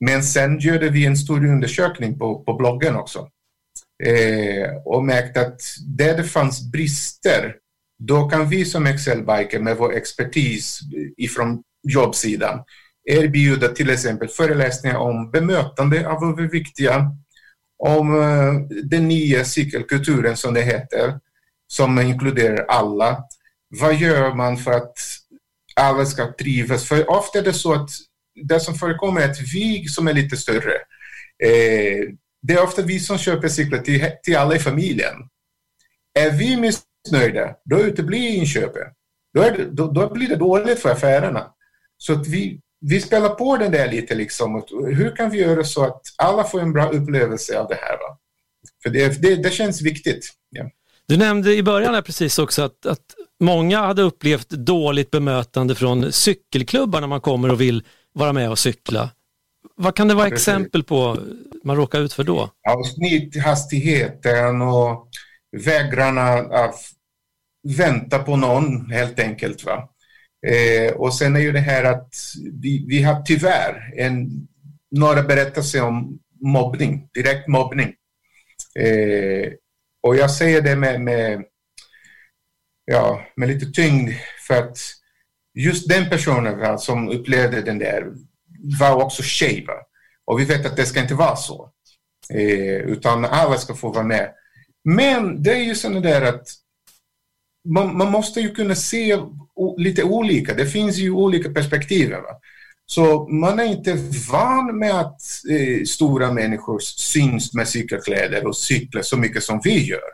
men 0.05 0.23
sen 0.23 0.59
gjorde 0.59 0.89
vi 0.89 1.05
en 1.05 1.17
stor 1.17 1.45
undersökning 1.45 2.19
på, 2.19 2.43
på 2.43 2.53
bloggen 2.53 2.95
också 2.95 3.29
eh, 4.05 4.69
och 4.85 5.03
märkt 5.03 5.37
att 5.37 5.61
där 5.97 6.17
det 6.17 6.23
fanns 6.23 6.71
brister, 6.71 7.55
då 7.99 8.29
kan 8.29 8.49
vi 8.49 8.65
som 8.65 8.85
Excel-biker 8.87 9.59
med 9.59 9.77
vår 9.77 9.93
expertis 9.93 10.79
ifrån 11.17 11.63
jobbsidan 11.87 12.59
erbjuda 13.07 13.67
till 13.67 13.89
exempel 13.89 14.27
föreläsningar 14.27 14.97
om 14.97 15.31
bemötande 15.31 16.07
av 16.07 16.23
överviktiga, 16.23 17.11
om 17.77 18.21
eh, 18.21 18.53
den 18.83 19.07
nya 19.07 19.45
cykelkulturen 19.45 20.37
som 20.37 20.53
det 20.53 20.61
heter, 20.61 21.19
som 21.67 21.99
inkluderar 21.99 22.65
alla. 22.67 23.23
Vad 23.79 23.95
gör 23.95 24.35
man 24.35 24.57
för 24.57 24.71
att 24.71 24.97
alla 25.75 26.05
ska 26.05 26.33
trivas? 26.33 26.85
För 26.87 27.09
ofta 27.09 27.39
är 27.39 27.43
det 27.43 27.53
så 27.53 27.73
att 27.73 27.89
det 28.43 28.59
som 28.59 28.75
förekommer 28.75 29.21
är 29.21 29.29
att 29.29 29.53
vi 29.53 29.87
som 29.87 30.07
är 30.07 30.13
lite 30.13 30.37
större, 30.37 30.73
eh, 31.43 32.03
det 32.47 32.53
är 32.53 32.63
ofta 32.63 32.81
vi 32.81 32.99
som 32.99 33.17
köper 33.17 33.47
cyklar 33.47 33.79
till, 33.79 34.11
till 34.23 34.37
alla 34.37 34.55
i 34.55 34.59
familjen. 34.59 35.13
Är 36.19 36.31
vi 36.31 36.57
missnöjda, 36.57 37.55
då 37.65 37.79
uteblir 37.79 38.35
inköpet. 38.35 38.93
Då, 39.33 39.41
är 39.41 39.57
det, 39.57 39.65
då, 39.71 39.91
då, 39.91 40.13
blir 40.13 40.27
det 40.27 40.35
dåligt 40.35 40.79
för 40.79 40.89
affärerna. 40.89 41.47
Så 41.97 42.13
att 42.13 42.27
vi, 42.27 42.59
vi 42.81 43.01
spelar 43.01 43.29
på 43.29 43.57
den 43.57 43.71
där 43.71 43.91
lite. 43.91 44.15
Liksom. 44.15 44.63
Hur 44.85 45.15
kan 45.15 45.29
vi 45.29 45.37
göra 45.37 45.63
så 45.63 45.85
att 45.85 46.01
alla 46.17 46.43
får 46.43 46.59
en 46.61 46.73
bra 46.73 46.89
upplevelse 46.89 47.59
av 47.59 47.67
det 47.67 47.77
här? 47.81 47.97
Va? 47.97 48.17
För 48.83 48.89
det, 48.89 49.21
det, 49.21 49.35
det 49.35 49.51
känns 49.51 49.81
viktigt. 49.81 50.29
Ja. 50.49 50.69
Du 51.07 51.17
nämnde 51.17 51.55
i 51.55 51.63
början 51.63 51.93
här 51.93 52.01
precis 52.01 52.39
också 52.39 52.61
att, 52.61 52.85
att 52.85 53.15
många 53.39 53.81
hade 53.81 54.01
upplevt 54.01 54.49
dåligt 54.49 55.11
bemötande 55.11 55.75
från 55.75 56.11
cykelklubbar 56.11 57.01
när 57.01 57.07
man 57.07 57.21
kommer 57.21 57.51
och 57.51 57.61
vill 57.61 57.83
vara 58.13 58.33
med 58.33 58.49
och 58.49 58.59
cykla. 58.59 59.09
Vad 59.79 59.95
kan 59.95 60.07
det 60.07 60.13
vara 60.13 60.27
exempel 60.27 60.83
på 60.83 61.17
man 61.63 61.75
råkar 61.75 61.99
ut 61.99 62.13
för 62.13 62.23
då? 62.23 62.51
Ja, 62.61 62.83
snitthastigheten 62.83 64.61
och 64.61 65.09
vägrarna 65.65 66.33
att 66.33 66.75
vänta 67.77 68.19
på 68.19 68.35
någon 68.35 68.91
helt 68.91 69.19
enkelt. 69.19 69.63
Va? 69.63 69.89
Eh, 70.47 70.93
och 70.93 71.13
sen 71.13 71.35
är 71.35 71.39
ju 71.39 71.51
det 71.51 71.59
här 71.59 71.83
att 71.83 72.15
vi, 72.61 72.85
vi 72.87 73.03
har 73.03 73.21
tyvärr 73.21 73.93
en, 73.97 74.47
några 74.91 75.23
berättelser 75.23 75.83
om 75.83 76.19
mobbning, 76.41 77.09
direkt 77.13 77.47
mobbning. 77.47 77.93
Eh, 78.79 79.51
och 80.03 80.15
jag 80.15 80.31
säger 80.31 80.61
det 80.61 80.75
med, 80.75 81.01
med, 81.01 81.43
ja, 82.85 83.25
med 83.35 83.49
lite 83.49 83.65
tyngd 83.65 84.11
för 84.47 84.53
att 84.53 84.77
just 85.53 85.89
den 85.89 86.09
personen 86.09 86.59
va, 86.59 86.77
som 86.77 87.09
upplevde 87.09 87.61
den 87.61 87.79
där 87.79 88.13
var 88.79 89.03
också 89.03 89.23
tjej. 89.23 89.65
Och 90.25 90.39
vi 90.39 90.45
vet 90.45 90.65
att 90.65 90.75
det 90.75 90.85
ska 90.85 90.99
inte 90.99 91.15
vara 91.15 91.35
så. 91.35 91.71
Eh, 92.29 92.77
utan 92.77 93.25
alla 93.25 93.57
ska 93.57 93.75
få 93.75 93.89
vara 93.89 94.03
med. 94.03 94.29
Men 94.83 95.43
det 95.43 95.51
är 95.51 95.63
ju 95.63 95.75
så 95.75 95.89
där 95.89 96.21
att 96.21 96.47
man, 97.69 97.97
man 97.97 98.11
måste 98.11 98.41
ju 98.41 98.55
kunna 98.55 98.75
se 98.75 99.15
o, 99.55 99.75
lite 99.77 100.03
olika. 100.03 100.53
Det 100.53 100.65
finns 100.65 100.97
ju 100.97 101.11
olika 101.11 101.49
perspektiv. 101.49 102.11
Va? 102.11 102.39
Så 102.85 103.27
man 103.27 103.59
är 103.59 103.63
inte 103.63 103.97
van 104.31 104.79
med 104.79 104.99
att 104.99 105.21
eh, 105.49 105.83
stora 105.85 106.31
människor 106.31 106.79
syns 106.79 107.53
med 107.53 107.67
cykelkläder 107.67 108.47
och 108.47 108.57
cyklar 108.57 109.01
så 109.01 109.17
mycket 109.17 109.43
som 109.43 109.61
vi 109.63 109.85
gör. 109.85 110.11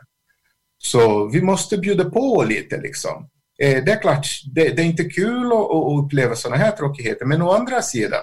Så 0.78 1.28
vi 1.28 1.42
måste 1.42 1.78
bjuda 1.78 2.10
på 2.10 2.44
lite 2.48 2.80
liksom. 2.80 3.28
Eh, 3.62 3.84
det 3.84 3.92
är 3.92 4.00
klart, 4.00 4.26
det, 4.54 4.68
det 4.68 4.82
är 4.82 4.86
inte 4.86 5.04
kul 5.04 5.46
att, 5.46 5.70
att 5.70 6.04
uppleva 6.04 6.36
sådana 6.36 6.56
här 6.56 6.70
tråkigheter, 6.70 7.26
men 7.26 7.42
å 7.42 7.52
andra 7.52 7.82
sidan 7.82 8.22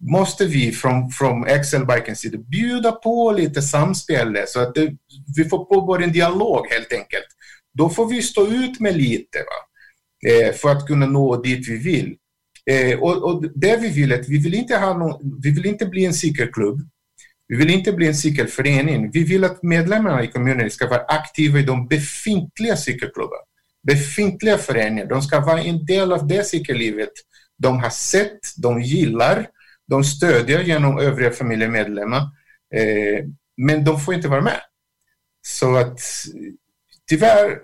måste 0.00 0.46
vi 0.46 0.72
från, 0.72 1.10
från 1.10 1.46
Excelbikens 1.46 2.20
sida 2.20 2.38
bjuda 2.38 2.92
på 2.92 3.32
lite 3.32 3.62
samspel 3.62 4.38
så 4.46 4.60
att 4.60 4.74
det, 4.74 4.92
vi 5.36 5.44
får 5.44 5.64
påbörja 5.64 6.06
en 6.06 6.12
dialog 6.12 6.66
helt 6.66 6.92
enkelt. 6.92 7.26
Då 7.74 7.88
får 7.88 8.06
vi 8.06 8.22
stå 8.22 8.46
ut 8.46 8.80
med 8.80 8.96
lite 8.96 9.38
va? 9.38 9.66
Eh, 10.30 10.52
för 10.54 10.68
att 10.68 10.86
kunna 10.86 11.06
nå 11.06 11.42
dit 11.42 11.68
vi 11.68 11.76
vill. 11.76 12.16
Eh, 12.70 12.98
och, 12.98 13.24
och 13.24 13.44
det 13.54 13.76
vi 13.76 13.88
vill 13.88 14.12
är 14.12 14.20
att 14.20 14.28
vi 14.28 14.38
vill 14.38 14.54
inte 14.54 14.76
ha 14.76 14.98
någon, 14.98 15.40
vi 15.42 15.50
vill 15.50 15.66
inte 15.66 15.86
bli 15.86 16.04
en 16.04 16.14
cykelklubb. 16.14 16.80
Vi 17.48 17.56
vill 17.56 17.70
inte 17.70 17.92
bli 17.92 18.06
en 18.06 18.14
cykelförening. 18.14 19.10
Vi 19.10 19.24
vill 19.24 19.44
att 19.44 19.62
medlemmarna 19.62 20.24
i 20.24 20.28
kommunen 20.28 20.70
ska 20.70 20.88
vara 20.88 21.04
aktiva 21.04 21.58
i 21.58 21.62
de 21.62 21.88
befintliga 21.88 22.76
cykelklubbarna. 22.76 23.42
Befintliga 23.86 24.58
föreningar. 24.58 25.06
De 25.06 25.22
ska 25.22 25.40
vara 25.40 25.62
en 25.62 25.86
del 25.86 26.12
av 26.12 26.26
det 26.26 26.44
cykellivet 26.44 27.12
de 27.58 27.78
har 27.80 27.90
sett, 27.90 28.38
de 28.56 28.82
gillar, 28.82 29.46
de 29.88 30.04
stödjer 30.04 30.62
genom 30.62 30.98
övriga 30.98 31.30
familjemedlemmar. 31.30 32.20
Eh, 32.74 33.24
men 33.56 33.84
de 33.84 34.00
får 34.00 34.14
inte 34.14 34.28
vara 34.28 34.40
med. 34.40 34.60
Så 35.46 35.76
att 35.76 36.00
tyvärr, 37.08 37.58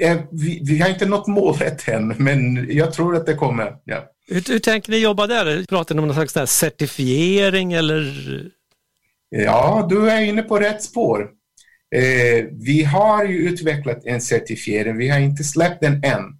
är, 0.00 0.26
vi, 0.30 0.60
vi 0.64 0.78
har 0.78 0.88
inte 0.88 1.06
nått 1.06 1.26
målet 1.26 1.88
än, 1.88 2.14
men 2.18 2.66
jag 2.70 2.92
tror 2.92 3.16
att 3.16 3.26
det 3.26 3.34
kommer. 3.34 3.76
Ja. 3.84 4.10
Hur, 4.26 4.52
hur 4.52 4.58
tänker 4.58 4.90
ni 4.90 4.98
jobba 4.98 5.26
där? 5.26 5.64
Pratar 5.64 5.94
ni 5.94 6.00
om 6.00 6.08
någon 6.08 6.28
slags 6.28 6.52
certifiering 6.52 7.72
eller? 7.72 8.14
Ja, 9.28 9.86
du 9.90 10.10
är 10.10 10.20
inne 10.20 10.42
på 10.42 10.58
rätt 10.58 10.82
spår. 10.82 11.30
Eh, 11.94 12.44
vi 12.52 12.82
har 12.82 13.24
ju 13.24 13.48
utvecklat 13.48 14.04
en 14.04 14.20
certifiering, 14.20 14.96
vi 14.96 15.08
har 15.08 15.18
inte 15.18 15.44
släppt 15.44 15.80
den 15.80 16.04
än. 16.04 16.39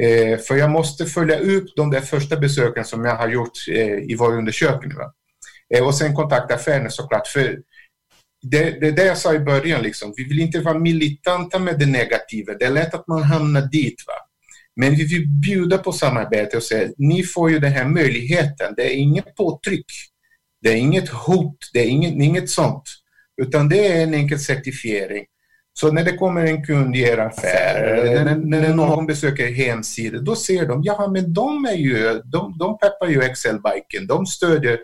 Eh, 0.00 0.38
för 0.38 0.56
jag 0.56 0.70
måste 0.70 1.06
följa 1.06 1.38
upp 1.38 1.66
de 1.76 1.90
där 1.90 2.00
första 2.00 2.36
besöken 2.36 2.84
som 2.84 3.04
jag 3.04 3.16
har 3.16 3.28
gjort 3.28 3.68
eh, 3.70 3.98
i 3.98 4.16
vår 4.18 4.32
undersökning. 4.32 4.94
Va? 4.94 5.12
Eh, 5.74 5.86
och 5.86 5.94
sen 5.94 6.14
kontakta 6.14 6.54
affären 6.54 6.90
såklart. 6.90 7.26
För 7.26 7.58
det, 8.42 8.80
det 8.80 8.88
är 8.88 8.92
det 8.92 9.04
jag 9.04 9.18
sa 9.18 9.34
i 9.34 9.38
början, 9.38 9.82
liksom. 9.82 10.14
vi 10.16 10.24
vill 10.24 10.40
inte 10.40 10.60
vara 10.60 10.78
militanta 10.78 11.58
med 11.58 11.78
det 11.78 11.86
negativa. 11.86 12.54
Det 12.54 12.64
är 12.64 12.70
lätt 12.70 12.94
att 12.94 13.08
man 13.08 13.22
hamnar 13.22 13.62
dit. 13.62 14.04
Va? 14.06 14.14
Men 14.76 14.94
vi 14.94 15.04
vill 15.04 15.28
bjuda 15.28 15.78
på 15.78 15.92
samarbete 15.92 16.56
och 16.56 16.62
säga 16.62 16.92
ni 16.96 17.22
får 17.22 17.50
ju 17.50 17.58
den 17.58 17.72
här 17.72 17.84
möjligheten. 17.84 18.74
Det 18.76 18.82
är 18.82 18.96
inget 18.96 19.34
påtryck. 19.34 19.86
Det 20.62 20.68
är 20.68 20.76
inget 20.76 21.08
hot, 21.08 21.58
det 21.72 21.80
är 21.80 21.86
inget, 21.86 22.12
inget 22.14 22.50
sånt. 22.50 22.82
Utan 23.42 23.68
det 23.68 23.86
är 23.86 24.02
en 24.02 24.14
enkel 24.14 24.38
certifiering. 24.38 25.24
Så 25.74 25.92
när 25.92 26.04
det 26.04 26.16
kommer 26.16 26.46
en 26.46 26.64
kund 26.64 26.96
i 26.96 27.00
er 27.00 27.18
affär, 27.18 27.82
eller 27.82 28.36
när, 28.36 28.74
någon 28.74 29.06
besöker 29.06 29.52
hemsida, 29.52 30.18
då 30.18 30.36
ser 30.36 30.66
de, 30.66 30.82
ja 30.82 31.10
men 31.12 31.32
de 31.32 31.64
är 31.64 31.76
ju, 31.76 32.22
de, 32.24 32.58
de 32.58 32.78
peppar 32.78 33.06
ju 33.06 33.22
Excel-biken, 33.22 34.06
de 34.06 34.26
stödjer 34.26 34.78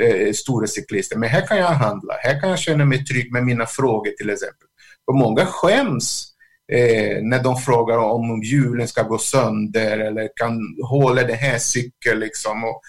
eh, 0.00 0.32
stora 0.32 0.66
cyklister, 0.66 1.16
men 1.16 1.28
här 1.28 1.46
kan 1.46 1.56
jag 1.56 1.66
handla, 1.66 2.14
här 2.20 2.40
kan 2.40 2.50
jag 2.50 2.58
känna 2.58 2.84
mig 2.84 3.04
trygg 3.04 3.32
med 3.32 3.44
mina 3.44 3.66
frågor 3.66 4.10
till 4.10 4.30
exempel. 4.30 4.68
Och 5.06 5.14
många 5.14 5.46
skäms 5.46 6.34
eh, 6.72 7.22
när 7.22 7.42
de 7.42 7.56
frågar 7.56 7.98
om 7.98 8.42
hjulen 8.42 8.88
ska 8.88 9.02
gå 9.02 9.18
sönder 9.18 9.98
eller 9.98 10.28
kan 10.36 10.60
hålla 10.88 11.22
den 11.22 11.36
här 11.36 11.58
cykeln 11.58 12.20
liksom. 12.20 12.64
Och 12.64 12.80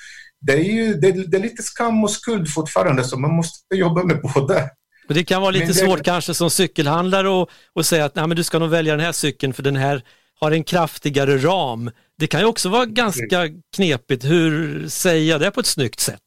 det 0.42 0.54
är 0.54 0.64
ju 0.64 0.94
det, 0.94 1.12
det 1.12 1.38
är 1.38 1.42
lite 1.42 1.64
skam 1.64 2.04
och 2.04 2.12
skuld 2.12 2.54
fortfarande, 2.54 3.04
så 3.04 3.20
man 3.20 3.36
måste 3.36 3.76
jobba 3.76 4.04
med 4.04 4.22
båda. 4.22 4.62
Och 5.08 5.14
det 5.14 5.24
kan 5.24 5.42
vara 5.42 5.52
lite 5.52 5.66
det- 5.66 5.74
svårt 5.74 6.04
kanske 6.04 6.34
som 6.34 6.50
cykelhandlare 6.50 7.30
och, 7.30 7.50
och 7.74 7.86
säga 7.86 8.06
att 8.06 8.16
Nej, 8.16 8.28
men 8.28 8.38
du 8.38 8.44
ska 8.44 8.60
nog 8.60 8.70
välja 8.70 8.96
den 8.96 9.06
här 9.06 9.12
cykeln 9.12 9.54
för 9.54 9.64
den 9.64 9.76
här 9.76 10.04
har 10.40 10.52
en 10.52 10.64
kraftigare 10.64 11.38
ram. 11.38 11.92
Det 12.18 12.28
kan 12.28 12.40
ju 12.40 12.46
också 12.46 12.70
vara 12.70 12.86
ganska 12.86 13.50
knepigt. 13.76 14.26
Hur 14.26 14.88
säger 14.90 15.30
jag 15.30 15.42
det 15.42 15.52
på 15.52 15.60
ett 15.60 15.66
snyggt 15.66 16.00
sätt? 16.00 16.22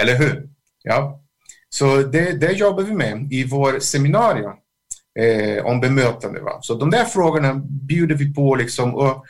Eller 0.00 0.18
hur? 0.18 0.48
Ja. 0.82 1.22
Så 1.68 1.96
det, 1.96 2.32
det 2.32 2.52
jobbar 2.52 2.82
vi 2.82 2.92
med 2.92 3.32
i 3.32 3.44
vår 3.44 3.80
seminarium 3.80 4.52
eh, 5.18 5.66
om 5.66 5.80
bemötande. 5.80 6.40
Va? 6.40 6.58
Så 6.62 6.74
de 6.74 6.90
där 6.90 7.04
frågorna 7.04 7.54
bjuder 7.88 8.14
vi 8.14 8.34
på 8.34 8.54
liksom. 8.54 8.94
Och 8.94 9.24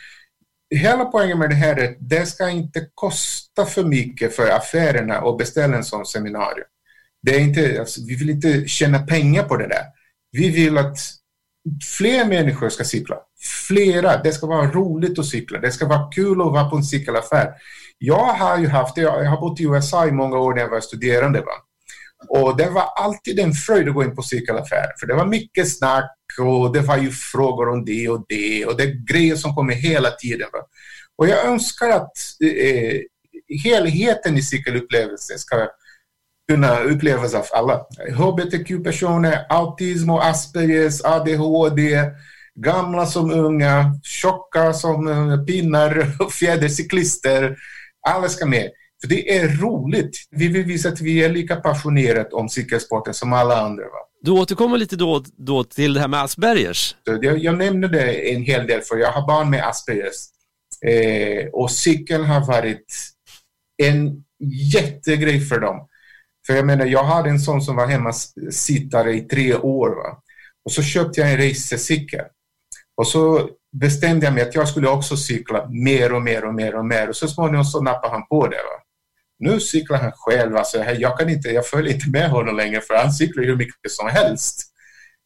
hela 0.74 1.04
poängen 1.04 1.38
med 1.38 1.50
det 1.50 1.54
här 1.54 1.76
är 1.76 1.90
att 1.90 1.96
det 2.00 2.26
ska 2.26 2.48
inte 2.48 2.88
kosta 2.94 3.66
för 3.66 3.84
mycket 3.84 4.36
för 4.36 4.50
affärerna 4.50 5.14
att 5.18 5.38
beställa 5.38 5.76
en 5.76 5.84
sån 5.84 6.06
seminarium. 6.06 6.66
Det 7.26 7.36
är 7.36 7.40
inte, 7.40 7.76
alltså, 7.80 8.00
vi 8.06 8.14
vill 8.14 8.30
inte 8.30 8.68
tjäna 8.68 8.98
pengar 8.98 9.42
på 9.42 9.56
det 9.56 9.68
där. 9.68 9.84
Vi 10.32 10.50
vill 10.50 10.78
att 10.78 10.98
fler 11.98 12.24
människor 12.24 12.68
ska 12.68 12.84
cykla. 12.84 13.16
Flera. 13.68 14.22
Det 14.22 14.32
ska 14.32 14.46
vara 14.46 14.70
roligt 14.70 15.18
att 15.18 15.26
cykla. 15.26 15.58
Det 15.58 15.72
ska 15.72 15.86
vara 15.86 16.10
kul 16.10 16.40
att 16.40 16.52
vara 16.52 16.70
på 16.70 16.76
en 16.76 16.84
cykelaffär. 16.84 17.52
Jag 17.98 18.24
har 18.24 18.58
ju 18.58 18.68
haft 18.68 18.94
det. 18.94 19.00
Jag 19.00 19.30
har 19.30 19.40
bott 19.40 19.60
i 19.60 19.64
USA 19.64 20.06
i 20.06 20.12
många 20.12 20.38
år 20.38 20.54
när 20.54 20.62
jag 20.62 20.68
var 20.68 20.80
studerande. 20.80 21.40
Va? 21.40 21.52
Och 22.28 22.56
det 22.56 22.70
var 22.70 22.82
alltid 22.82 23.38
en 23.38 23.52
fröjd 23.52 23.88
att 23.88 23.94
gå 23.94 24.04
in 24.04 24.16
på 24.16 24.22
cykelaffär. 24.22 24.86
För 25.00 25.06
det 25.06 25.14
var 25.14 25.26
mycket 25.26 25.72
snack 25.72 26.16
och 26.40 26.72
det 26.72 26.80
var 26.80 26.96
ju 26.96 27.10
frågor 27.10 27.68
om 27.68 27.84
det 27.84 28.08
och 28.08 28.24
det. 28.28 28.66
Och 28.66 28.76
det 28.76 28.82
är 28.82 29.12
grejer 29.12 29.36
som 29.36 29.54
kommer 29.54 29.74
hela 29.74 30.10
tiden. 30.10 30.48
Va? 30.52 30.58
Och 31.16 31.28
jag 31.28 31.46
önskar 31.46 31.90
att 31.90 32.12
eh, 32.44 32.48
eh 32.48 33.00
helheten 33.64 34.36
i 34.36 34.42
cykelupplevelsen 34.42 35.38
ska 35.38 35.68
kunna 36.48 36.80
upplevas 36.80 37.34
av 37.34 37.44
alla. 37.52 37.86
HBTQ-personer, 38.16 39.46
autism 39.48 40.10
och 40.10 40.26
Aspergers, 40.26 41.00
ADHD, 41.04 42.10
gamla 42.54 43.06
som 43.06 43.30
unga, 43.30 44.00
tjocka 44.02 44.72
som 44.72 45.04
pinnar, 45.46 46.06
fjädercyklister. 46.30 47.56
Alla 48.08 48.28
ska 48.28 48.46
med. 48.46 48.70
För 49.00 49.08
det 49.08 49.38
är 49.38 49.48
roligt. 49.48 50.26
Vi 50.30 50.48
vill 50.48 50.64
visa 50.64 50.88
att 50.88 51.00
vi 51.00 51.24
är 51.24 51.28
lika 51.28 51.56
passionerade 51.56 52.28
om 52.32 52.48
cykelsporten 52.48 53.14
som 53.14 53.32
alla 53.32 53.60
andra. 53.60 53.84
Va? 53.84 53.98
Du 54.22 54.30
återkommer 54.30 54.78
lite 54.78 54.96
då, 54.96 55.24
då 55.36 55.64
till 55.64 55.94
det 55.94 56.00
här 56.00 56.08
med 56.08 56.22
Aspergers. 56.22 56.96
Jag, 57.04 57.38
jag 57.38 57.58
nämnde 57.58 57.88
det 57.88 58.34
en 58.34 58.42
hel 58.42 58.66
del 58.66 58.80
för 58.80 58.96
jag 58.96 59.12
har 59.12 59.26
barn 59.26 59.50
med 59.50 59.68
Aspergers. 59.68 60.16
Eh, 60.86 61.48
och 61.52 61.70
cykeln 61.70 62.24
har 62.24 62.46
varit 62.46 62.86
en 63.82 64.24
jättegrej 64.72 65.40
för 65.40 65.60
dem. 65.60 65.88
För 66.46 66.54
jag 66.54 66.66
menar, 66.66 66.86
jag 66.86 67.04
hade 67.04 67.30
en 67.30 67.40
sån 67.40 67.62
som 67.62 67.76
var 67.76 67.86
hemma 67.86 68.12
sittare 68.50 69.14
i 69.14 69.20
tre 69.20 69.54
år. 69.54 69.88
Va? 69.88 70.22
Och 70.64 70.72
så 70.72 70.82
köpte 70.82 71.20
jag 71.20 71.32
en 71.32 71.36
racercykel. 71.36 72.24
Och 72.96 73.06
så 73.06 73.48
bestämde 73.80 74.26
jag 74.26 74.34
mig 74.34 74.42
att 74.42 74.54
jag 74.54 74.68
skulle 74.68 74.88
också 74.88 75.16
cykla 75.16 75.68
mer 75.68 76.12
och 76.12 76.22
mer 76.22 76.44
och 76.44 76.54
mer 76.54 76.74
och 76.74 76.86
mer. 76.86 77.08
Och 77.08 77.16
så 77.16 77.28
småningom 77.28 77.64
så 77.64 77.80
nappade 77.80 78.12
han 78.12 78.26
på 78.26 78.46
det. 78.46 78.56
Va? 78.56 78.82
Nu 79.38 79.60
cyklar 79.60 79.98
han 79.98 80.12
själv. 80.14 80.56
Alltså, 80.56 80.84
jag, 80.98 81.18
kan 81.18 81.28
inte, 81.28 81.48
jag 81.48 81.66
följer 81.66 81.94
inte 81.94 82.10
med 82.10 82.30
honom 82.30 82.56
längre 82.56 82.80
för 82.80 82.94
han 82.94 83.12
cyklar 83.12 83.44
hur 83.44 83.56
mycket 83.56 83.90
som 83.90 84.08
helst. 84.08 84.62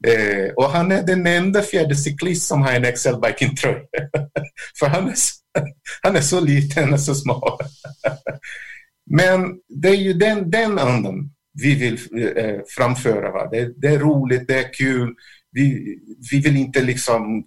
Eh, 0.06 0.52
och 0.56 0.70
han 0.70 0.92
är 0.92 1.02
den 1.02 1.26
enda 1.26 1.62
fjärde 1.62 1.96
cyklist 1.96 2.46
som 2.46 2.62
har 2.62 2.72
en 2.72 2.84
Excel-biking-tröja. 2.84 3.80
för 4.78 4.86
han 4.86 5.08
är, 5.08 5.14
så, 5.14 5.34
han 6.02 6.16
är 6.16 6.20
så 6.20 6.40
liten 6.40 6.92
och 6.92 7.00
så 7.00 7.14
smal. 7.14 7.58
Men 9.10 9.54
det 9.68 9.88
är 9.88 9.94
ju 9.94 10.12
den, 10.12 10.50
den 10.50 10.78
andan 10.78 11.30
vi 11.62 11.74
vill 11.74 11.98
eh, 12.36 12.60
framföra. 12.68 13.30
Va? 13.30 13.48
Det, 13.50 13.80
det 13.80 13.88
är 13.88 13.98
roligt, 13.98 14.48
det 14.48 14.58
är 14.58 14.72
kul. 14.72 15.14
Vi, 15.52 15.96
vi 16.30 16.40
vill 16.40 16.56
inte 16.56 16.82
liksom 16.82 17.44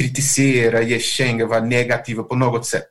kritisera, 0.00 0.82
ge 0.82 0.98
kängor, 0.98 1.46
vara 1.46 1.64
negativa 1.64 2.22
på 2.22 2.36
något 2.36 2.66
sätt. 2.66 2.88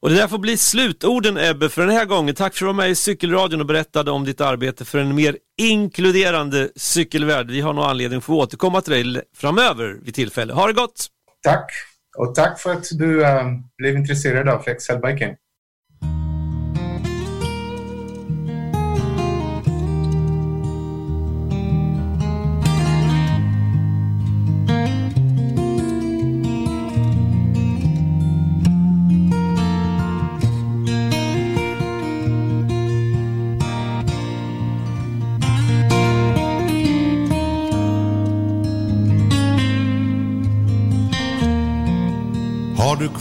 Och 0.00 0.10
det 0.10 0.16
där 0.16 0.28
får 0.28 0.38
bli 0.38 0.56
slutorden 0.56 1.36
Ebbe 1.36 1.68
för 1.68 1.82
den 1.82 1.96
här 1.96 2.04
gången. 2.04 2.34
Tack 2.34 2.54
för 2.54 2.56
att 2.56 2.58
du 2.58 2.64
var 2.64 2.72
med 2.72 2.90
i 2.90 2.94
Cykelradion 2.94 3.60
och 3.60 3.66
berättade 3.66 4.10
om 4.10 4.24
ditt 4.24 4.40
arbete 4.40 4.84
för 4.84 4.98
en 4.98 5.14
mer 5.14 5.36
inkluderande 5.58 6.70
cykelvärld. 6.76 7.50
Vi 7.50 7.60
har 7.60 7.72
nog 7.72 7.84
anledning 7.84 8.18
att 8.18 8.24
få 8.24 8.38
återkomma 8.38 8.80
till 8.80 9.12
dig 9.12 9.22
framöver 9.36 9.98
vid 10.02 10.14
tillfälle. 10.14 10.52
Ha 10.52 10.66
det 10.66 10.72
gott! 10.72 11.06
Tack! 11.42 11.70
Och 12.16 12.34
tack 12.34 12.60
för 12.60 12.72
att 12.72 12.86
du 12.90 13.24
äh, 13.24 13.44
blev 13.78 13.96
intresserad 13.96 14.48
av 14.48 14.68
Excel-biking. 14.68 15.36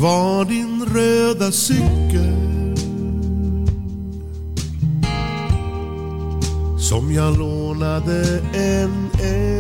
Kvar 0.04 0.46
din 0.46 0.86
röda 0.86 1.52
cykel? 1.52 2.76
Som 6.80 7.14
jag 7.14 7.38
lånade 7.38 8.42
en 8.54 9.10
enda 9.24 9.60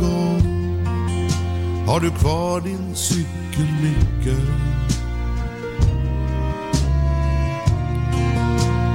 gång. 0.00 0.42
Har 1.86 2.00
du 2.00 2.10
kvar 2.10 2.60
din 2.60 2.94
cykelnyckel? 2.94 4.46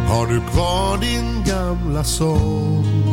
Har 0.09 0.27
du 0.27 0.41
kvar 0.41 0.97
din 0.97 1.43
gamla 1.45 2.03
sång? 2.03 3.06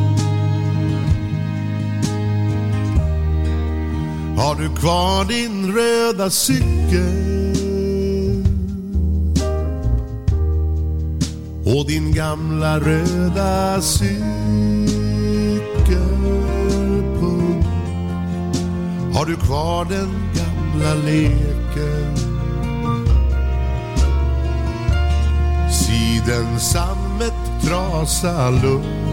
Har 4.45 4.55
du 4.55 4.69
kvar 4.69 5.25
din 5.25 5.73
röda 5.75 6.31
cykel? 6.31 7.55
Och 11.65 11.87
din 11.87 12.13
gamla 12.13 12.81
röda 12.81 13.81
cykelpung 13.83 14.15
Har 19.15 19.27
du 19.27 19.37
kvar 19.37 19.85
den 19.85 20.11
gamla 20.35 20.95
leken? 20.95 22.17
Sidensammet 25.73 27.35
trasa 27.63 28.51
lugn 28.51 29.04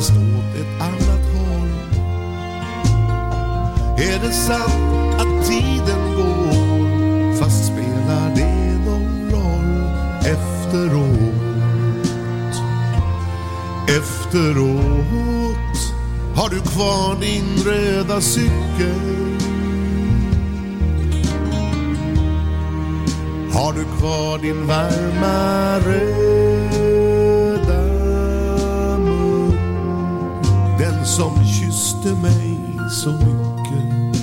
fast 0.00 0.12
åt 0.12 0.54
ett 0.60 0.82
annat 0.82 1.24
håll? 1.34 1.68
Är 3.98 4.18
det 4.22 4.32
sant 4.32 5.20
att 5.20 5.46
tiden 5.48 6.14
går 6.16 7.36
fast 7.36 7.66
spelar 7.66 8.34
det 8.34 8.78
någon 8.86 9.30
roll 9.30 9.84
efteråt? 10.20 11.30
Efteråt 13.88 15.12
har 16.34 16.48
du 16.48 16.60
kvar 16.60 17.20
din 17.20 17.64
röda 17.64 18.20
cykel? 18.20 19.36
Har 23.52 23.72
du 23.72 23.84
kvar 23.98 24.38
din 24.38 24.66
varma 24.66 25.78
röda 25.78 26.29
så 33.00 33.10
mycket. 33.10 34.16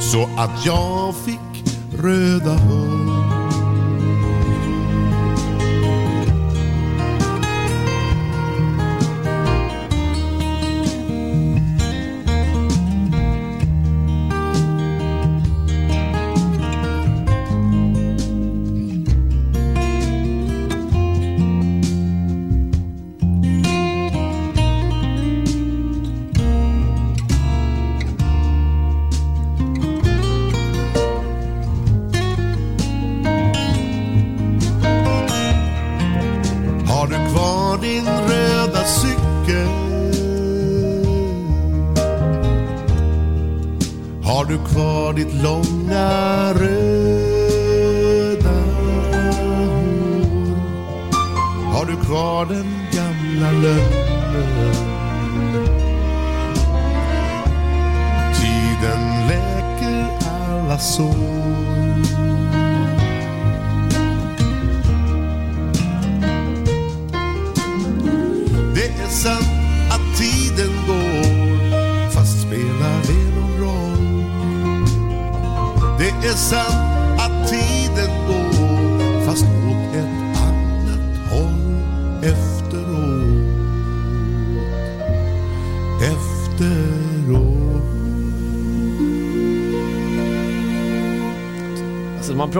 Så 0.00 0.28
att 0.36 0.66
jag 0.66 1.14
fick 1.14 1.74
röda 2.02 2.52
hörn. 2.52 3.27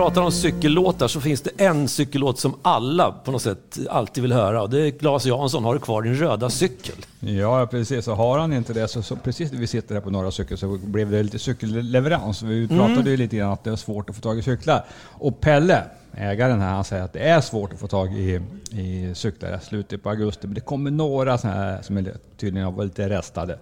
Pratar 0.09 0.21
om 0.21 0.31
cykellåtar 0.31 1.07
så 1.07 1.21
finns 1.21 1.41
det 1.41 1.51
en 1.57 1.87
cykellåt 1.87 2.39
som 2.39 2.55
alla 2.61 3.11
på 3.11 3.31
något 3.31 3.41
sätt 3.41 3.79
alltid 3.89 4.21
vill 4.21 4.31
höra. 4.31 4.61
Och 4.61 4.69
det 4.69 4.87
är 4.87 4.91
Claes 4.91 5.25
Jansson, 5.25 5.63
Har 5.63 5.73
du 5.73 5.79
kvar 5.79 6.01
din 6.01 6.15
röda 6.15 6.49
cykel? 6.49 6.95
Ja, 7.19 7.67
precis. 7.71 8.07
Och 8.07 8.17
har 8.17 8.39
han 8.39 8.53
inte 8.53 8.73
det 8.73 8.87
så, 8.87 9.01
så 9.01 9.15
precis 9.15 9.51
när 9.51 9.59
vi 9.59 9.67
sitter 9.67 9.95
här 9.95 10.01
på 10.01 10.09
Norra 10.09 10.31
Cykel 10.31 10.57
så 10.57 10.77
blev 10.77 11.11
det 11.11 11.23
lite 11.23 11.39
cykelleverans. 11.39 12.41
Vi 12.41 12.67
pratade 12.67 13.09
ju 13.09 13.17
lite 13.17 13.35
grann 13.37 13.51
att 13.51 13.63
det 13.63 13.71
är 13.71 13.75
svårt 13.75 14.09
att 14.09 14.15
få 14.15 14.21
tag 14.21 14.39
i 14.39 14.41
cyklar. 14.41 14.85
Och 15.05 15.41
Pelle, 15.41 15.83
ägaren 16.13 16.61
här, 16.61 16.73
han 16.73 16.83
säger 16.83 17.03
att 17.03 17.13
det 17.13 17.19
är 17.19 17.41
svårt 17.41 17.73
att 17.73 17.79
få 17.79 17.87
tag 17.87 18.13
i, 18.13 18.41
i 18.71 19.15
cyklar 19.15 19.59
i 19.61 19.65
slutet 19.65 20.03
på 20.03 20.09
augusti. 20.09 20.47
Men 20.47 20.53
det 20.53 20.61
kommer 20.61 20.91
några 20.91 21.37
sådana 21.37 21.59
här 21.59 21.81
som 21.81 21.97
är 21.97 22.13
tydligen 22.37 22.65
har 22.65 22.71
varit 22.71 22.87
lite 22.87 23.09
restade. 23.09 23.57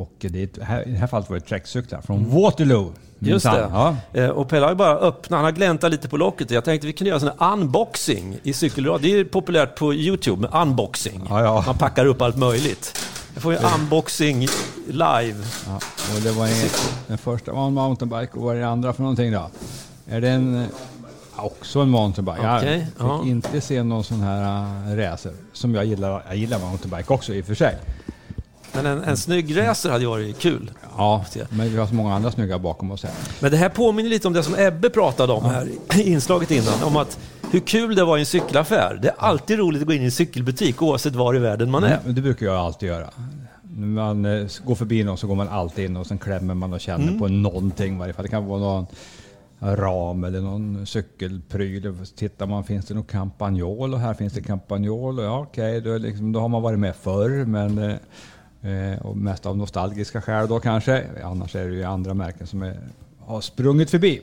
Och 0.00 0.12
det, 0.18 0.58
är- 0.58 0.64
här, 0.64 0.88
i 0.88 0.90
det 0.90 0.98
här 0.98 1.06
fallet 1.06 1.30
var 1.30 1.36
det 1.36 1.44
träckcyklar 1.44 2.00
från 2.00 2.30
Waterloo. 2.42 2.92
Just 3.18 3.44
det. 3.46 3.68
Ja. 3.72 3.96
Eh, 4.12 4.28
Och 4.28 4.48
Pelle 4.48 4.66
har 4.66 4.70
ju 4.72 4.76
bara 4.76 4.96
öppnat, 4.98 5.36
han 5.36 5.44
har 5.44 5.52
gläntat 5.52 5.90
lite 5.90 6.08
på 6.08 6.16
locket. 6.16 6.50
Jag 6.50 6.64
tänkte 6.64 6.86
vi 6.86 6.92
kunde 6.92 7.08
göra 7.08 7.20
sån 7.20 7.30
här 7.38 7.52
unboxing 7.52 8.38
i 8.42 8.52
cykelradio. 8.52 9.14
Det 9.14 9.20
är 9.20 9.24
populärt 9.24 9.74
på 9.78 9.94
YouTube 9.94 10.42
med 10.50 10.62
unboxing. 10.62 11.26
Ja, 11.28 11.42
ja. 11.44 11.62
Man 11.66 11.78
packar 11.78 12.06
upp 12.06 12.22
allt 12.22 12.36
möjligt. 12.36 12.98
Jag 13.34 13.42
får 13.42 13.52
ju 13.52 13.58
unboxing 13.74 14.40
live. 14.86 15.44
Ja, 15.66 15.74
och 16.16 16.20
det 16.22 16.30
var 16.32 16.46
en, 16.46 16.68
den 17.06 17.18
första 17.18 17.52
var 17.52 17.66
en 17.66 17.74
mountainbike 17.74 18.32
och 18.32 18.42
vad 18.42 18.56
är 18.56 18.60
det 18.60 18.68
andra 18.68 18.92
för 18.92 19.02
någonting 19.02 19.32
då? 19.32 19.50
Är 20.08 20.20
det 20.20 20.28
en, 20.28 20.66
ja, 21.36 21.42
också 21.42 21.80
en 21.80 21.88
mountainbike? 21.90 22.56
Okej, 22.58 22.86
jag 22.98 23.20
fick 23.20 23.28
inte 23.30 23.60
se 23.60 23.82
någon 23.82 24.04
sån 24.04 24.20
här 24.20 24.96
racer 24.96 25.32
som 25.52 25.74
jag 25.74 25.84
gillar. 25.84 26.22
Jag 26.28 26.36
gillar 26.36 26.58
mountainbike 26.58 27.12
också 27.14 27.34
i 27.34 27.40
och 27.42 27.44
för 27.46 27.54
sig. 27.54 27.76
Men 28.74 28.86
en, 28.86 29.04
en 29.04 29.16
snygg 29.16 29.56
racer 29.58 29.90
hade 29.90 30.06
varit 30.06 30.38
kul. 30.38 30.70
Ja, 30.96 31.24
men 31.50 31.70
vi 31.70 31.76
har 31.76 31.86
så 31.86 31.94
många 31.94 32.14
andra 32.14 32.30
snygga 32.30 32.58
bakom 32.58 32.90
oss 32.90 33.02
här. 33.02 33.12
Men 33.40 33.50
det 33.50 33.56
här 33.56 33.68
påminner 33.68 34.10
lite 34.10 34.28
om 34.28 34.34
det 34.34 34.42
som 34.42 34.54
Ebbe 34.58 34.90
pratade 34.90 35.32
om 35.32 35.44
här 35.44 35.68
i 35.96 36.12
inslaget 36.12 36.50
innan. 36.50 36.82
Om 36.84 36.96
att 36.96 37.18
hur 37.50 37.60
kul 37.60 37.94
det 37.94 38.04
var 38.04 38.16
i 38.16 38.20
en 38.20 38.26
cykelaffär. 38.26 38.98
Det 39.02 39.08
är 39.08 39.14
alltid 39.18 39.58
roligt 39.58 39.80
att 39.82 39.86
gå 39.88 39.94
in 39.94 40.02
i 40.02 40.04
en 40.04 40.10
cykelbutik 40.10 40.82
oavsett 40.82 41.14
var 41.14 41.36
i 41.36 41.38
världen 41.38 41.70
man 41.70 41.84
är. 41.84 41.98
Men 42.04 42.14
det 42.14 42.20
brukar 42.20 42.46
jag 42.46 42.56
alltid 42.56 42.88
göra. 42.88 43.10
När 43.76 43.86
man 43.86 44.24
eh, 44.24 44.46
går 44.64 44.74
förbi 44.74 45.04
någon 45.04 45.18
så 45.18 45.26
går 45.26 45.34
man 45.34 45.48
alltid 45.48 45.84
in 45.84 45.96
och 45.96 46.06
sen 46.06 46.18
klämmer 46.18 46.54
man 46.54 46.72
och 46.72 46.80
känner 46.80 47.06
Mm. 47.06 47.18
på 47.18 47.28
någonting. 47.28 47.98
varje 47.98 48.12
fall. 48.12 48.22
Det 48.24 48.28
kan 48.28 48.46
vara 48.46 48.60
någon 48.60 48.86
ram 49.62 50.24
eller 50.24 50.40
någon 50.40 50.86
cykelpryl. 50.86 51.94
Tittar 52.16 52.46
man, 52.46 52.64
finns 52.64 52.86
det 52.86 52.94
någon 52.94 53.04
kampanjol? 53.04 53.94
Och 53.94 54.00
här 54.00 54.14
finns 54.14 54.32
det 54.32 54.42
kampanjol. 54.42 55.18
Och 55.18 55.24
ja, 55.24 55.38
okej, 55.40 55.80
då, 55.80 55.92
är 55.92 55.98
liksom, 55.98 56.32
då 56.32 56.40
har 56.40 56.48
man 56.48 56.62
varit 56.62 56.78
med 56.78 56.96
förr. 56.96 57.44
Men, 57.44 57.94
eh, 58.62 59.06
och 59.06 59.16
mest 59.16 59.46
av 59.46 59.56
nostalgiska 59.56 60.22
skäl 60.22 60.48
då 60.48 60.60
kanske. 60.60 61.04
Annars 61.24 61.56
är 61.56 61.68
det 61.68 61.74
ju 61.74 61.84
andra 61.84 62.14
märken 62.14 62.46
som 62.46 62.62
är, 62.62 62.78
har 63.18 63.40
sprungit 63.40 63.90
förbi. 63.90 64.22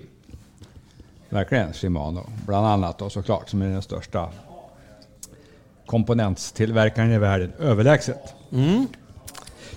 Verkligen, 1.29 1.73
Shimano. 1.73 2.29
Bland 2.45 2.67
annat 2.67 2.97
då 2.97 3.09
såklart, 3.09 3.49
som 3.49 3.61
är 3.61 3.69
den 3.69 3.81
största 3.81 4.29
komponentstillverkaren 5.85 7.11
i 7.11 7.17
världen, 7.17 7.51
överlägset. 7.59 8.33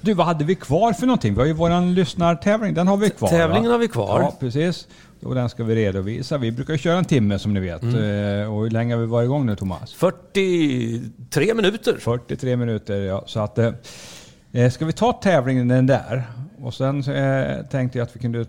Du, 0.00 0.14
vad 0.14 0.26
hade 0.26 0.44
vi 0.44 0.54
kvar 0.54 0.92
för 0.92 1.06
någonting? 1.06 1.34
Vi 1.34 1.40
har 1.40 1.46
ju 1.46 1.52
våran 1.52 1.94
lyssnartävling, 1.94 2.74
den 2.74 2.88
har 2.88 2.96
vi 2.96 3.10
kvar. 3.10 3.28
Tävlingen 3.28 3.64
va? 3.66 3.70
har 3.72 3.78
vi 3.78 3.88
kvar. 3.88 4.20
Ja, 4.20 4.36
precis. 4.40 4.88
Och 5.22 5.34
den 5.34 5.48
ska 5.48 5.64
vi 5.64 5.74
redovisa. 5.74 6.38
Vi 6.38 6.52
brukar 6.52 6.76
köra 6.76 6.98
en 6.98 7.04
timme 7.04 7.38
som 7.38 7.54
ni 7.54 7.60
vet. 7.60 7.82
Mm. 7.82 8.40
Eh, 8.40 8.54
Och 8.54 8.62
hur 8.62 8.70
länge 8.70 8.94
har 8.94 9.00
vi 9.00 9.06
varit 9.06 9.24
igång 9.24 9.46
nu 9.46 9.56
Thomas? 9.56 9.92
43 9.92 11.54
minuter. 11.54 11.96
43 12.00 12.56
minuter, 12.56 13.00
ja. 13.00 13.24
Så 13.26 13.40
att, 13.40 13.58
eh, 13.58 13.72
ska 14.72 14.84
vi 14.84 14.92
ta 14.92 15.12
tävlingen 15.12 15.68
den 15.68 15.86
där? 15.86 16.30
Och 16.62 16.74
sen 16.74 16.98
eh, 17.04 17.64
tänkte 17.66 17.98
jag 17.98 18.06
att 18.06 18.16
vi 18.16 18.20
kunde 18.20 18.44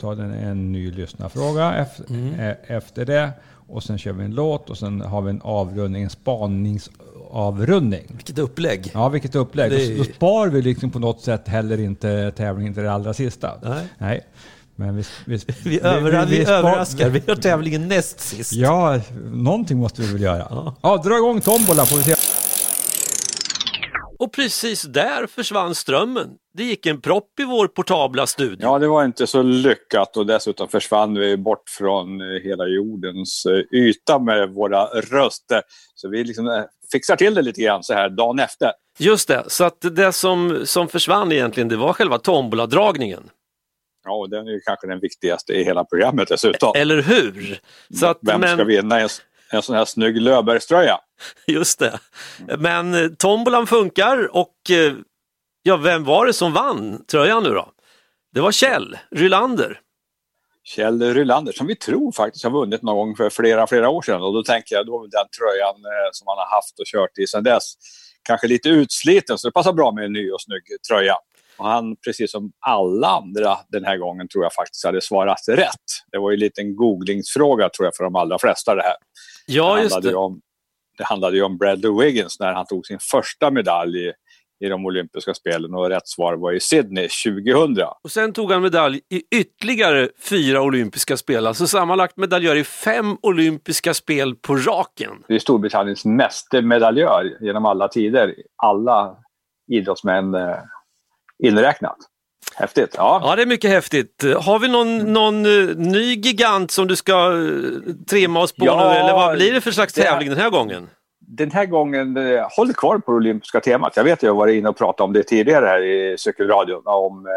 ta 0.00 0.14
den, 0.14 0.32
en 0.34 0.72
ny 0.72 0.92
lyssnarfråga 0.92 1.74
efter, 1.74 2.04
Mm. 2.10 2.34
eh, 2.40 2.54
efter 2.76 3.04
det. 3.06 3.30
Och 3.68 3.82
sen 3.82 3.98
kör 3.98 4.12
vi 4.12 4.24
en 4.24 4.34
låt 4.34 4.70
och 4.70 4.78
sen 4.78 5.00
har 5.00 5.22
vi 5.22 5.30
en 5.30 5.40
avrundning, 5.42 6.02
en 6.02 6.10
spaningsavrundning. 6.10 8.02
Vilket 8.08 8.38
upplägg. 8.38 8.90
Ja, 8.94 9.08
vilket 9.08 9.34
upplägg. 9.34 9.70
Det 9.70 9.92
Då, 9.96 9.98
då 9.98 10.04
spar 10.04 10.48
vi 10.48 10.62
liksom 10.62 10.90
på 10.90 10.98
något 10.98 11.20
sätt 11.20 11.48
heller 11.48 11.80
inte 11.80 12.30
tävlingen 12.36 12.74
till 12.74 12.82
det 12.82 12.92
allra 12.92 13.14
sista. 13.14 13.50
Nej. 13.62 13.84
Nej. 13.98 14.20
Men 14.76 14.96
vi, 14.96 15.04
vi, 15.24 15.38
Vi, 15.64 15.80
över, 15.80 16.26
vi, 16.26 16.44
spar- 16.44 16.52
överraskar. 16.52 17.08
Vi 17.08 17.22
har 17.28 17.36
tävlingen 17.36 17.88
näst 17.88 18.20
sist. 18.20 18.52
Ja, 18.52 19.00
någonting 19.32 19.78
måste 19.78 20.02
vi 20.02 20.12
väl 20.12 20.22
göra. 20.22 20.72
Ja, 20.82 20.96
dra 21.04 21.16
igång 21.16 21.40
tombola 21.40 21.84
får 21.86 21.96
vi 21.96 22.02
se. 22.02 22.14
Och 24.20 24.32
precis 24.32 24.82
där 24.82 25.26
försvann 25.26 25.74
strömmen. 25.74 26.28
Det 26.54 26.64
gick 26.64 26.86
en 26.86 27.00
propp 27.00 27.40
i 27.40 27.44
vår 27.44 27.66
portabla 27.66 28.26
studio. 28.26 28.58
Ja, 28.60 28.78
det 28.78 28.88
var 28.88 29.04
inte 29.04 29.26
så 29.26 29.42
lyckat 29.42 30.16
och 30.16 30.26
dessutom 30.26 30.68
försvann 30.68 31.14
vi 31.14 31.36
bort 31.36 31.68
från 31.78 32.20
eh, 32.20 32.42
hela 32.42 32.66
jordens 32.66 33.46
eh, 33.46 33.78
yta 33.78 34.18
med 34.18 34.50
våra 34.50 34.84
röster. 34.84 35.62
Så 35.94 36.08
vi 36.08 36.24
liksom 36.24 36.46
eh, 36.46 36.62
fixar 36.92 37.16
till 37.16 37.34
det 37.34 37.42
lite 37.42 37.60
grann 37.62 37.82
så 37.82 37.94
här 37.94 38.08
dagen 38.08 38.38
efter. 38.38 38.72
Just 38.98 39.28
det, 39.28 39.44
så 39.46 39.64
att 39.64 39.80
det 39.80 40.12
som, 40.12 40.60
som 40.64 40.88
försvann 40.88 41.32
egentligen 41.32 41.68
det 41.68 41.76
var 41.76 41.92
själva 41.92 42.18
tomboladragningen. 42.18 43.30
Ja, 44.04 44.12
och 44.12 44.30
den 44.30 44.48
är 44.48 44.52
ju 44.52 44.60
kanske 44.60 44.86
den 44.86 45.00
viktigaste 45.00 45.52
i 45.52 45.64
hela 45.64 45.84
programmet 45.84 46.28
dessutom. 46.28 46.72
Eller 46.76 47.02
hur? 47.02 47.60
Så 48.00 48.06
att, 48.06 48.18
Vem 48.20 48.40
men, 48.40 48.56
ska 48.56 48.64
vinna 48.64 49.00
en, 49.00 49.08
en 49.50 49.62
sån 49.62 49.76
här 49.76 49.84
snygg 49.84 50.20
Löfbergströja? 50.20 50.98
Just 51.46 51.78
det. 51.78 51.98
Men 52.58 52.94
eh, 52.94 53.08
tombolan 53.18 53.66
funkar 53.66 54.36
och 54.36 54.70
eh, 54.70 54.94
ja, 55.62 55.76
vem 55.76 56.04
var 56.04 56.26
det 56.26 56.32
som 56.32 56.52
vann 56.52 57.04
tröjan 57.06 57.42
nu 57.42 57.48
då? 57.50 57.68
Det 58.34 58.40
var 58.40 58.52
Kjell 58.52 58.98
Rylander. 59.10 59.80
Kjell 60.64 61.14
Rylander 61.14 61.52
som 61.52 61.66
vi 61.66 61.76
tror 61.76 62.12
faktiskt 62.12 62.44
har 62.44 62.50
vunnit 62.50 62.82
någon 62.82 62.96
gång 62.96 63.16
för 63.16 63.30
flera, 63.30 63.66
flera 63.66 63.88
år 63.88 64.02
sedan. 64.02 64.22
Och 64.22 64.34
då 64.34 64.42
tänker 64.42 64.74
jag 64.76 64.86
då 64.86 65.06
den 65.06 65.26
tröjan 65.38 65.74
eh, 65.74 66.08
som 66.12 66.26
han 66.28 66.38
har 66.38 66.56
haft 66.56 66.78
och 66.78 66.86
kört 66.86 67.18
i 67.18 67.26
sedan 67.26 67.44
dess 67.44 67.74
kanske 68.22 68.46
lite 68.46 68.68
utsliten 68.68 69.38
så 69.38 69.48
det 69.48 69.52
passar 69.52 69.72
bra 69.72 69.92
med 69.92 70.04
en 70.04 70.12
ny 70.12 70.30
och 70.30 70.40
snygg 70.40 70.62
tröja. 70.88 71.16
Och 71.56 71.66
han, 71.66 71.96
precis 71.96 72.30
som 72.30 72.52
alla 72.66 73.08
andra 73.08 73.58
den 73.68 73.84
här 73.84 73.96
gången, 73.96 74.28
tror 74.28 74.44
jag 74.44 74.52
faktiskt 74.52 74.84
hade 74.84 75.00
svarat 75.00 75.38
rätt. 75.48 75.86
Det 76.12 76.18
var 76.18 76.30
ju 76.30 76.34
en 76.34 76.40
liten 76.40 76.76
googlingsfråga 76.76 77.68
tror 77.68 77.86
jag 77.86 77.96
för 77.96 78.04
de 78.04 78.16
allra 78.16 78.38
flesta 78.38 78.74
det 78.74 78.82
här. 78.82 78.96
Ja, 79.46 79.74
det, 79.74 79.82
just 79.82 80.02
det. 80.02 80.14
om, 80.14 80.40
det 81.00 81.04
handlade 81.04 81.36
ju 81.36 81.42
om 81.42 81.58
Bradley 81.58 81.92
Wiggins 81.92 82.40
när 82.40 82.52
han 82.52 82.66
tog 82.66 82.86
sin 82.86 82.98
första 83.10 83.50
medalj 83.50 83.98
i, 83.98 84.12
i 84.64 84.68
de 84.68 84.86
olympiska 84.86 85.34
spelen 85.34 85.74
och 85.74 85.88
rätt 85.88 86.08
svar 86.08 86.36
var 86.36 86.52
i 86.52 86.60
Sydney 86.60 87.08
2000. 87.44 87.86
Och 88.04 88.10
sen 88.10 88.32
tog 88.32 88.52
han 88.52 88.62
medalj 88.62 89.00
i 89.10 89.22
ytterligare 89.36 90.08
fyra 90.28 90.62
olympiska 90.62 91.16
spel, 91.16 91.46
alltså 91.46 91.66
sammanlagt 91.66 92.16
medaljör 92.16 92.56
i 92.56 92.64
fem 92.64 93.16
olympiska 93.22 93.94
spel 93.94 94.34
på 94.34 94.56
raken. 94.56 95.24
Det 95.28 95.34
är 95.34 95.38
Storbritanniens 95.38 96.04
meste 96.04 96.62
medaljör 96.62 97.38
genom 97.40 97.66
alla 97.66 97.88
tider. 97.88 98.34
Alla 98.56 99.16
idrottsmän 99.72 100.34
eh, 100.34 100.56
inräknat. 101.42 101.98
Häftigt. 102.56 102.94
Ja. 102.96 103.20
Ja, 103.24 103.36
det 103.36 103.42
är 103.42 103.46
mycket 103.46 103.70
häftigt. 103.70 104.24
Har 104.38 104.58
vi 104.58 104.68
någon, 104.68 104.98
någon 105.12 105.46
eh, 105.46 105.76
ny 105.76 106.14
gigant 106.14 106.70
som 106.70 106.86
du 106.86 106.96
ska 106.96 107.12
eh, 107.14 107.94
trimma 108.10 108.40
oss 108.40 108.52
på 108.52 108.64
Ja, 108.66 108.90
nu, 108.92 108.98
eller 108.98 109.12
vad 109.12 109.36
blir 109.36 109.52
det 109.52 109.60
för 109.60 109.70
slags 109.70 109.92
det- 109.94 110.02
tävling 110.02 110.28
den 110.28 110.38
här 110.38 110.50
gången? 110.50 110.88
Den 111.36 111.50
här 111.50 111.66
gången, 111.66 112.16
eh, 112.16 112.46
håll 112.56 112.72
kvar 112.74 112.98
på 112.98 113.10
det 113.12 113.16
olympiska 113.16 113.60
temat. 113.60 113.92
Jag 113.96 114.04
vet 114.04 114.12
att 114.12 114.22
jag 114.22 114.30
har 114.30 114.36
varit 114.36 114.54
inne 114.58 114.68
och 114.68 114.76
pratat 114.76 115.00
om 115.00 115.12
det 115.12 115.22
tidigare 115.22 115.66
här 115.66 115.82
i 115.82 116.18
cykelradion. 116.18 116.82
Om 116.84 117.26
eh, 117.26 117.32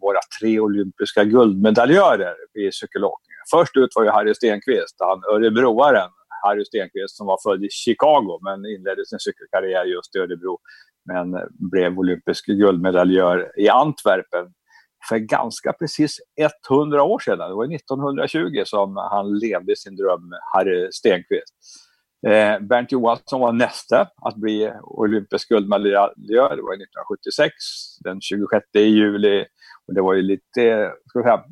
våra 0.00 0.18
tre 0.40 0.60
olympiska 0.60 1.24
guldmedaljörer 1.24 2.34
i 2.66 2.72
cykelåkning. 2.72 3.36
Först 3.50 3.76
ut 3.76 3.90
var 3.94 4.04
ju 4.04 4.10
Harry 4.10 4.34
Stenqvist, 4.34 4.96
han 4.98 5.22
örebroaren 5.34 6.10
Harry 6.44 6.64
Stenqvist 6.64 7.16
som 7.16 7.26
var 7.26 7.38
född 7.46 7.64
i 7.64 7.68
Chicago 7.70 8.38
men 8.46 8.58
inledde 8.74 9.06
sin 9.06 9.18
cykelkarriär 9.18 9.84
just 9.84 10.16
i 10.16 10.18
Örebro. 10.18 10.58
Men 11.06 11.36
blev 11.70 11.98
olympisk 11.98 12.46
guldmedaljör 12.46 13.52
i 13.56 13.68
Antwerpen 13.68 14.46
för 15.08 15.18
ganska 15.18 15.72
precis 15.72 16.16
100 16.70 17.02
år 17.02 17.18
sedan. 17.18 17.48
Det 17.48 17.54
var 17.54 17.74
1920 17.74 18.62
som 18.64 18.96
han 18.96 19.38
levde 19.38 19.76
sin 19.76 19.96
dröm, 19.96 20.32
Harry 20.54 20.88
Stenqvist. 20.92 21.54
Eh, 22.26 22.60
Bernt 22.60 22.92
Johansson 22.92 23.40
var 23.40 23.52
nästa 23.52 24.08
att 24.22 24.36
bli 24.36 24.72
olympisk 24.82 25.48
guldmedaljör. 25.48 26.12
Det 26.56 26.62
var 26.62 26.74
1976, 26.74 27.52
den 28.04 28.20
26 28.20 28.64
juli. 28.74 29.44
Och 29.86 29.94
det 29.94 30.02
var 30.02 30.14
ju 30.14 30.22
lite, 30.22 30.92
ska 31.06 31.18
vi 31.18 31.22
säga, 31.22 31.44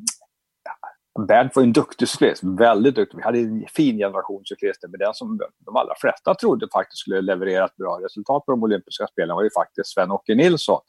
Bernt 1.19 1.55
var 1.55 1.63
en 1.63 1.73
duktig 1.73 2.07
cyklist, 2.07 2.43
väldigt 2.43 2.95
duktig. 2.95 3.17
Vi 3.17 3.23
hade 3.23 3.39
en 3.39 3.65
fin 3.67 3.97
generation 3.97 4.41
cyklister, 4.45 4.87
men 4.87 4.99
den 4.99 5.13
som 5.13 5.39
de 5.65 5.75
allra 5.75 5.93
flesta 6.01 6.35
trodde 6.35 6.67
faktiskt 6.73 6.97
skulle 6.97 7.21
leverera 7.21 7.65
ett 7.65 7.75
bra 7.75 7.99
resultat 8.03 8.45
på 8.45 8.51
de 8.51 8.63
olympiska 8.63 9.07
spelen 9.07 9.35
var 9.35 9.43
ju 9.43 9.49
faktiskt 9.49 9.93
Sven-Åke 9.93 10.35
Nilsson, 10.35 10.79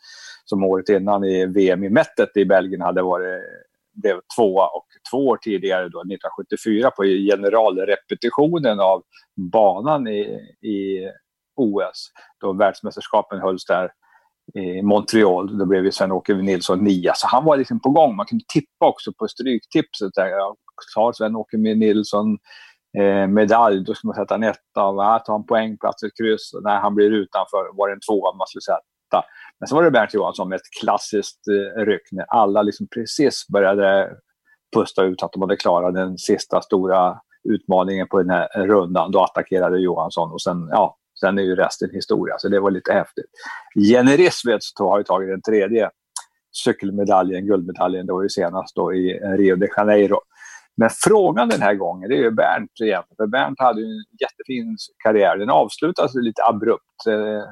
som 0.44 0.64
året 0.64 0.88
innan 0.88 1.24
i 1.24 1.46
VM 1.46 1.84
i 1.84 1.90
Mettet 1.90 2.36
i 2.36 2.44
Belgien 2.44 2.80
hade 2.80 3.02
varit, 3.02 3.42
blev 3.94 4.20
tvåa 4.36 4.66
och 4.66 4.86
två 5.10 5.26
år 5.26 5.36
tidigare, 5.36 5.82
då, 5.88 6.00
1974, 6.00 6.90
på 6.90 7.02
generalrepetitionen 7.04 8.80
av 8.80 9.02
banan 9.52 10.08
i, 10.08 10.20
i 10.62 11.10
OS, 11.56 12.10
då 12.40 12.52
världsmästerskapen 12.52 13.40
hölls 13.40 13.64
där 13.64 13.90
i 14.54 14.82
Montreal. 14.82 15.58
Då 15.58 15.66
blev 15.66 15.84
ju 15.84 15.92
Sven-Åke 15.92 16.34
Nilsson 16.34 16.84
nia. 16.84 17.12
Så 17.14 17.26
han 17.26 17.44
var 17.44 17.56
liksom 17.56 17.80
på 17.80 17.90
gång. 17.90 18.16
Man 18.16 18.26
kunde 18.26 18.44
tippa 18.48 18.86
också 18.86 19.12
på 19.18 19.28
stryktipset. 19.28 20.10
Där. 20.14 20.30
Tar 20.94 21.12
Sven-Åke 21.12 21.56
Nilsson 21.56 22.38
eh, 22.98 23.26
medalj, 23.26 23.84
då 23.84 23.94
ska 23.94 24.08
man 24.08 24.14
sätta 24.14 24.34
en 24.34 24.42
etta. 24.42 24.58
Ja, 24.74 25.22
tar 25.26 25.32
han 25.32 25.46
poängplats, 25.46 26.02
ett 26.02 26.16
kryss. 26.22 26.54
Och 26.54 26.62
när 26.62 26.80
han 26.80 26.94
blir 26.94 27.10
utanför 27.10 27.76
var 27.76 27.88
det 27.88 27.94
en 27.94 28.00
tvåa 28.00 28.36
man 28.36 28.46
skulle 28.46 28.62
sätta. 28.62 29.24
Men 29.60 29.66
så 29.66 29.74
var 29.74 29.82
det 29.82 29.90
Bernt 29.90 30.14
Johansson 30.14 30.48
med 30.48 30.56
ett 30.56 30.80
klassiskt 30.80 31.48
eh, 31.48 31.80
ryck 31.84 32.08
när 32.12 32.24
alla 32.24 32.62
liksom 32.62 32.88
precis 32.94 33.46
började 33.52 34.10
pusta 34.76 35.04
ut 35.04 35.22
att 35.22 35.32
de 35.32 35.42
hade 35.42 35.56
klarat 35.56 35.94
den 35.94 36.18
sista 36.18 36.62
stora 36.62 37.20
utmaningen 37.48 38.08
på 38.08 38.18
den 38.18 38.30
här 38.30 38.66
rundan. 38.66 39.12
Då 39.12 39.22
attackerade 39.22 39.78
Johansson 39.78 40.32
och 40.32 40.42
sen, 40.42 40.68
ja, 40.70 40.96
sen 41.20 41.38
är 41.38 41.42
ju 41.42 41.56
resten 41.56 41.90
historia. 41.92 42.34
Så 42.38 42.48
det 42.48 42.60
var 42.60 42.70
lite 42.70 42.92
häftigt. 42.92 43.30
Jenny 43.74 44.16
Rissveds 44.16 44.72
har 44.78 44.98
ju 44.98 45.04
tagit 45.04 45.28
den 45.28 45.42
tredje 45.42 45.90
cykelmedaljen, 46.64 47.46
guldmedaljen, 47.46 48.06
det 48.06 48.12
var 48.12 48.22
ju 48.22 48.28
senast 48.28 48.76
då 48.76 48.94
i 48.94 49.18
Rio 49.18 49.56
de 49.56 49.68
Janeiro. 49.76 50.20
Men 50.76 50.90
frågan 50.90 51.48
den 51.48 51.62
här 51.62 51.74
gången, 51.74 52.08
det 52.08 52.14
är 52.14 52.22
ju 52.22 52.30
Bernt 52.30 52.80
igen. 52.80 53.02
För 53.16 53.26
Bernt 53.26 53.60
hade 53.60 53.80
ju 53.80 53.86
en 53.86 54.04
jättefin 54.20 54.76
karriär. 55.04 55.36
Den 55.36 55.50
avslutades 55.50 56.14
lite 56.14 56.44
abrupt 56.44 57.06
eh, 57.08 57.42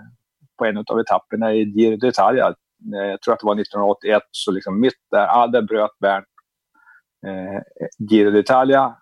på 0.58 0.64
en 0.64 0.78
av 0.78 1.00
etapperna 1.00 1.54
i 1.54 1.62
Giro 1.62 1.96
d'Italia. 1.96 2.54
Eh, 2.94 3.10
jag 3.10 3.20
tror 3.20 3.34
att 3.34 3.40
det 3.40 3.46
var 3.46 3.60
1981, 3.60 4.22
så 4.30 4.50
liksom 4.50 4.80
mitt 4.80 5.00
där, 5.10 5.26
ja, 5.26 5.46
där 5.46 5.62
bröt 5.62 5.98
Bernt 6.00 6.26
eh, 7.26 7.62
Giro 8.10 8.30
d'Italia, 8.30 8.94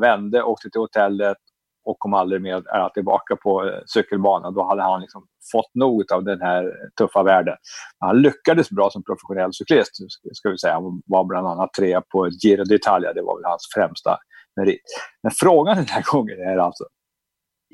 vände, 0.00 0.42
åkte 0.42 0.70
till 0.70 0.80
hotellet 0.80 1.38
och 1.84 1.98
kom 1.98 2.14
aldrig 2.14 2.42
mer 2.42 2.54
är 2.54 2.88
tillbaka 2.88 3.36
på 3.36 3.68
eh, 3.68 3.78
cykelbanan. 3.86 4.54
Då 4.54 4.68
hade 4.68 4.82
han 4.82 5.00
liksom 5.00 5.26
fått 5.52 5.74
nog 5.74 6.12
av 6.12 6.24
den 6.24 6.40
här 6.40 6.72
tuffa 6.98 7.22
världen. 7.22 7.56
Han 7.98 8.22
lyckades 8.22 8.70
bra 8.70 8.90
som 8.90 9.04
professionell 9.04 9.54
cyklist, 9.54 9.96
ska 10.32 10.50
vi 10.50 10.58
säga. 10.58 10.74
Han 10.74 11.02
var 11.06 11.24
bland 11.24 11.46
annat 11.46 11.72
trea 11.72 12.00
på 12.00 12.28
Giro 12.28 12.64
d'Italia. 12.64 13.12
Det 13.14 13.22
var 13.22 13.38
väl 13.38 13.50
hans 13.50 13.68
främsta 13.74 14.18
merit. 14.56 14.82
Men 15.22 15.32
frågan 15.32 15.76
den 15.76 15.86
här 15.86 16.02
gången 16.12 16.40
är 16.40 16.58
alltså, 16.58 16.84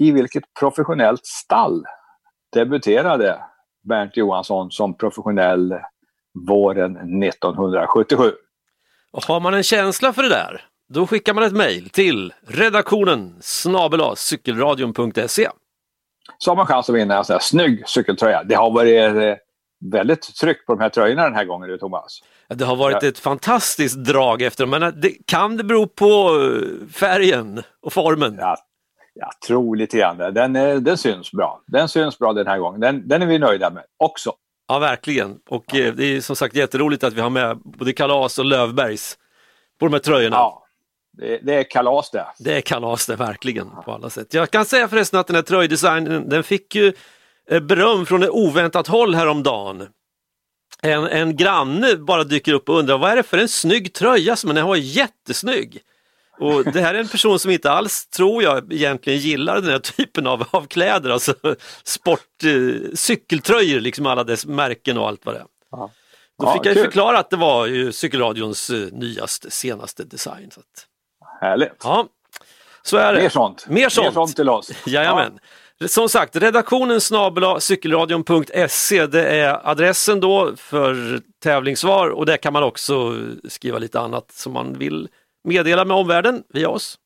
i 0.00 0.12
vilket 0.12 0.44
professionellt 0.61 1.26
stall 1.26 1.84
debuterade 2.52 3.44
Bernt 3.88 4.16
Johansson 4.16 4.70
som 4.70 4.96
professionell 4.96 5.74
våren 6.48 7.22
1977? 7.22 8.32
Och 9.12 9.22
har 9.22 9.40
man 9.40 9.54
en 9.54 9.62
känsla 9.62 10.12
för 10.12 10.22
det 10.22 10.28
där, 10.28 10.64
då 10.89 11.07
skickar 11.07 11.34
man 11.34 11.45
ett 11.45 11.53
mejl 11.53 11.91
till 11.91 12.32
redaktionen 12.47 13.36
snabel 13.41 14.01
cykelradion.se. 14.16 15.49
så 16.39 16.51
har 16.51 16.57
man 16.57 16.66
chans 16.66 16.89
att 16.91 16.97
vinna 16.97 17.18
en 17.18 17.24
sån 17.24 17.34
här 17.34 17.41
snygg 17.41 17.89
cykeltröja. 17.89 18.43
Det 18.45 18.55
har 18.55 18.70
varit 18.70 19.14
eh, 19.16 19.34
väldigt 19.93 20.22
tryck 20.41 20.66
på 20.66 20.74
de 20.74 20.80
här 20.80 20.89
tröjorna 20.89 21.22
den 21.24 21.34
här 21.34 21.45
gången, 21.45 21.68
du 21.68 21.78
Thomas. 21.78 22.18
Det 22.49 22.64
har 22.64 22.76
varit 22.76 23.03
Ja. 23.03 23.09
ett 23.09 23.18
fantastiskt 23.18 23.97
drag 24.05 24.43
efter 24.43 24.66
dem, 24.66 24.70
men 24.80 25.01
det, 25.01 25.12
kan 25.26 25.57
det 25.57 25.64
bero 25.64 25.86
på 25.86 26.07
eh, 26.07 26.89
färgen 26.93 27.62
och 27.82 27.93
formen? 27.93 28.36
Jag, 28.39 28.57
jag 29.14 29.41
tror 29.47 29.76
lite 29.76 29.99
grann 29.99 30.18
det. 30.18 30.30
Den, 30.30 30.57
eh, 30.57 30.74
den 30.76 30.99
syns 30.99 31.32
bra. 31.32 31.62
Den 31.66 31.89
syns 31.89 32.18
bra 32.18 32.32
den 32.32 32.47
här 32.47 32.59
gången. 32.59 32.80
Den, 32.80 33.09
den 33.09 33.22
är 33.22 33.26
vi 33.26 33.39
nöjda 33.39 33.70
med 33.70 33.84
också. 33.97 34.32
Ja, 34.68 34.78
verkligen. 34.78 35.39
Och 35.51 35.74
eh, 35.74 35.95
det 35.95 36.05
är 36.05 36.20
som 36.20 36.36
sagt 36.36 36.57
jätteroligt 36.57 37.05
att 37.05 37.12
vi 37.12 37.20
har 37.20 37.30
med 37.30 37.59
både 37.64 37.93
Kalas 37.93 38.39
och 38.39 38.45
Lövbergs 38.45 39.18
på 39.80 39.86
de 39.86 39.93
här 39.93 40.01
tröjorna. 40.01 40.36
Ja, 40.36 40.64
det, 41.18 41.38
det 41.42 41.54
är 41.54 41.70
kalas 41.70 42.10
det. 42.10 42.26
Det 42.38 42.56
är 42.56 42.60
kalas 42.60 43.06
det, 43.06 43.16
verkligen, 43.16 43.70
på 43.84 43.92
alla 43.92 44.10
sätt. 44.10 44.34
Jag 44.34 44.50
kan 44.50 44.64
säga 44.64 44.88
förresten 44.88 45.20
att 45.20 45.26
den 45.26 45.36
här 45.36 45.42
tröjdesignen, 45.42 46.28
den 46.28 46.42
fick 46.42 46.74
ju 46.74 46.92
eh, 47.50 47.60
beröm 47.60 48.06
från 48.06 48.22
ett 48.22 48.30
oväntat 48.30 48.86
håll 48.86 49.14
häromdagen. 49.14 49.86
En, 50.82 51.04
en 51.06 51.36
granne 51.36 51.96
bara 51.96 52.24
dyker 52.24 52.52
upp 52.52 52.68
och 52.68 52.78
undrar 52.78 52.98
vad 52.98 53.10
är 53.10 53.16
det 53.16 53.22
för 53.22 53.38
en 53.38 53.48
snygg 53.48 53.92
tröja 53.92 54.36
som 54.36 54.54
den 54.54 54.66
var 54.66 54.76
jättesnygg. 54.76 55.80
Och 56.40 56.64
det 56.64 56.80
här 56.80 56.94
är 56.94 56.98
en 56.98 57.08
person 57.08 57.38
som 57.38 57.50
inte 57.50 57.70
alls, 57.70 58.06
tror 58.06 58.42
jag, 58.42 58.72
egentligen 58.72 59.18
gillar 59.18 59.60
den 59.60 59.70
här 59.70 59.78
typen 59.78 60.26
av, 60.26 60.44
av 60.50 60.66
kläder, 60.66 61.10
alltså 61.10 61.34
sport, 61.84 62.44
eh, 62.44 62.90
cykeltröjor, 62.94 63.80
liksom 63.80 64.06
alla 64.06 64.24
dess 64.24 64.46
märken 64.46 64.98
och 64.98 65.08
allt 65.08 65.26
vad 65.26 65.34
det 65.34 65.38
är. 65.38 65.46
Ja. 65.70 65.90
Då 66.40 66.46
Ja, 66.46 66.52
fick 66.52 66.66
jag 66.66 66.70
ju 66.70 66.74
kul. 66.74 66.84
förklara 66.84 67.18
att 67.18 67.30
det 67.30 67.36
var 67.36 67.66
ju 67.66 67.92
Cykelradions 67.92 68.70
eh, 68.70 68.88
nyaste, 68.92 69.50
senaste 69.50 70.04
design. 70.04 70.50
Så 70.50 70.60
att, 70.60 70.86
Härligt. 71.41 71.72
ja, 71.84 72.07
så 72.82 72.97
är 72.97 73.12
det. 73.12 73.22
Mer 73.22 73.28
sånt. 73.28 73.66
Mer 73.68 73.89
sånt. 73.89 74.07
Mer 74.07 74.12
sånt 74.12 74.36
till 74.36 74.49
oss. 74.49 74.70
Jajamän. 74.86 75.39
Som 75.86 76.09
sagt, 76.09 76.36
redaktionen 76.36 77.01
snabel 77.01 77.61
cykelradion.se 77.61 79.07
det 79.07 79.28
är 79.28 79.68
adressen 79.70 80.20
då 80.20 80.53
för 80.57 81.20
tävlingssvar 81.43 82.09
och 82.09 82.26
där 82.26 82.36
kan 82.36 82.53
man 82.53 82.62
också 82.62 83.16
skriva 83.49 83.78
lite 83.78 84.01
annat 84.01 84.32
som 84.32 84.53
man 84.53 84.78
vill 84.78 85.09
meddela 85.45 85.84
med 85.84 85.97
omvärlden 85.97 86.43
via 86.49 86.68
oss. 86.68 86.99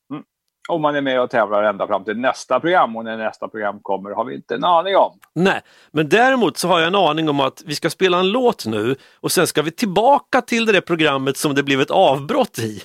Om 0.69 0.81
man 0.81 0.95
är 0.95 1.01
med 1.01 1.21
och 1.21 1.29
tävlar 1.29 1.63
ända 1.63 1.87
fram 1.87 2.03
till 2.03 2.17
nästa 2.17 2.59
program 2.59 2.95
och 2.95 3.03
när 3.03 3.17
nästa 3.17 3.47
program 3.47 3.79
kommer 3.81 4.09
har 4.11 4.25
vi 4.25 4.35
inte 4.35 4.55
en 4.55 4.63
aning 4.63 4.95
om. 4.95 5.19
Nej, 5.35 5.61
men 5.91 6.09
däremot 6.09 6.57
så 6.57 6.67
har 6.67 6.79
jag 6.79 6.87
en 6.87 6.95
aning 6.95 7.29
om 7.29 7.39
att 7.39 7.63
vi 7.65 7.75
ska 7.75 7.89
spela 7.89 8.19
en 8.19 8.29
låt 8.29 8.65
nu 8.65 8.95
och 9.19 9.31
sen 9.31 9.47
ska 9.47 9.61
vi 9.61 9.71
tillbaka 9.71 10.41
till 10.41 10.65
det 10.65 10.81
programmet 10.81 11.37
som 11.37 11.55
det 11.55 11.63
blev 11.63 11.81
ett 11.81 11.91
avbrott 11.91 12.59
i. 12.59 12.83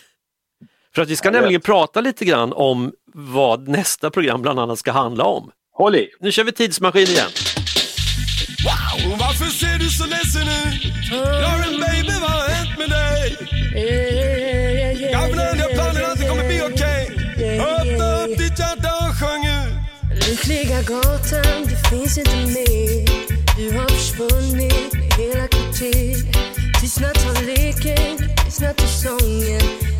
För 0.98 1.02
att 1.02 1.10
vi 1.10 1.16
ska 1.16 1.30
vet. 1.30 1.40
nämligen 1.40 1.60
prata 1.60 2.00
lite 2.00 2.24
grann 2.24 2.52
om 2.52 2.92
vad 3.14 3.68
nästa 3.68 4.10
program 4.10 4.42
bland 4.42 4.60
annat 4.60 4.78
ska 4.78 4.92
handla 4.92 5.24
om. 5.24 5.50
Håll 5.72 5.94
i! 5.94 6.08
Nu 6.20 6.32
kör 6.32 6.44
vi 6.44 6.52
tidsmaskin 6.52 7.08
igen. 7.08 7.30
Wow, 8.64 9.18
varför 9.18 9.44
ser 9.44 9.78
du 9.78 9.88
så 9.90 10.06
ledsen 10.06 10.42
ut? 10.42 11.12
Lauren 11.12 11.80
baby, 11.80 12.14
vad 12.20 12.30
har 12.30 12.48
hänt 12.48 12.78
med 12.78 12.90
dig? 12.90 13.36
Jag 15.12 15.32
planerar 15.32 16.12
att 16.12 16.18
det 16.18 16.28
kommer 16.28 16.46
bli 16.46 16.60
okej. 16.74 17.10
Öppna 17.60 18.24
upp 18.24 18.38
ditt 18.38 18.58
hjärta 18.58 18.90
och 19.06 19.14
sjung 19.20 19.44
ut. 19.58 20.28
Lyckliga 20.28 20.82
gatan, 20.82 21.62
du 21.64 21.76
finns 21.90 22.18
inte 22.18 22.36
mer 22.36 23.06
Du 23.56 23.78
har 23.78 23.88
försvunnit 23.88 24.92
med 24.92 25.12
hela 25.12 25.48
kvarter 25.48 26.17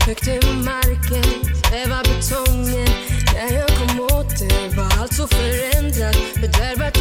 Högt 0.09 0.29
över 0.29 0.55
marken, 0.65 1.25
svävar 1.55 2.03
betongen. 2.03 2.89
När 3.35 3.59
jag 3.59 3.69
kom 3.69 4.01
åt 4.01 4.39
det 4.39 4.77
var 4.77 5.01
allt 5.01 5.15
så 5.15 5.27
förändrat. 5.27 6.17
Fördärvat 6.17 6.98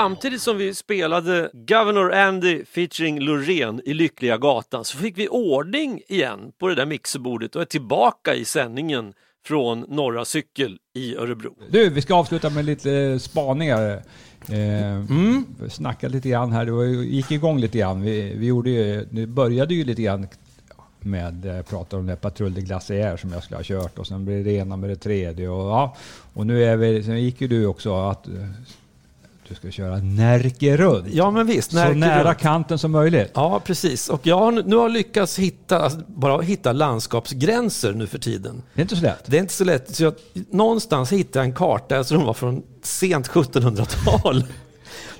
samtidigt 0.00 0.42
som 0.42 0.56
vi 0.56 0.74
spelade 0.74 1.50
Governor 1.52 2.12
Andy 2.12 2.64
featuring 2.64 3.20
Loreen 3.20 3.80
i 3.84 3.94
Lyckliga 3.94 4.36
Gatan 4.38 4.84
så 4.84 4.98
fick 4.98 5.18
vi 5.18 5.28
ordning 5.28 6.00
igen 6.08 6.52
på 6.58 6.68
det 6.68 6.74
där 6.74 6.86
mixerbordet 6.86 7.56
och 7.56 7.62
är 7.62 7.66
tillbaka 7.66 8.34
i 8.34 8.44
sändningen 8.44 9.12
från 9.46 9.84
Norra 9.88 10.24
Cykel 10.24 10.78
i 10.94 11.16
Örebro. 11.16 11.54
Du, 11.70 11.90
vi 11.90 12.02
ska 12.02 12.14
avsluta 12.14 12.50
med 12.50 12.64
lite 12.64 13.18
spaningar. 13.18 13.92
Eh, 13.92 14.00
Mm. 15.10 15.44
Snacka 15.70 16.08
lite 16.08 16.28
grann 16.28 16.52
här, 16.52 16.66
det 16.66 17.04
gick 17.04 17.30
igång 17.30 17.58
lite 17.58 17.78
grann. 17.78 18.02
Vi, 18.02 18.34
vi 18.36 18.46
gjorde 18.46 18.70
ju, 18.70 19.06
det 19.10 19.26
började 19.26 19.74
ju 19.74 19.84
lite 19.84 20.02
grann 20.02 20.26
med 21.00 21.46
eh, 21.46 21.62
prata 21.62 21.96
om 21.96 22.06
det 22.06 22.16
Patrull 22.16 22.54
de 22.54 22.60
Glaciär 22.60 23.16
som 23.16 23.32
jag 23.32 23.42
skulle 23.42 23.58
ha 23.58 23.64
kört 23.64 23.98
och 23.98 24.06
sen 24.06 24.24
blev 24.24 24.44
det 24.44 24.52
ena 24.52 24.76
med 24.76 24.90
det 24.90 24.96
tredje 24.96 25.48
och 25.48 25.70
ja. 25.70 25.96
Och 26.34 26.46
nu 26.46 26.64
är 26.64 26.76
vi, 26.76 27.02
sen 27.02 27.22
gick 27.22 27.40
ju 27.40 27.48
du 27.48 27.66
också 27.66 27.94
att 27.94 28.28
eh, 28.28 28.34
du 29.50 29.56
ska 29.56 29.70
köra 29.70 29.96
Närke 29.96 30.76
runt. 30.76 31.06
Ja, 31.12 31.30
men 31.30 31.46
visst. 31.46 31.70
Så 31.70 31.76
Närke 31.76 31.94
nära 31.94 32.28
runt. 32.30 32.38
kanten 32.38 32.78
som 32.78 32.90
möjligt. 32.92 33.30
Ja, 33.34 33.60
precis. 33.64 34.08
Och 34.08 34.26
jag 34.26 34.38
har 34.38 34.52
nu 34.52 34.76
har 34.76 34.88
lyckats 34.88 35.38
hitta, 35.38 35.78
alltså, 35.78 36.00
bara 36.06 36.42
hitta 36.42 36.72
landskapsgränser 36.72 37.92
nu 37.92 38.06
för 38.06 38.18
tiden. 38.18 38.62
Det 38.74 38.80
är 38.80 38.82
inte 38.82 38.96
så 38.96 39.02
lätt. 39.02 39.24
Det 39.26 39.36
är 39.36 39.40
inte 39.40 39.54
så 39.54 39.64
lätt. 39.64 39.94
Så 39.96 40.02
jag, 40.02 40.14
någonstans 40.50 41.12
hittade 41.12 41.38
jag 41.38 41.44
en 41.44 41.54
karta, 41.54 41.94
jag 41.96 42.06
tror 42.06 42.18
den 42.18 42.26
var 42.26 42.34
från 42.34 42.62
sent 42.82 43.28
1700-tal. 43.30 44.44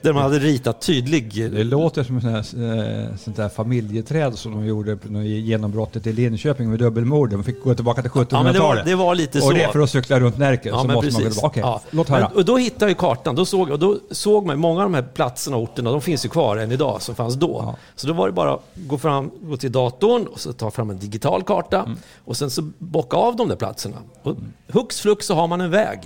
Där 0.02 0.12
man 0.12 0.22
hade 0.22 0.38
ritat 0.38 0.80
tydlig... 0.80 1.50
Det 1.52 1.64
låter 1.64 2.02
som 2.04 2.16
ett 2.16 2.22
sånt 2.22 2.62
eh, 2.62 3.16
sånt 3.16 3.36
där 3.36 3.48
familjeträd 3.48 4.38
som 4.38 4.52
de 4.52 4.66
gjorde 4.66 4.98
något 5.02 5.24
genombrottet 5.24 6.06
i 6.06 6.12
Linköping 6.12 6.70
med 6.70 6.78
dubbelmord. 6.78 7.30
De 7.30 7.44
fick 7.44 7.62
gå 7.62 7.74
tillbaka 7.74 8.02
till 8.02 8.10
1700-talet. 8.10 8.32
Ja, 8.32 8.42
men 8.42 8.52
det 8.54 8.60
var, 8.60 8.76
det 8.84 8.94
var 8.94 9.14
lite 9.14 9.40
så. 9.40 9.46
Och 9.46 9.54
det 9.54 9.62
är 9.62 9.68
för 9.68 9.80
att 9.80 9.90
cykla 9.90 10.20
runt 10.20 10.38
Närke. 10.38 10.68
Ja, 10.68 10.80
så 10.82 10.86
måste 10.88 11.12
man 11.12 11.22
väl... 11.22 11.24
precis. 11.24 11.42
Okej, 11.42 11.60
Ja. 11.66 11.80
låt 11.90 12.08
höra. 12.08 12.20
Men, 12.28 12.36
och 12.36 12.44
då 12.44 12.56
hittade 12.56 12.90
jag 12.90 12.98
kartan. 12.98 13.34
Då 13.34 13.44
såg, 13.44 13.70
och 13.70 13.78
då 13.78 13.98
såg 14.10 14.46
man 14.46 14.58
många 14.58 14.80
av 14.80 14.90
de 14.90 14.94
här 14.94 15.02
platserna 15.14 15.56
och 15.56 15.62
orterna, 15.62 15.90
de 15.90 16.00
finns 16.00 16.24
ju 16.24 16.28
kvar 16.28 16.56
än 16.56 16.72
idag, 16.72 17.02
som 17.02 17.14
fanns 17.14 17.34
då. 17.34 17.60
Ja. 17.66 17.76
Så 17.96 18.06
då 18.06 18.12
var 18.12 18.26
det 18.26 18.32
bara 18.32 18.54
att 18.54 18.62
gå, 18.74 18.98
fram, 18.98 19.30
gå 19.42 19.56
till 19.56 19.72
datorn 19.72 20.26
och 20.26 20.40
så 20.40 20.52
ta 20.52 20.70
fram 20.70 20.90
en 20.90 20.98
digital 20.98 21.42
karta 21.42 21.80
Mm. 21.80 21.98
och 22.24 22.36
sen 22.36 22.50
så 22.50 22.62
bocka 22.78 23.16
av 23.16 23.36
de 23.36 23.48
där 23.48 23.56
platserna. 23.56 23.96
Och 24.22 24.36
hux 24.68 25.00
flux 25.00 25.26
så 25.26 25.34
har 25.34 25.46
man 25.46 25.60
en 25.60 25.70
väg 25.70 25.98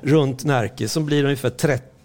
runt 0.00 0.44
Närke 0.44 0.88
som 0.88 1.06
blir 1.06 1.24
ungefär 1.24 1.50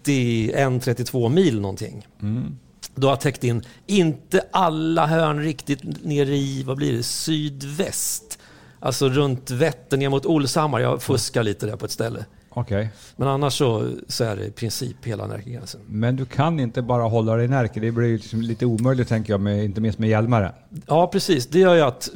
31-32 0.04 1.28
mil 1.28 1.60
någonting. 1.60 2.06
Mm. 2.22 2.58
Då 2.94 3.06
har 3.06 3.12
jag 3.12 3.20
täckt 3.20 3.44
in, 3.44 3.62
inte 3.86 4.44
alla 4.50 5.06
hörn 5.06 5.42
riktigt 5.42 6.04
ner 6.04 6.26
i, 6.26 6.62
vad 6.62 6.76
blir 6.76 6.92
det, 6.92 7.02
sydväst. 7.02 8.38
Alltså 8.80 9.08
runt 9.08 9.50
Vättern 9.50 10.00
ner 10.00 10.08
mot 10.08 10.26
Olshammar. 10.26 10.80
Jag 10.80 11.02
fuskar 11.02 11.42
lite 11.42 11.66
där 11.66 11.76
på 11.76 11.84
ett 11.84 11.90
ställe. 11.90 12.24
Okej. 12.54 12.88
Men 13.16 13.28
annars 13.28 13.58
så, 13.58 13.90
så 14.08 14.24
är 14.24 14.36
det 14.36 14.44
i 14.44 14.50
princip 14.50 14.96
hela 15.02 15.26
Närkegränsen. 15.26 15.80
Men 15.86 16.16
du 16.16 16.24
kan 16.24 16.60
inte 16.60 16.82
bara 16.82 17.02
hålla 17.02 17.36
dig 17.36 17.44
i 17.44 17.48
Närke. 17.48 17.80
Det 17.80 17.90
blir 17.90 18.12
liksom 18.12 18.42
lite 18.42 18.66
omöjligt 18.66 19.08
tänker 19.08 19.32
jag, 19.32 19.40
med, 19.40 19.64
inte 19.64 19.80
minst 19.80 19.98
med 19.98 20.08
Hjälmaren. 20.08 20.52
Ja, 20.86 21.06
precis. 21.06 21.46
Det 21.46 21.58
gör 21.58 21.74
ju 21.74 21.80
att 21.80 22.10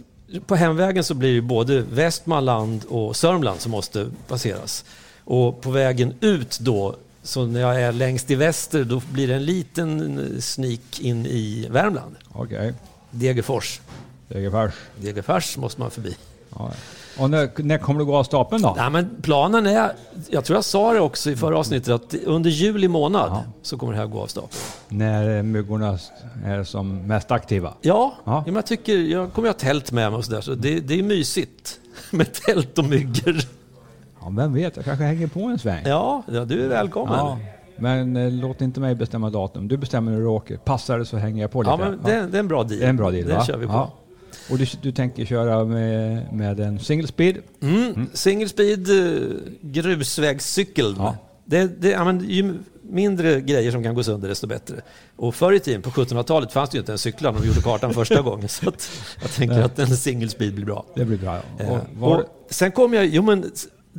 på 0.46 0.56
hemvägen 0.56 1.04
så 1.04 1.14
blir 1.14 1.34
det 1.34 1.42
både 1.42 1.80
Västmanland 1.80 2.84
och 2.88 3.16
Sörmland 3.16 3.60
som 3.60 3.72
måste 3.72 4.10
passeras. 4.28 4.84
Och 5.24 5.60
på 5.60 5.70
vägen 5.70 6.14
ut 6.20 6.58
då, 6.60 6.96
så 7.26 7.46
när 7.46 7.60
jag 7.60 7.82
är 7.82 7.92
längst 7.92 8.30
i 8.30 8.34
väster, 8.34 8.84
då 8.84 9.02
blir 9.12 9.28
det 9.28 9.34
en 9.34 9.44
liten 9.44 10.42
sneak 10.42 11.00
in 11.00 11.26
i 11.26 11.66
Värmland. 11.70 12.14
Okej. 12.32 12.72
Degerfors. 13.10 13.80
Degerfors. 14.28 14.72
Degerfors 15.00 15.56
måste 15.56 15.80
man 15.80 15.90
förbi. 15.90 16.16
Ja. 16.58 16.70
Och 17.18 17.30
när, 17.30 17.62
när 17.62 17.78
kommer 17.78 18.00
du 18.00 18.06
gå 18.06 18.16
av 18.16 18.24
stapeln 18.24 18.62
då? 18.62 18.74
Nej, 18.78 18.90
men 18.90 19.10
planen 19.22 19.66
är, 19.66 19.92
jag 20.30 20.44
tror 20.44 20.56
jag 20.56 20.64
sa 20.64 20.92
det 20.92 21.00
också 21.00 21.30
i 21.30 21.36
förra 21.36 21.58
avsnittet, 21.58 21.88
att 21.88 22.14
under 22.24 22.50
juli 22.50 22.88
månad 22.88 23.42
så 23.62 23.78
kommer 23.78 23.92
det 23.92 23.98
här 23.98 24.06
gå 24.06 24.20
av 24.22 24.26
stapeln. 24.26 24.60
När 24.88 25.42
myggorna 25.42 25.98
är 26.44 26.64
som 26.64 27.06
mest 27.06 27.30
aktiva? 27.30 27.68
Ja, 27.80 28.14
Ja. 28.24 28.32
ja. 28.32 28.42
men 28.46 28.54
jag 28.54 28.66
tycker, 28.66 28.98
jag 28.98 29.32
kommer 29.32 29.48
ju 29.48 29.52
ha 29.52 29.58
tält 29.58 29.92
med 29.92 30.10
mig 30.10 30.18
och 30.18 30.24
sådär, 30.24 30.40
så 30.40 30.54
det, 30.54 30.80
det 30.80 30.98
är 30.98 31.02
mysigt 31.02 31.80
med 32.10 32.32
tält 32.32 32.78
och 32.78 32.84
myggor. 32.84 33.36
Ja, 34.26 34.32
vem 34.36 34.52
vet, 34.54 34.76
jag 34.76 34.84
kanske 34.84 35.04
hänger 35.04 35.26
på 35.26 35.40
en 35.40 35.58
sväng. 35.58 35.82
Ja, 35.86 36.22
ja 36.32 36.44
du 36.44 36.64
är 36.64 36.68
välkommen. 36.68 37.14
Ja, 37.18 37.38
men 37.76 38.16
eh, 38.16 38.30
låt 38.32 38.60
inte 38.60 38.80
mig 38.80 38.94
bestämma 38.94 39.30
datum. 39.30 39.68
Du 39.68 39.76
bestämmer 39.76 40.12
när 40.12 40.18
du 40.18 40.26
åker. 40.26 40.56
Passar 40.56 40.98
det 40.98 41.04
så 41.04 41.16
hänger 41.16 41.42
jag 41.42 41.50
på 41.50 41.62
lite. 41.62 41.70
Ja, 41.70 41.76
men 41.76 42.02
det, 42.04 42.26
det 42.30 42.36
är 42.36 42.40
en 42.40 42.48
bra 42.48 42.62
deal. 42.64 42.80
Det 42.80 42.86
är 42.86 42.90
en 42.90 42.96
bra 42.96 43.10
deal 43.10 43.26
Det 43.28 43.34
va? 43.34 43.44
kör 43.44 43.56
vi 43.56 43.66
på. 43.66 43.72
Ja. 43.72 43.92
Och 44.50 44.58
du, 44.58 44.66
du 44.82 44.92
tänker 44.92 45.24
köra 45.24 45.64
med, 45.64 46.32
med 46.32 46.60
en 46.60 46.78
single 46.78 47.06
speed? 47.08 47.36
Mm. 47.62 48.06
Single 48.12 48.48
speed 48.48 48.88
eh, 48.90 49.22
grusvägscykel. 49.60 50.94
Ja. 50.98 51.16
Det, 51.44 51.80
det, 51.82 51.88
ja, 51.90 52.04
men, 52.04 52.24
ju 52.28 52.54
mindre 52.82 53.40
grejer 53.40 53.70
som 53.72 53.82
kan 53.82 53.94
gå 53.94 54.02
sönder 54.02 54.28
desto 54.28 54.46
bättre. 54.46 54.76
Och 55.16 55.34
förr 55.34 55.52
i 55.52 55.60
tiden, 55.60 55.82
på 55.82 55.90
1700-talet, 55.90 56.52
fanns 56.52 56.70
det 56.70 56.76
ju 56.76 56.80
inte 56.80 56.92
en 56.92 56.98
cyklar 56.98 57.32
när 57.32 57.40
de 57.40 57.46
gjorde 57.46 57.60
kartan 57.60 57.94
första 57.94 58.22
gången. 58.30 58.48
Så 58.48 58.68
att 58.68 58.90
jag 59.22 59.30
tänker 59.30 59.60
att 59.62 59.78
en 59.78 59.96
single 59.96 60.28
speed 60.28 60.54
blir 60.54 60.64
bra. 60.64 60.84
Det 60.94 61.04
blir 61.04 61.18
bra. 61.18 61.38
Eh, 61.58 61.68
Och, 61.70 61.78
var, 61.98 62.16
och 62.18 62.24
sen 62.50 62.72
kommer 62.72 62.96
jag, 62.96 63.06
jo 63.06 63.22
men, 63.22 63.50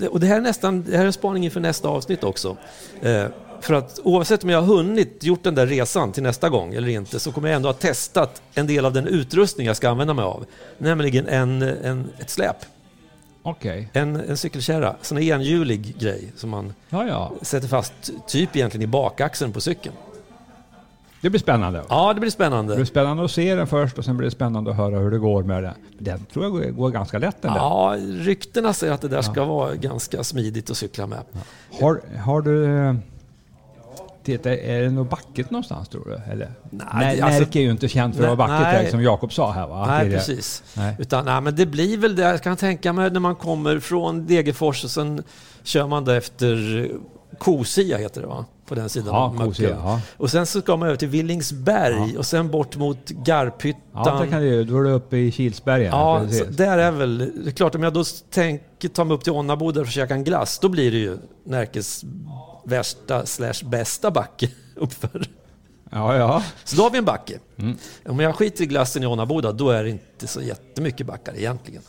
och 0.05 0.19
det 0.19 0.27
här 0.27 0.37
är 0.37 0.41
nästan, 0.41 0.83
det 0.83 0.97
här 0.97 1.05
är 1.05 1.11
spaning 1.11 1.45
inför 1.45 1.59
nästa 1.59 1.87
avsnitt 1.89 2.23
också. 2.23 2.57
Eh, 3.01 3.25
för 3.61 3.73
att 3.73 3.99
oavsett 4.03 4.43
om 4.43 4.49
jag 4.49 4.61
har 4.61 4.75
hunnit 4.75 5.23
gjort 5.23 5.43
den 5.43 5.55
där 5.55 5.67
resan 5.67 6.11
till 6.11 6.23
nästa 6.23 6.49
gång 6.49 6.73
eller 6.73 6.87
inte 6.87 7.19
så 7.19 7.31
kommer 7.31 7.47
jag 7.49 7.55
ändå 7.55 7.69
ha 7.69 7.73
testat 7.73 8.41
en 8.53 8.67
del 8.67 8.85
av 8.85 8.93
den 8.93 9.07
utrustning 9.07 9.67
jag 9.67 9.75
ska 9.77 9.89
använda 9.89 10.13
mig 10.13 10.25
av. 10.25 10.45
Nämligen 10.77 11.27
en, 11.27 11.61
en, 11.61 12.09
ett 12.19 12.29
släp, 12.29 12.55
Okej. 13.43 13.89
en, 13.93 14.15
en 14.15 14.37
cykelkärra, 14.37 14.95
sån 15.01 15.17
enhjulig 15.17 15.97
grej 15.99 16.31
som 16.35 16.49
man 16.49 16.73
Ja, 16.89 17.07
ja. 17.07 17.31
sätter 17.41 17.67
fast 17.67 17.93
typ 18.27 18.55
egentligen 18.55 18.83
i 18.83 18.87
bakaxeln 18.87 19.53
på 19.53 19.61
cykeln. 19.61 19.95
Det 21.27 21.31
blir 21.31 21.39
spännande. 21.39 21.83
Ja, 21.89 22.13
det 22.13 22.19
blir 22.19 22.27
Det 22.27 22.31
spännande. 22.31 22.75
blir 22.75 22.85
spännande 22.85 23.23
att 23.25 23.31
se 23.31 23.55
den 23.55 23.67
först 23.67 23.97
och 23.97 24.05
sen 24.05 24.17
blir 24.17 24.25
det 24.25 24.31
spännande 24.31 24.71
att 24.71 24.77
höra 24.77 24.99
hur 24.99 25.11
det 25.11 25.17
går 25.17 25.43
med 25.43 25.63
den. 25.63 25.73
Den 25.99 26.25
tror 26.33 26.45
jag 26.63 26.75
går, 26.75 26.89
ganska 26.89 27.19
lätt 27.19 27.41
den 27.41 27.53
där. 27.53 27.59
Ja, 27.59 27.95
ryktena 28.19 28.73
säger 28.73 28.93
att 28.93 29.01
det 29.01 29.07
där 29.07 29.21
ska 29.21 29.45
vara 29.45 29.75
ganska 29.75 30.23
smidigt 30.23 30.69
att 30.69 30.77
cykla 30.77 31.07
med. 31.07 31.19
Har, 31.81 32.01
har 32.25 32.41
du... 32.41 32.95
Titta, 34.23 34.55
är 34.55 34.81
det 34.81 34.89
något 34.89 35.09
backigt 35.09 35.51
någonstans 35.51 35.89
tror 35.89 36.05
du? 36.05 36.31
Eller? 36.31 36.51
Nej, 36.69 36.85
Nej, 36.93 37.15
det- 37.17 37.21
alltså- 37.23 37.39
Närke 37.39 37.59
är 37.59 37.63
ju 37.63 37.71
inte 37.71 37.87
känt 37.87 38.15
för 38.15 38.23
att 38.23 38.37
vara 38.37 38.47
backigt 38.47 38.69
nej. 38.81 38.91
som 38.91 39.01
Jakob 39.03 39.33
sa 39.33 39.51
här 39.51 39.67
va? 39.67 39.85
Nej, 39.87 40.03
Det 40.05 40.09
det. 40.11 40.17
precis. 40.17 40.63
Nej. 40.77 40.95
Utan, 40.99 41.25
nej, 41.25 41.41
men 41.41 41.55
det 41.55 41.65
blir 41.65 41.97
väl 41.97 42.15
det, 42.15 42.21
jag 42.23 42.43
kan 42.43 42.57
tänka 42.57 42.93
mig 42.93 43.11
när 43.11 43.19
man 43.19 43.35
kommer 43.35 43.79
från 43.79 44.25
Degerfors 44.27 44.83
och 44.83 44.91
sen 44.91 45.23
kör 45.63 45.87
man 45.87 46.05
där 46.05 46.15
efter 46.17 46.87
Kosia 47.37 47.97
heter 47.97 48.21
det 48.21 48.27
va? 48.27 48.45
På 48.67 48.75
den 48.75 48.89
sidan 48.89 49.13
Ja. 49.13 49.45
Kosia, 49.45 49.69
ja. 49.69 50.01
Och 50.17 50.31
sen 50.31 50.45
så 50.45 50.61
ska 50.61 50.77
man 50.77 50.87
över 50.87 50.97
till 50.97 51.07
Villingsberg 51.07 52.17
och 52.17 52.25
sen 52.25 52.51
bort 52.51 52.75
mot 52.77 53.09
Garphyttan. 53.09 53.81
Ja, 53.93 54.19
det 54.21 54.27
kan 54.27 54.41
du, 54.41 54.63
då 54.63 54.77
är 54.79 54.83
du 54.83 54.89
uppe 54.91 55.17
i 55.17 55.31
Kilsbergen. 55.31 55.91
Ja, 55.91 56.25
där 56.49 56.77
är 56.77 56.91
väl... 56.91 57.17
Det 57.17 57.49
är 57.49 57.51
klart, 57.51 57.75
om 57.75 57.83
jag 57.83 57.93
då 57.93 58.03
tänker 58.29 58.89
ta 58.89 59.03
mig 59.03 59.15
upp 59.15 59.23
till 59.23 59.33
Ånnaboda 59.33 59.81
och 59.81 59.87
käka 59.87 60.13
en 60.13 60.23
glass, 60.23 60.59
då 60.59 60.69
blir 60.69 60.91
det 60.91 60.97
ju 60.97 61.17
Närkes 61.43 62.03
värsta 62.65 63.25
slash 63.25 63.63
bästa 63.65 64.11
backe 64.11 64.49
uppför. 64.75 65.27
ja, 65.91 66.15
ja. 66.15 66.43
Så 66.63 66.75
då 66.75 66.83
har 66.83 66.89
vi 66.89 66.97
en 66.97 67.05
backe. 67.05 67.39
Mm. 67.57 67.77
Om 68.05 68.19
jag 68.19 68.35
skiter 68.35 68.63
i 68.63 68.67
glassen 68.67 69.03
i 69.03 69.05
Ånnaboda, 69.05 69.51
då 69.51 69.69
är 69.69 69.83
det 69.83 69.89
inte 69.89 70.27
så 70.27 70.41
jättemycket 70.41 71.07
backar 71.07 71.37
egentligen. 71.37 71.81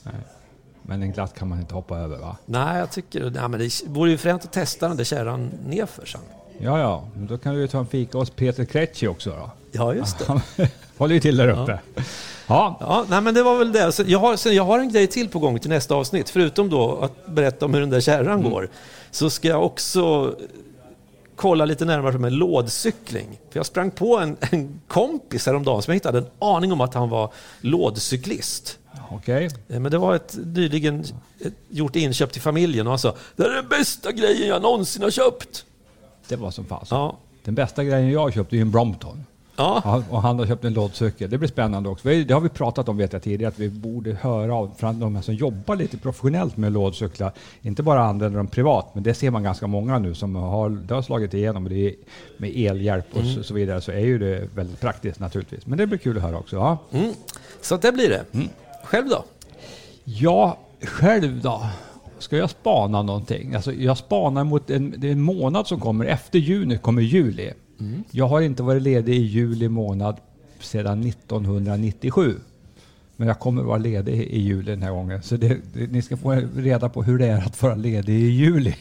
Men 0.83 1.03
en 1.03 1.13
glatt 1.13 1.35
kan 1.35 1.49
man 1.49 1.61
inte 1.61 1.75
hoppa 1.75 1.99
över 1.99 2.19
va? 2.19 2.37
Nej, 2.47 2.79
jag 2.79 2.91
tycker... 2.91 3.31
Nej, 3.31 3.49
men 3.49 3.61
det 3.61 3.71
vore 3.87 4.11
ju 4.11 4.19
fränt 4.19 4.45
att 4.45 4.53
testa 4.53 4.89
den 4.89 4.97
där 4.97 5.05
kärran 5.05 5.51
nerför 5.67 6.07
sen. 6.07 6.21
Ja, 6.59 6.81
ja. 6.81 7.05
Men 7.17 7.27
då 7.27 7.39
kan 7.39 7.55
du 7.55 7.61
ju 7.61 7.69
ta 7.69 7.79
en 7.79 7.87
fika 7.87 8.19
hos 8.19 8.31
Peter 8.31 8.65
Kretschi 8.65 9.07
också 9.09 9.31
då. 9.31 9.51
Ja, 9.73 9.95
just 9.95 10.19
det. 10.19 10.69
Håller 10.99 11.15
ju 11.15 11.21
till 11.21 11.37
där 11.37 11.49
uppe. 11.49 11.79
Ja. 12.47 12.77
Ja, 12.81 13.05
nej, 13.09 13.21
men 13.21 13.35
det 13.35 13.43
var 13.43 13.59
väl 13.59 13.73
det. 13.73 13.93
Så 13.93 14.03
jag, 14.07 14.19
har, 14.19 14.37
sen 14.37 14.55
jag 14.55 14.65
har 14.65 14.79
en 14.79 14.93
grej 14.93 15.07
till 15.07 15.29
på 15.29 15.39
gång 15.39 15.59
till 15.59 15.71
nästa 15.71 15.95
avsnitt. 15.95 16.31
Förutom 16.31 16.71
då 16.71 16.97
att 16.97 17.27
berätta 17.27 17.65
om 17.67 17.75
hur 17.75 17.81
den 17.81 17.91
där 17.91 18.01
kärran 18.01 18.39
Mm. 18.41 18.51
går, 18.51 18.69
så 19.11 19.31
ska 19.31 19.49
jag 19.49 19.65
också 19.65 20.35
kolla 21.37 21.65
lite 21.65 21.85
närmare 21.85 22.19
med 22.19 22.33
lådcykling. 22.33 23.39
För 23.51 23.59
jag 23.59 23.67
sprang 23.67 23.91
på 23.91 24.19
en, 24.19 24.37
en 24.41 24.81
kompis 24.89 25.47
häromdagen 25.47 25.83
som 25.83 25.93
jag 25.93 25.97
inte 25.97 26.09
hade 26.09 26.19
en 26.19 26.27
aning 26.39 26.73
om 26.73 26.81
att 26.81 26.95
han 26.95 27.09
var 27.09 27.33
lådcyklist. 27.61 28.79
Okej. 29.11 29.49
Eh, 29.69 29.81
Men 29.81 29.91
det 29.93 29.99
var 29.99 30.15
ett 30.15 30.37
nyligen 30.45 31.01
ett, 31.41 31.53
gjort 31.69 31.97
inköp 31.97 32.33
till 32.33 32.43
familjen 32.43 32.87
och 32.87 32.91
han 32.93 32.99
sa 32.99 33.15
det 33.37 33.43
är 33.45 33.51
den 33.51 33.69
bästa 33.69 34.13
grejen 34.13 34.49
jag 34.49 34.63
någonsin 34.63 35.03
har 35.03 35.11
köpt. 35.11 35.65
Det 36.29 36.37
var 36.37 36.51
som 36.51 36.65
fasen. 36.65 36.99
Ja, 36.99 37.17
Den 37.45 37.55
bästa 37.55 37.85
grejen 37.85 38.11
jag 38.11 38.21
har 38.21 38.31
köpt 38.31 38.53
är 38.53 38.57
ju 38.57 38.63
en 38.63 38.71
Brompton. 38.71 39.25
ja. 39.57 40.03
Och 40.11 40.23
han 40.23 40.39
har 40.39 40.47
köpt 40.47 40.65
en 40.65 40.73
lådcykel. 40.75 41.31
Det 41.31 41.39
blir 41.39 41.49
spännande 41.49 41.89
också. 41.89 42.09
Det 42.09 42.31
har 42.31 42.41
vi 42.41 42.49
pratat 42.49 42.89
om 42.89 42.97
vet 42.97 43.13
jag 43.13 43.23
tidigare, 43.23 43.49
att 43.53 43.59
vi 43.59 43.69
borde 43.69 44.15
höra 44.15 44.55
av 44.55 44.71
från 44.77 45.01
de 45.01 45.15
här 45.17 45.23
som 45.23 45.35
jobbar 45.35 45.77
lite 45.77 45.97
professionellt 45.99 46.57
med 46.57 46.73
lådcyklar. 46.73 47.33
Inte 47.63 47.83
bara 47.83 48.05
använder 48.05 48.37
dem 48.39 48.47
privat, 48.47 48.95
men 48.95 49.03
det 49.03 49.15
ser 49.15 49.31
man 49.31 49.43
ganska 49.43 49.67
många 49.67 49.99
nu 49.99 50.15
som 50.15 50.35
har, 50.37 50.71
det 50.71 50.95
har 50.95 51.03
slagit 51.03 51.35
igenom. 51.35 51.65
Och 51.65 51.71
det 51.71 51.89
är, 51.89 51.95
med 52.37 52.51
elhjälp 52.57 53.07
och 53.17 53.25
så, 53.25 53.43
så 53.43 53.55
vidare 53.55 53.81
så 53.81 53.93
är 53.93 53.99
ju 53.99 54.19
det 54.19 54.49
väldigt 54.55 54.81
praktiskt 54.81 55.21
naturligtvis. 55.21 55.67
Men 55.67 55.79
det 55.79 55.87
blir 55.87 55.99
kul 55.99 56.17
att 56.17 56.23
höra 56.23 56.39
också. 56.39 56.57
Ja, 56.57 56.79
Mm. 56.93 57.13
Så 57.63 57.77
det 57.77 57.93
blir 57.93 58.09
det. 58.09 58.25
Mm. 58.33 58.49
Själv 58.85 59.09
då? 59.09 59.25
ja 60.05 60.59
själv 60.83 61.41
då? 61.41 61.67
Ska 62.19 62.37
jag 62.37 62.51
spana 62.51 63.03
någonting? 63.03 63.55
Alltså, 63.55 63.73
jag 63.73 63.99
spanar 63.99 64.45
mot 64.45 64.71
en, 64.71 64.95
det 64.99 65.09
är 65.09 65.13
en 65.13 65.21
månad 65.21 65.67
som 65.67 65.81
kommer. 65.81 66.05
Efter 66.05 66.39
juni 66.39 66.79
kommer 66.79 67.03
juli. 67.03 67.53
Jag 68.11 68.29
har 68.29 68.41
inte 68.41 68.63
varit 68.63 68.83
ledig 68.83 69.15
i 69.15 69.23
juli 69.23 69.69
månad 69.69 70.17
sedan 70.61 71.07
1997. 71.07 72.35
Men 73.17 73.29
jag 73.29 73.39
kommer 73.39 73.63
vara 73.63 73.79
ledig 73.79 74.15
i 74.15 74.41
juli 74.41 74.71
den 74.71 74.83
här 74.83 74.91
gången. 74.91 75.23
Så 75.23 75.37
det, 75.37 75.59
det, 75.75 75.87
ni 75.93 76.03
ska 76.03 76.17
få 76.17 76.43
reda 76.57 76.89
på 76.89 77.03
hur 77.03 77.19
det 77.19 77.27
är 77.27 77.47
att 77.47 77.63
vara 77.63 77.75
ledig 77.75 78.15
i 78.15 78.29
juli. 78.29 78.75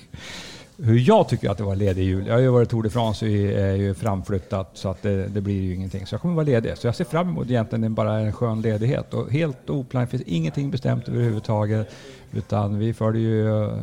Hur 0.77 0.99
jag 0.99 1.29
tycker 1.29 1.49
att 1.49 1.57
det 1.57 1.63
var 1.63 1.75
ledig 1.75 2.01
i 2.01 2.05
juli. 2.05 2.27
Jag 2.27 2.33
har 2.33 2.41
ju 2.41 2.49
varit 2.49 2.69
Tour 2.69 2.83
de 2.83 2.89
France 2.89 3.25
och 3.25 3.31
är 3.31 3.75
ju 3.75 3.93
framflyttat 3.93 4.71
så 4.73 4.89
att 4.89 5.01
det, 5.01 5.27
det 5.27 5.41
blir 5.41 5.61
ju 5.61 5.75
ingenting. 5.75 6.05
Så 6.05 6.13
jag 6.13 6.21
kommer 6.21 6.35
vara 6.35 6.45
ledig. 6.45 6.77
Så 6.77 6.87
jag 6.87 6.95
ser 6.95 7.05
fram 7.05 7.29
emot 7.29 7.49
egentligen 7.49 7.93
bara 7.93 8.19
en 8.19 8.33
skön 8.33 8.61
ledighet. 8.61 9.13
Och 9.13 9.31
helt 9.31 9.69
oplanerat, 9.69 10.09
finns 10.09 10.23
ingenting 10.25 10.71
bestämt 10.71 11.09
överhuvudtaget. 11.09 11.89
Utan 12.31 12.79
vi 12.79 12.93
följer 12.93 13.21
ju 13.21 13.63
eh, 13.63 13.77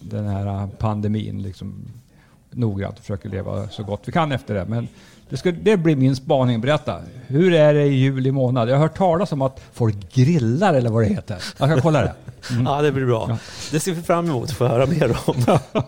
den 0.00 0.26
här 0.26 0.68
pandemin 0.78 1.42
liksom 1.42 1.84
noggrant 2.50 2.94
och 2.98 3.00
försöker 3.00 3.28
leva 3.28 3.68
så 3.68 3.82
gott 3.82 4.00
vi 4.04 4.12
kan 4.12 4.32
efter 4.32 4.54
det. 4.54 4.64
Men 4.64 4.88
det, 5.28 5.36
ska, 5.36 5.52
det 5.52 5.76
blir 5.76 5.96
min 5.96 6.16
spaning. 6.16 6.60
Berätta, 6.60 7.00
hur 7.26 7.54
är 7.54 7.74
det 7.74 7.84
i 7.84 7.94
juli 7.94 8.32
månad? 8.32 8.68
Jag 8.68 8.74
har 8.74 8.82
hört 8.82 8.96
talas 8.96 9.32
om 9.32 9.42
att 9.42 9.60
folk 9.72 10.14
grillar 10.14 10.74
eller 10.74 10.90
vad 10.90 11.02
det 11.02 11.08
heter. 11.08 11.42
Jag 11.58 11.70
ska 11.70 11.80
kolla 11.80 12.02
det. 12.02 12.14
Ja, 12.64 12.82
det 12.82 12.92
blir 12.92 13.06
bra. 13.06 13.38
Det 13.70 13.80
ser 13.80 13.92
vi 13.92 14.02
fram 14.02 14.28
emot 14.28 14.50
att 14.50 14.56
få 14.56 14.66
höra 14.66 14.86
mer 14.86 15.16
om. 15.26 15.34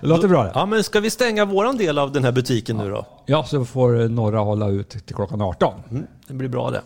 Det 0.00 0.06
låter 0.06 0.28
bra 0.28 0.44
det. 0.44 0.52
Ja, 0.54 0.66
men 0.66 0.84
ska 0.84 1.00
vi 1.00 1.10
stänga 1.10 1.44
våran 1.44 1.76
del 1.76 1.98
av 1.98 2.12
den 2.12 2.24
här 2.24 2.32
butiken 2.32 2.76
nu 2.76 2.90
då? 2.90 3.06
Ja, 3.26 3.44
så 3.44 3.64
får 3.64 4.08
några 4.08 4.38
hålla 4.38 4.68
ut 4.68 4.88
till 4.90 5.14
klockan 5.14 5.42
18. 5.42 5.74
Mm, 5.90 6.06
det 6.26 6.34
blir 6.34 6.48
bra 6.48 6.70
det. 6.70 6.82